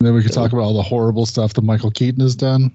[0.00, 2.74] Then we could talk about all the horrible stuff that Michael Keaton has done,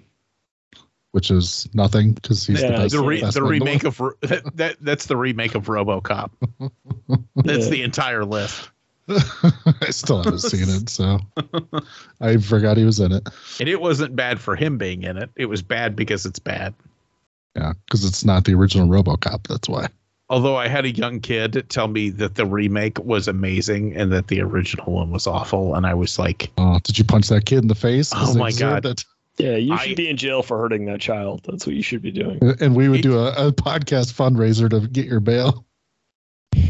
[1.16, 2.94] which is nothing because he's Yeah, the best.
[2.94, 6.30] The, re- best the remake of that, that that's the remake of RoboCop.
[7.38, 7.70] That's Yeah.
[7.70, 8.70] the entire list.
[9.08, 11.20] I still haven't seen it, so
[12.20, 13.30] I forgot he was in it.
[13.62, 15.30] And it wasn't bad for him being in it.
[15.38, 16.74] It was bad because it's bad.
[17.56, 19.48] Yeah, because it's not the original RoboCop.
[19.48, 19.88] That's why.
[20.30, 24.28] Although I had a young kid tell me that the remake was amazing and that
[24.28, 27.60] the original one was awful, and I was like, Oh, did you punch that kid
[27.60, 28.86] in the face?" Oh my God.
[28.86, 29.06] it.
[29.38, 31.41] Yeah, you I- should be in jail for hurting that child.
[31.45, 32.40] That's what you should be doing.
[32.60, 35.66] And we would do a, a podcast fundraiser to get your bail.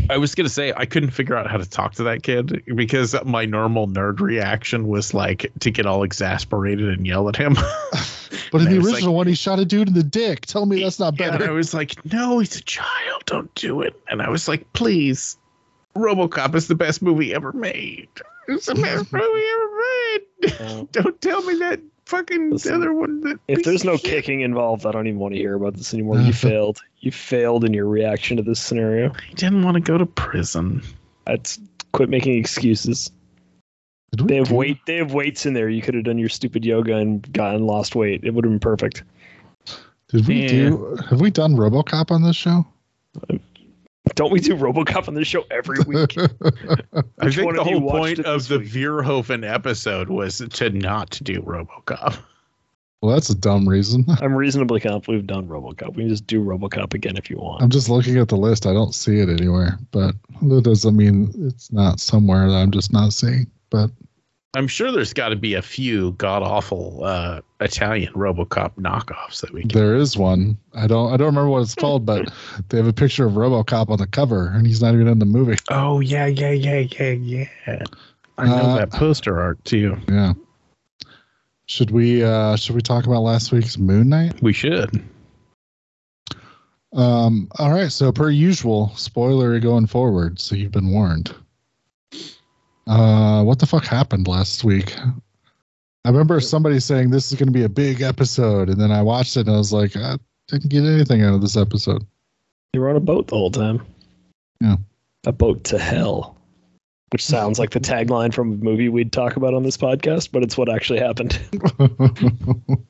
[0.10, 3.16] I was gonna say I couldn't figure out how to talk to that kid because
[3.24, 7.56] my normal nerd reaction was like to get all exasperated and yell at him.
[8.52, 10.46] But in the I was original one, he shot a dude in the dick.
[10.46, 13.24] Tell me that's not And I was like, no, he's a child.
[13.26, 14.00] Don't do it.
[14.10, 15.38] And I was like, please,
[15.96, 18.10] RoboCop is the best movie ever made.
[18.48, 20.62] It's the best movie ever made.
[20.62, 23.22] Uh, Don't tell me that fucking Listen, other one.
[23.22, 24.06] That if there's no shit.
[24.10, 26.20] kicking involved, I don't even want to hear about this anymore.
[26.20, 26.80] You failed.
[27.00, 29.14] You failed in your reaction to this scenario.
[29.28, 30.82] he didn't want to go to prison.
[31.26, 31.60] That's
[31.94, 33.12] quit making excuses.
[34.18, 34.78] They have do- weight.
[34.86, 35.68] They have weights in there.
[35.70, 38.24] You could have done your stupid yoga and gotten lost weight.
[38.24, 39.04] It would have been perfect.
[40.10, 40.48] Did we Yeah.
[40.48, 40.98] do?
[41.10, 42.66] Have we done RoboCop on this show?
[44.14, 46.16] Don't we do RoboCop on this show every week?
[46.20, 48.70] I Which think the whole point of the week?
[48.70, 52.18] Verhoeven episode was to not do RoboCop.
[53.02, 54.06] well, that's a dumb reason.
[54.22, 55.96] I'm reasonably confident we've done RoboCop.
[55.96, 57.64] We can just do RoboCop again if you want.
[57.64, 58.66] I'm just looking at the list.
[58.66, 62.94] I don't see it anywhere, but that doesn't mean it's not somewhere that I'm just
[62.94, 63.48] not seeing.
[63.70, 63.90] But
[64.56, 69.52] I'm sure there's got to be a few god awful uh, Italian RoboCop knockoffs that
[69.52, 69.70] we can.
[69.70, 70.58] there is one.
[70.74, 71.14] I don't.
[71.14, 72.32] I don't remember what it's called, but
[72.70, 75.26] they have a picture of RoboCop on the cover, and he's not even in the
[75.26, 75.58] movie.
[75.70, 77.84] Oh yeah, yeah, yeah, yeah, yeah.
[78.38, 79.98] I know Uh, that poster art too.
[80.10, 80.34] Yeah.
[81.68, 82.24] Should we?
[82.24, 84.42] uh Should we talk about last week's Moon Knight?
[84.42, 85.04] We should.
[86.94, 87.50] Um.
[87.60, 87.92] All right.
[87.92, 90.40] So per usual, spoiler going forward.
[90.40, 91.34] So you've been warned.
[92.88, 94.96] Uh, what the fuck happened last week?
[96.06, 99.02] I remember somebody saying this is going to be a big episode, and then I
[99.02, 100.18] watched it and I was like, I
[100.48, 102.06] didn't get anything out of this episode.
[102.74, 103.82] You were on a boat the whole time.
[104.62, 104.76] Yeah.
[105.26, 106.38] A boat to hell.
[107.12, 110.44] Which sounds like the tagline from a movie we'd talk about on this podcast, but
[110.44, 111.40] it's what actually happened.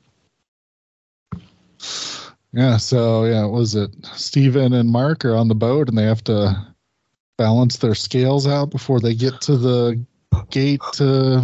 [2.52, 2.76] yeah.
[2.76, 6.24] So yeah, what was it Steven and Mark are on the boat, and they have
[6.24, 6.66] to
[7.38, 10.00] balance their scales out before they get to the
[10.50, 11.42] gate to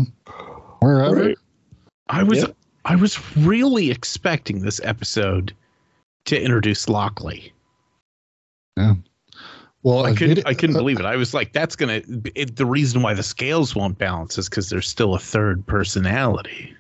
[0.80, 1.26] wherever.
[1.26, 1.38] Right.
[2.08, 2.56] I was Yep.
[2.84, 5.54] I was really expecting this episode
[6.24, 7.52] to introduce Lockley.
[8.76, 8.94] Yeah.
[9.82, 11.06] Well, I couldn't vid- I couldn't uh, believe it.
[11.06, 12.02] I was like, that's gonna.
[12.34, 16.74] It, the reason why the scales won't balance is because there's still a third personality.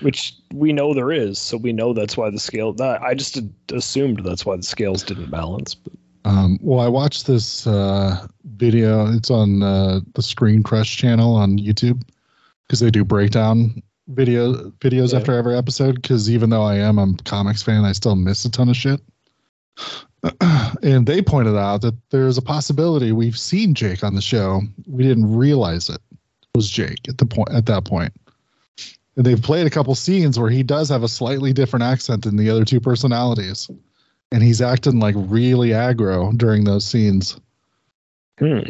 [0.00, 2.72] Which we know there is, so we know that's why the scale.
[2.72, 3.38] That, I just
[3.72, 5.74] assumed that's why the scales didn't balance.
[5.74, 5.92] But
[6.26, 8.26] Um, well, I watched this uh,
[8.56, 9.06] video.
[9.12, 12.02] It's on uh, the Screen Crush channel on YouTube
[12.66, 15.20] because they do breakdown video videos Yeah.
[15.20, 16.02] after every episode.
[16.02, 19.00] Because even though I am a comics fan, I still miss a ton of shit.
[20.82, 24.62] and they pointed out that there's a possibility we've seen Jake on the show.
[24.88, 26.00] We didn't realize it
[26.56, 28.12] was Jake at the point at that point.
[29.14, 32.36] And they've played a couple scenes where he does have a slightly different accent than
[32.36, 33.70] the other two personalities
[34.32, 37.38] and he's acting like really aggro during those scenes.
[38.38, 38.60] hmm.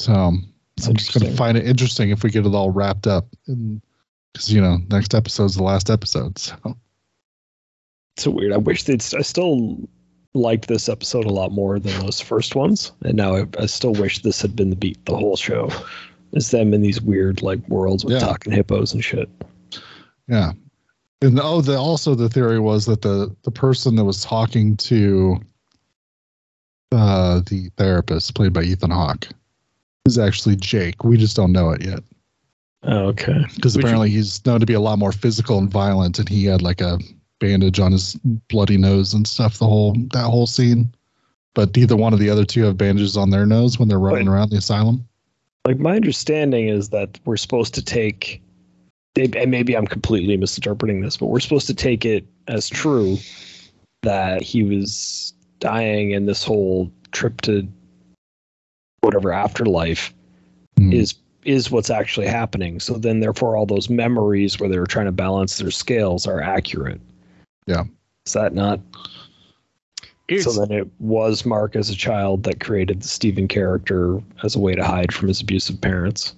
[0.00, 0.32] So
[0.76, 3.26] That's I'm just going to find it interesting if we get it all wrapped up.
[3.46, 6.38] Because, you know, next episode's the last episode.
[6.38, 6.56] So,
[8.16, 8.52] so weird.
[8.52, 9.02] I wish they'd.
[9.14, 9.76] I still
[10.34, 13.92] liked this episode a lot more than those first ones, and now I, I still
[13.94, 15.68] wish this had been the beat the whole show.
[16.32, 18.20] Is them in these weird like worlds with Yeah.
[18.20, 19.28] talking hippos and shit.
[20.28, 20.52] yeah.
[21.20, 25.40] And oh, the also the theory was that the the person that was talking to
[26.92, 29.28] uh the therapist played by Ethan Hawke
[30.06, 31.04] is actually Jake.
[31.04, 32.00] We just don't know it yet
[32.84, 33.44] Oh, okay.
[33.54, 36.62] because apparently he's known to be a lot more physical and violent, and he had
[36.62, 36.98] like a
[37.40, 38.14] bandage on his
[38.48, 39.58] bloody nose and stuff.
[39.58, 40.94] The whole that whole scene.
[41.54, 44.28] But either one of the other two have bandages on their nose when they're running
[44.28, 44.32] Wait.
[44.32, 45.06] around the asylum.
[45.66, 48.40] Like my understanding is that we're supposed to take,
[49.18, 53.18] and maybe I'm completely misinterpreting this, but we're supposed to take it as true
[54.02, 57.66] that he was dying and this whole trip to
[59.00, 60.14] whatever afterlife
[60.78, 60.92] Hmm.
[60.92, 61.14] is
[61.44, 62.78] is what's actually happening.
[62.78, 66.40] So then therefore all those memories where they were trying to balance their scales are
[66.40, 67.00] accurate.
[67.66, 67.84] Yeah.
[68.26, 68.80] Is that not
[70.28, 74.56] It's, so then it was Mark as a child that created the Steven character as
[74.56, 76.34] a way to hide from his abusive parents.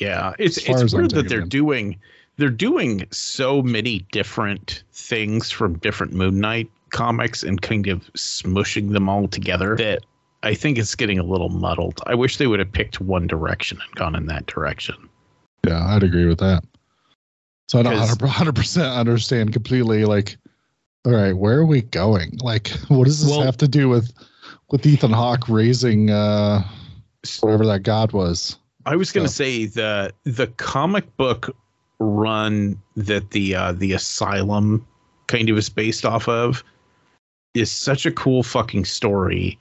[0.00, 1.98] Yeah, it's it's weird that they're doing
[2.36, 8.92] they're doing so many different things from different Moon Knight comics and kind of smushing
[8.92, 10.00] them all together that
[10.42, 12.00] I think it's getting a little muddled.
[12.06, 14.94] I wish they would have picked one direction and gone in that direction.
[15.66, 16.62] Yeah, I'd agree with that.
[17.68, 20.04] So I don't 100 percent understand completely.
[20.04, 20.38] Like,
[21.04, 22.38] all right, where are we going?
[22.42, 24.12] Like, what does this Well- have to do with
[24.70, 26.62] with Ethan Hawke raising uh
[27.40, 28.56] whatever that god was?
[28.88, 31.54] I was going to So- say the the comic book
[32.00, 34.86] run that the uh, the asylum
[35.26, 36.64] kind of is based off of
[37.54, 39.58] is such a cool fucking story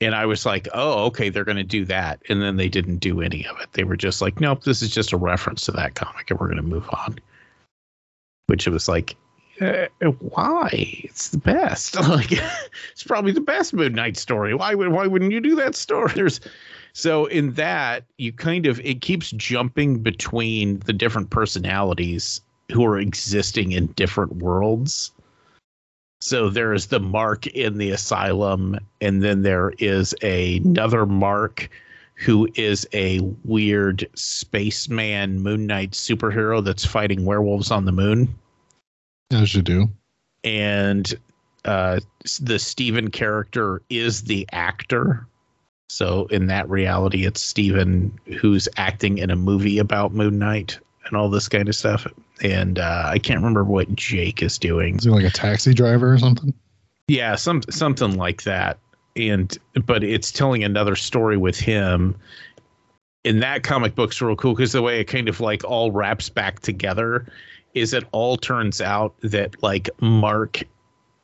[0.00, 2.20] And I was like, oh, okay, they're going to do that.
[2.28, 3.72] And then they didn't do any of it.
[3.72, 6.48] They were just like, nope, this is just a reference to that comic and we're
[6.48, 7.18] going to move on.
[8.48, 9.16] Which it was like,
[9.60, 9.86] uh,
[10.18, 10.68] why?
[11.04, 11.96] It's the best.
[12.08, 12.32] Like,
[12.92, 14.52] it's probably the best Moon Knight story.
[14.54, 16.12] Why would why wouldn't you do that story?
[16.14, 16.40] There's
[16.94, 22.40] so in that you kind of it keeps jumping between the different personalities
[22.72, 25.12] who are existing in different worlds.
[26.20, 31.68] So there is the Mark in the asylum, and then there is a, another Mark
[32.14, 38.34] who is a weird spaceman Moon Knight superhero that's fighting werewolves on the moon.
[39.32, 39.90] As you do.
[40.44, 41.12] And
[41.64, 42.00] uh,
[42.40, 45.26] the Steven character is the actor.
[45.88, 51.16] So in that reality, it's Steven who's acting in a movie about Moon Knight and
[51.16, 52.06] all this kind of stuff.
[52.42, 54.96] And uh, I can't remember what Jake is doing.
[54.96, 56.52] Is he like a taxi driver or something?
[57.08, 58.78] Yeah, some something like that.
[59.16, 62.16] And but it's telling another story with him.
[63.24, 66.28] And that comic book's real cool because the way it kind of like all wraps
[66.28, 67.26] back together
[67.74, 70.62] is it all turns out that like Mark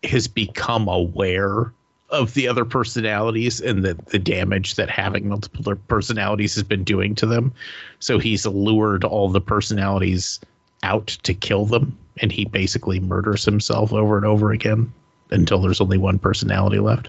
[0.04, 1.72] has become aware
[2.10, 7.14] of the other personalities and the, the damage that having multiple personalities has been doing
[7.14, 7.52] to them.
[8.00, 10.40] So he's lured all the personalities
[10.82, 14.92] out to kill them, and he basically murders himself over and over again
[15.30, 17.08] until there's only one personality left.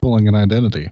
[0.00, 0.90] Pulling an identity.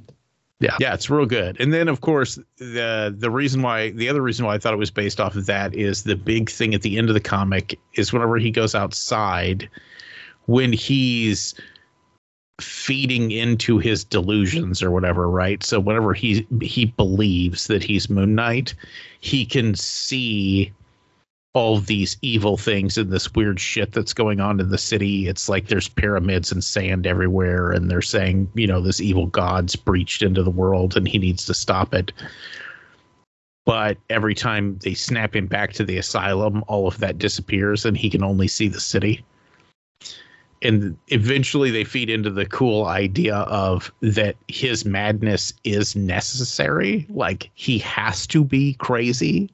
[0.60, 1.60] Yeah, yeah, it's real good.
[1.60, 4.78] And then, of course, the the reason why the other reason why I thought it
[4.78, 7.76] was based off of that is the big thing at the end of the comic
[7.94, 9.68] is whenever he goes outside,
[10.46, 11.54] when he's
[12.62, 15.62] feeding into his delusions or whatever, right?
[15.62, 18.74] So whenever he he believes that he's Moon Knight,
[19.20, 20.72] he can see
[21.54, 25.28] all these evil things and this weird shit that's going on in the city.
[25.28, 29.76] It's like there's pyramids and sand everywhere, and they're saying, you know, this evil god's
[29.76, 32.12] breached into the world and he needs to stop it.
[33.64, 37.96] But every time they snap him back to the asylum, all of that disappears and
[37.96, 39.24] he can only see the city
[40.62, 47.06] and eventually they feed into the cool idea of that his madness is necessary.
[47.10, 49.50] Like he has to be crazy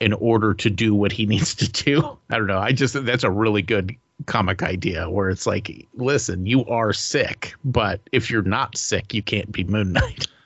[0.00, 2.18] in order to do what he needs to do.
[2.30, 2.58] I don't know.
[2.58, 7.54] I just that's a really good comic idea where it's like listen you are sick
[7.64, 10.26] but if you're not sick you can't be moon knight.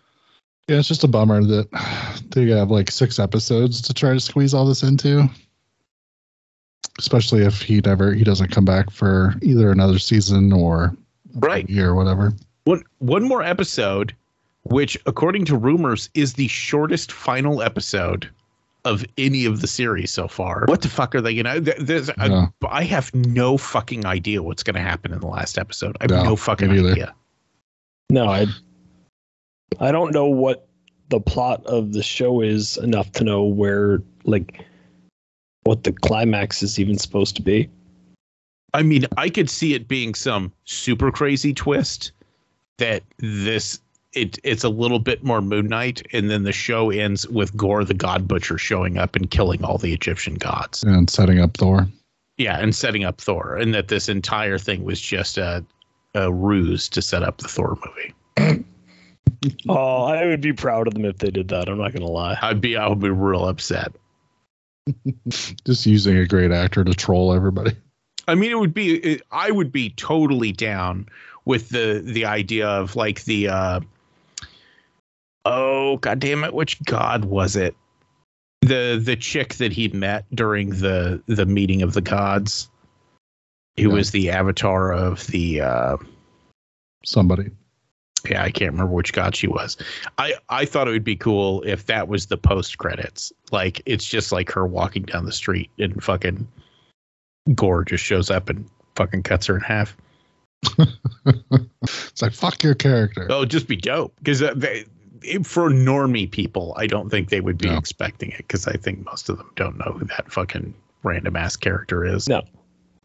[0.69, 4.53] Yeah it's just a bummer that they have like six episodes to try to squeeze
[4.53, 5.29] all this into
[6.99, 10.95] especially if he never he doesn't come back for either another season or
[11.37, 12.33] right year or whatever.
[12.65, 14.15] One one more episode,
[14.65, 18.29] which according to rumors is the shortest final episode
[18.85, 20.65] of any of the series so far.
[20.67, 21.61] What the fuck are they gonna?
[21.61, 22.47] There's yeah.
[22.63, 25.97] a, I have no fucking idea what's gonna happen in the last episode.
[26.01, 27.15] I have no, no fucking idea.
[28.11, 28.47] No, I
[29.81, 30.69] I don't know what
[31.09, 34.65] the plot of the show is enough to know where like
[35.67, 37.69] what the climax is even supposed to be.
[38.73, 42.13] I mean, I could see it being some super crazy twist
[42.79, 43.81] that this
[44.13, 47.85] it it's a little bit more Moon Knight, and then the show ends with Gorr
[47.85, 51.89] the God Butcher showing up and killing all the Egyptian gods and setting up Thor.
[52.39, 55.65] Yeah, and setting up Thor, and that this entire thing was just a
[56.15, 57.79] a ruse to set up the Thor
[58.39, 58.65] movie.
[59.69, 61.69] oh, I would be proud of them if they did that.
[61.69, 62.39] I'm not gonna lie.
[62.41, 63.93] I'd be I would be real upset.
[65.65, 67.73] Just using a great actor to troll everybody.
[68.29, 68.97] I mean, it would be.
[68.97, 71.09] It, I would be totally down
[71.45, 73.49] with the the idea of like the.
[73.49, 73.81] uh
[75.45, 76.53] Oh god damn it!
[76.53, 77.77] Which god was it?
[78.63, 82.69] The the chick that he met during the the meeting of the gods,
[83.77, 83.95] who yeah.
[83.95, 85.61] was the avatar of the.
[85.61, 85.97] uh
[87.05, 87.51] Somebody
[88.29, 89.77] yeah, I can't remember which god she was.
[90.19, 93.33] I I thought it would be cool if that was the post credits.
[93.53, 96.47] Like it's just like her walking down the street and fucking
[97.55, 99.97] Gorr just shows up and fucking cuts her in half.
[101.83, 103.27] it's like fuck your character.
[103.31, 104.55] Oh, just be dope because uh,
[105.43, 107.77] for normie people, I don't think they would be no.
[107.77, 111.57] expecting it because I think most of them don't know who that fucking random ass
[111.57, 112.29] character is.
[112.29, 112.43] No,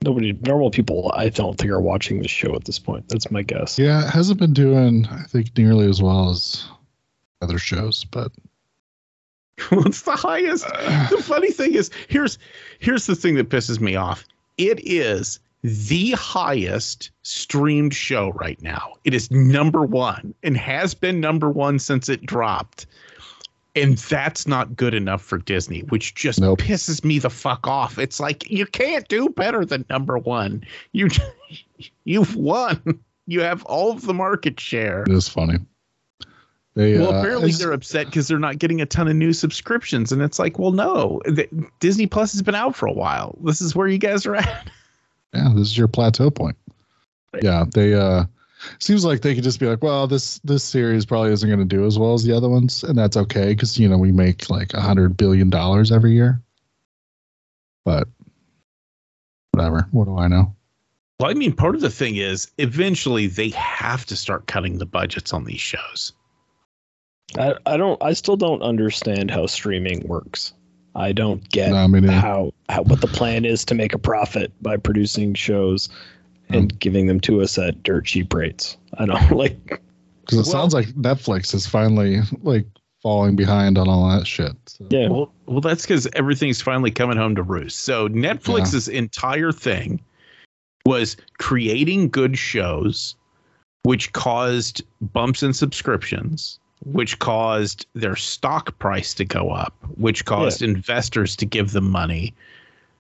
[0.03, 3.07] nobody normal people I don't think are watching the show at this point.
[3.09, 3.77] That's my guess.
[3.77, 6.65] Yeah, it hasn't been doing I think nearly as well as
[7.41, 8.31] other shows, but
[9.69, 10.65] what's the highest?
[10.67, 12.37] Uh, the funny thing is here's
[12.79, 14.25] here's the thing that pisses me off.
[14.57, 18.93] It is the highest streamed show right now.
[19.03, 22.87] It is number 1 and has been number 1 since it dropped
[23.75, 26.59] and that's not good enough for Disney, which just nope.
[26.59, 27.97] pisses me the fuck off.
[27.97, 30.63] It's like you can't do better than number one.
[30.91, 31.09] You
[32.03, 32.99] you've won.
[33.27, 35.03] You have all of the market share.
[35.03, 35.59] It is funny.
[36.73, 40.11] They well, uh, apparently they're upset because they're not getting a ton of new subscriptions,
[40.11, 41.47] and it's like, well, no, the,
[41.79, 43.37] Disney Plus has been out for a while.
[43.43, 44.69] This is where you guys are at.
[45.33, 46.57] yeah, this is your plateau point.
[47.41, 48.25] Yeah, they uh
[48.79, 51.65] seems like they could just be like, well, this this series probably isn't going to
[51.65, 54.49] do as well as the other ones, and that's okay because you know we make
[54.49, 56.41] like a hundred billion dollars every year.
[57.85, 58.07] But
[59.51, 59.87] whatever.
[59.91, 60.55] What do I know?
[61.19, 64.85] Well, I mean, part of the thing is eventually they have to start cutting the
[64.85, 66.13] budgets on these shows.
[67.37, 68.01] I, I don't.
[68.03, 70.53] I still don't understand how streaming works.
[70.93, 73.93] I don't get No, I mean, it- how how what the plan is to make
[73.93, 75.89] a profit by producing shows
[76.53, 76.77] and mm-hmm.
[76.77, 78.77] giving them to us at dirt cheap rates.
[78.97, 79.63] I don't like.
[79.65, 79.81] because
[80.31, 82.65] it Well- sounds like Netflix is finally like
[83.01, 84.55] falling behind on all that shit.
[84.67, 85.09] So, Yeah.
[85.09, 87.79] Well, well, that's because everything's finally coming home to roost.
[87.79, 89.99] So Netflix's entire thing
[90.85, 93.15] was creating good shows,
[93.83, 100.61] which caused bumps in subscriptions, which caused their stock price to go up, which caused
[100.61, 102.33] investors to give them money,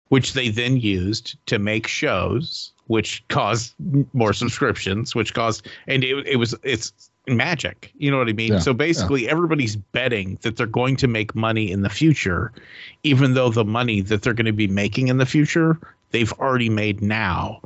[0.09, 3.75] which they then used to make shows, which caused
[4.13, 7.93] more subscriptions, which caused, and it, it was it's magic.
[7.97, 8.55] You know what I mean?
[8.55, 12.53] Yeah, so basically, everybody's betting that they're going to make money in the future,
[13.03, 15.79] even though the money that they're going to be making in the future
[16.11, 17.61] they've already made now.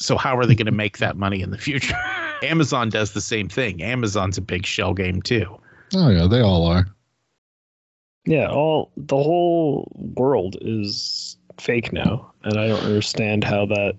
[0.00, 1.96] So how are they going to make that money in the future?
[2.42, 3.82] Amazon does the same thing.
[3.82, 5.58] Amazon's a big shell game too.
[5.94, 6.86] Oh yeah, they all are.
[8.24, 13.94] Yeah, all the whole world is fake now, and I don't understand how that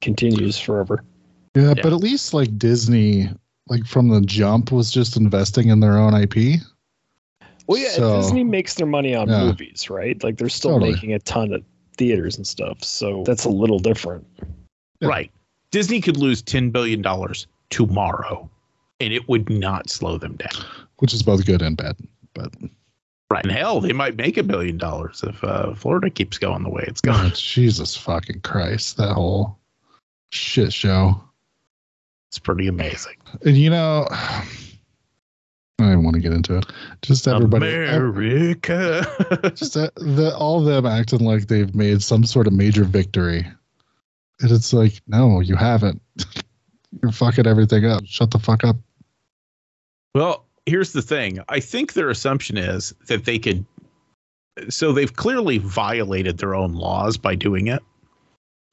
[0.00, 1.02] continues forever.
[1.54, 1.82] Yeah, Yeah.
[1.82, 3.28] but at least like Disney,
[3.68, 6.60] like from the jump, was just investing in their own IP.
[7.66, 9.44] Well, yeah, So- Disney makes their money on Yeah.
[9.46, 10.22] movies, right?
[10.22, 10.92] Like they're still Totally.
[10.92, 11.62] making a ton of
[11.96, 14.24] theaters and stuff, so that's a little different.
[15.00, 15.08] Yeah.
[15.08, 15.30] Right.
[15.72, 17.02] Disney could lose $10 billion
[17.70, 18.48] tomorrow
[19.00, 20.64] and it would not slow them down.
[20.98, 21.94] which is both good and bad.
[22.32, 22.54] But
[23.28, 23.44] Right.
[23.44, 26.84] And hell, they might make a billion dollars if uh, Florida keeps going the way
[26.86, 27.32] it's oh, going.
[27.34, 29.58] Jesus fucking Christ, that whole
[30.30, 31.20] shit show.
[32.28, 33.16] It's pretty amazing.
[33.44, 34.44] And you know, I
[35.78, 36.66] don't want to get into it.
[37.02, 39.04] Just everybody, America.
[39.54, 43.46] just that, the, all of them acting like they've made some sort of major victory,
[44.40, 46.00] and it's like, no, you haven't.
[47.02, 48.04] You're fucking everything up.
[48.06, 48.76] Shut the fuck up.
[50.14, 51.40] Well, here's the thing.
[51.48, 53.64] I think their assumption is that they could.
[54.68, 57.82] So they've clearly violated their own laws by doing it,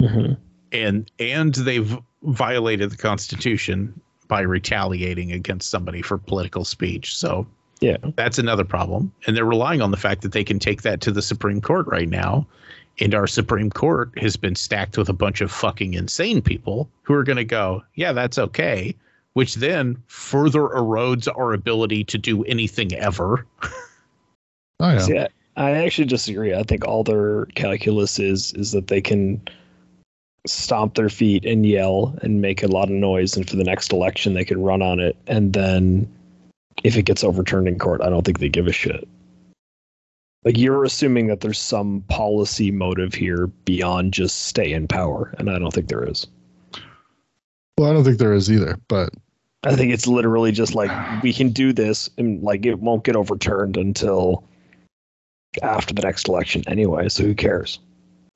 [0.01, 0.33] mm-hmm.
[0.71, 7.15] and and they've violated the Constitution by retaliating against somebody for political speech.
[7.15, 7.45] So
[7.81, 7.97] Yeah.
[8.15, 11.11] that's another problem, and they're relying on the fact that they can take that to
[11.11, 12.47] the Supreme Court right now.
[12.99, 17.15] And our Supreme Court has been stacked with a bunch of fucking insane people who
[17.15, 18.95] are going to go, yeah, that's okay
[19.33, 23.45] which then further erodes our ability to do anything ever.
[24.79, 24.99] Oh yeah.
[24.99, 26.53] See, I, I actually disagree.
[26.53, 29.41] I think all their calculus is is that they can
[30.45, 33.93] stomp their feet and yell and make a lot of noise, and for the next
[33.93, 36.11] election they can run on it, and then
[36.83, 39.07] if it gets overturned in court, I don't think they give a shit.
[40.43, 45.49] Like you're assuming that there's some policy motive here beyond just stay in power, and
[45.49, 46.27] I don't think there is.
[47.77, 48.77] Well, I don't think there is either.
[48.87, 49.09] But
[49.65, 50.91] I think it's literally just like
[51.23, 54.43] we can do this and like it won't get overturned until
[55.61, 57.09] after the next election anyway.
[57.09, 57.79] So who cares?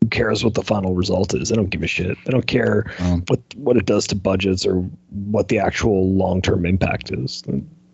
[0.01, 1.49] Who cares what the final result is?
[1.49, 2.17] They don't give a shit.
[2.25, 4.75] They don't care um, what what it does to budgets or
[5.09, 7.43] what the actual long term impact is.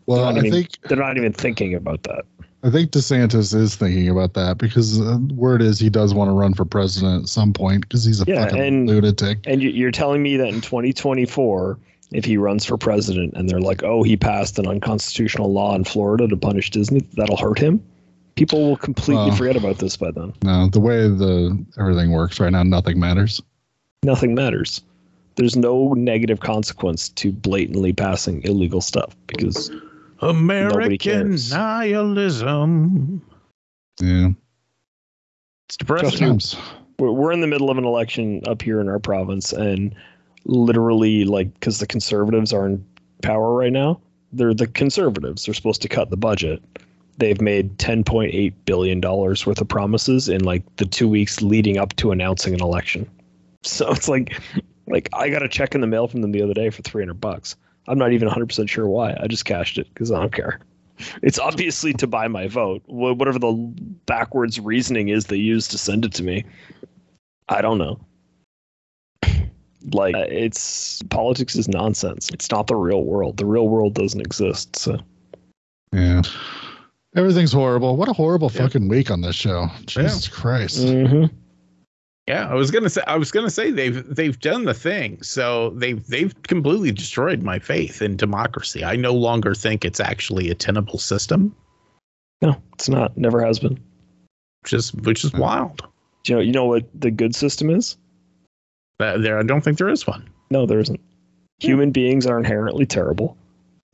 [0.06, 2.26] well, I even- think They're not even thinking about that.
[2.66, 6.34] I think DeSantis is thinking about that because uh, word is he does want to
[6.34, 9.40] run for president at some point because he's a Yeah, fucking and- lunatic.
[9.46, 11.78] And you're telling me that in 2024,
[12.14, 15.84] if he runs for president and they're like, oh, he passed an unconstitutional law in
[15.84, 17.84] Florida to punish Disney, that'll hurt him.
[18.36, 20.34] People will completely Well- forget about this by then.
[20.44, 23.42] No, the way the everything works right now, nothing matters.
[24.04, 24.82] nothing matters.
[25.36, 29.72] There's no negative consequence to blatantly passing illegal stuff because
[30.20, 33.22] American nihilism.
[34.02, 34.30] Yeah,
[35.70, 36.40] It's depressing.
[37.00, 39.96] we're, we're in the middle of an election up here in our province and
[40.46, 42.86] literally like because the conservatives are in
[43.22, 44.00] power right now
[44.34, 45.46] they're the conservatives.
[45.46, 46.62] They're supposed to cut the budget.
[47.18, 51.96] They've made 10.8 billion dollars worth of promises in like the two weeks leading up
[51.98, 53.10] to announcing an election.
[53.62, 54.42] So it's like
[54.88, 57.14] like i got a check in the mail from them the other day for 300
[57.14, 57.56] bucks.
[57.88, 59.16] I'm not even 100% sure why.
[59.22, 60.60] I just cashed it because i don't care.
[61.22, 62.82] It's obviously to buy my vote.
[62.88, 63.54] Whatever the
[64.06, 66.46] backwards reasoning is they use to send it to me.
[67.50, 68.00] I don't know.
[69.92, 72.30] Like it's politics is nonsense.
[72.30, 73.38] It's not the real world.
[73.38, 74.76] The real world doesn't exist.
[74.76, 74.98] So
[75.92, 76.22] Yeah.
[77.16, 77.96] Everything's horrible.
[77.96, 79.68] What a horrible fucking week on this show.
[79.86, 80.80] Jesus Christ.
[80.80, 81.30] Mhm.
[82.28, 85.22] Yeah, I was gonna say I was gonna say they've they've done the thing.
[85.22, 88.84] So they've they've completely destroyed my faith in democracy.
[88.84, 91.54] I no longer think it's actually a tenable system,
[92.42, 93.18] no, it's not.
[93.18, 93.80] Never has been.
[94.64, 95.84] which is which is wild.
[96.24, 96.42] Do you know?
[96.42, 97.98] You know what the good system is?
[99.00, 100.30] Uh, there, I don't think there is one.
[100.50, 101.00] No, there isn't.
[101.60, 103.38] Human beings are inherently terrible.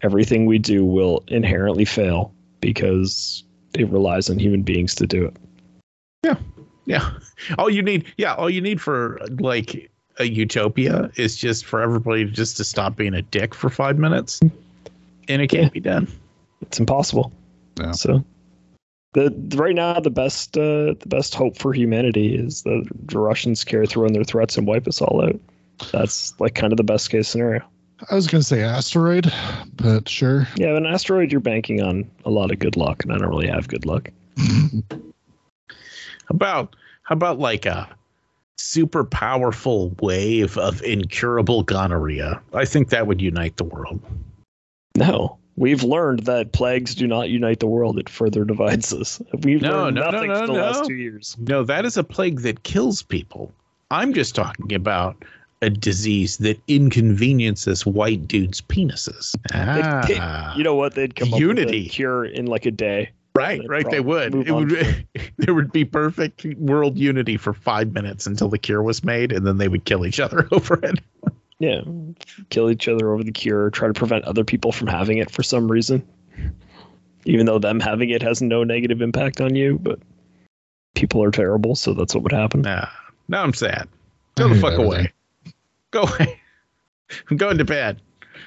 [0.02, 3.44] Everything we do will inherently fail because
[3.74, 5.36] it relies on human beings to do it.
[6.24, 6.36] Yeah,
[6.86, 7.12] Yeah.
[7.58, 9.90] all you need, yeah, all you need for like
[10.20, 14.40] a utopia is just for everybody just to stop being a dick for five minutes,
[14.42, 15.70] and it can't Yeah.
[15.70, 16.08] be done.
[16.62, 17.32] It's impossible.
[17.80, 17.92] Yeah.
[17.92, 18.24] So
[19.14, 23.64] the right now the best uh, the best hope for humanity is that the Russians
[23.64, 25.40] carry through on their threats and wipe us all out.
[25.92, 27.64] That's like kind of the best case scenario.
[28.10, 29.32] I was going to say asteroid,
[29.76, 30.48] but sure.
[30.56, 33.50] Yeah, an asteroid you're banking on a lot of good luck, and I don't really
[33.50, 34.10] have good luck.
[36.30, 37.90] How about how about like a
[38.60, 42.40] super powerful wave of incurable gonorrhea?
[42.54, 44.00] I think that would unite the world.
[44.96, 45.39] No.
[45.60, 48.00] We've learned that plagues do not unite the world.
[48.00, 49.22] It further divides us.
[49.44, 50.60] We've No, learned no, no, nothing no, for the no.
[50.62, 51.36] last two years.
[51.38, 53.52] No, that is a plague that kills people.
[53.92, 55.18] I'm just talking about
[55.62, 59.36] a disease that inconveniences white dudes' penises.
[59.54, 60.96] Ah, you know what?
[60.96, 61.84] They'd come up Unity.
[61.84, 63.10] with a cure in like a day.
[63.36, 63.86] right, right.
[63.90, 64.34] They would.
[64.36, 65.06] It would.
[65.40, 69.48] There would be perfect world unity for five minutes until the cure was made, and
[69.48, 71.00] then they would kill each other over it.
[71.60, 71.82] Yeah,
[72.50, 73.70] kill each other over the cure.
[73.70, 76.08] Try to prevent other people from having it for some reason,
[77.26, 79.78] even though them having it has no negative impact on you.
[79.78, 80.00] But
[80.96, 82.62] people are terrible, so that's what would happen.
[82.62, 82.88] Nah,
[83.28, 83.90] now I'm sad.
[84.36, 84.86] Go the fuck everything.
[84.86, 85.14] away.
[85.92, 86.40] Go away.
[87.30, 88.02] I'm going to bed.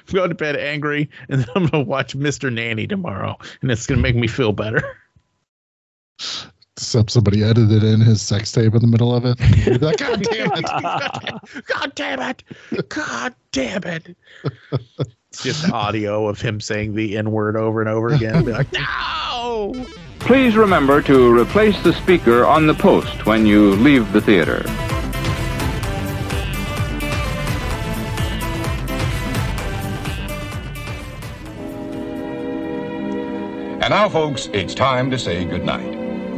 [0.07, 2.51] I'm going to bed angry, and then I'm gonna watch Mr.
[2.51, 4.97] Nanny tomorrow, and it's gonna make me feel better.
[6.77, 9.39] Except somebody edited in his sex tape in the middle of it.
[9.81, 11.65] Like, God damn it.
[11.65, 12.43] God damn it!
[12.89, 14.15] God damn it!
[15.29, 18.45] It's just audio of him saying the N word over and over again.
[18.45, 18.71] Be like,
[19.33, 19.73] no!
[20.19, 24.63] Please remember to replace the speaker on the post when you leave the theater.
[33.81, 36.02] And now, folks, it's time to say goodnight.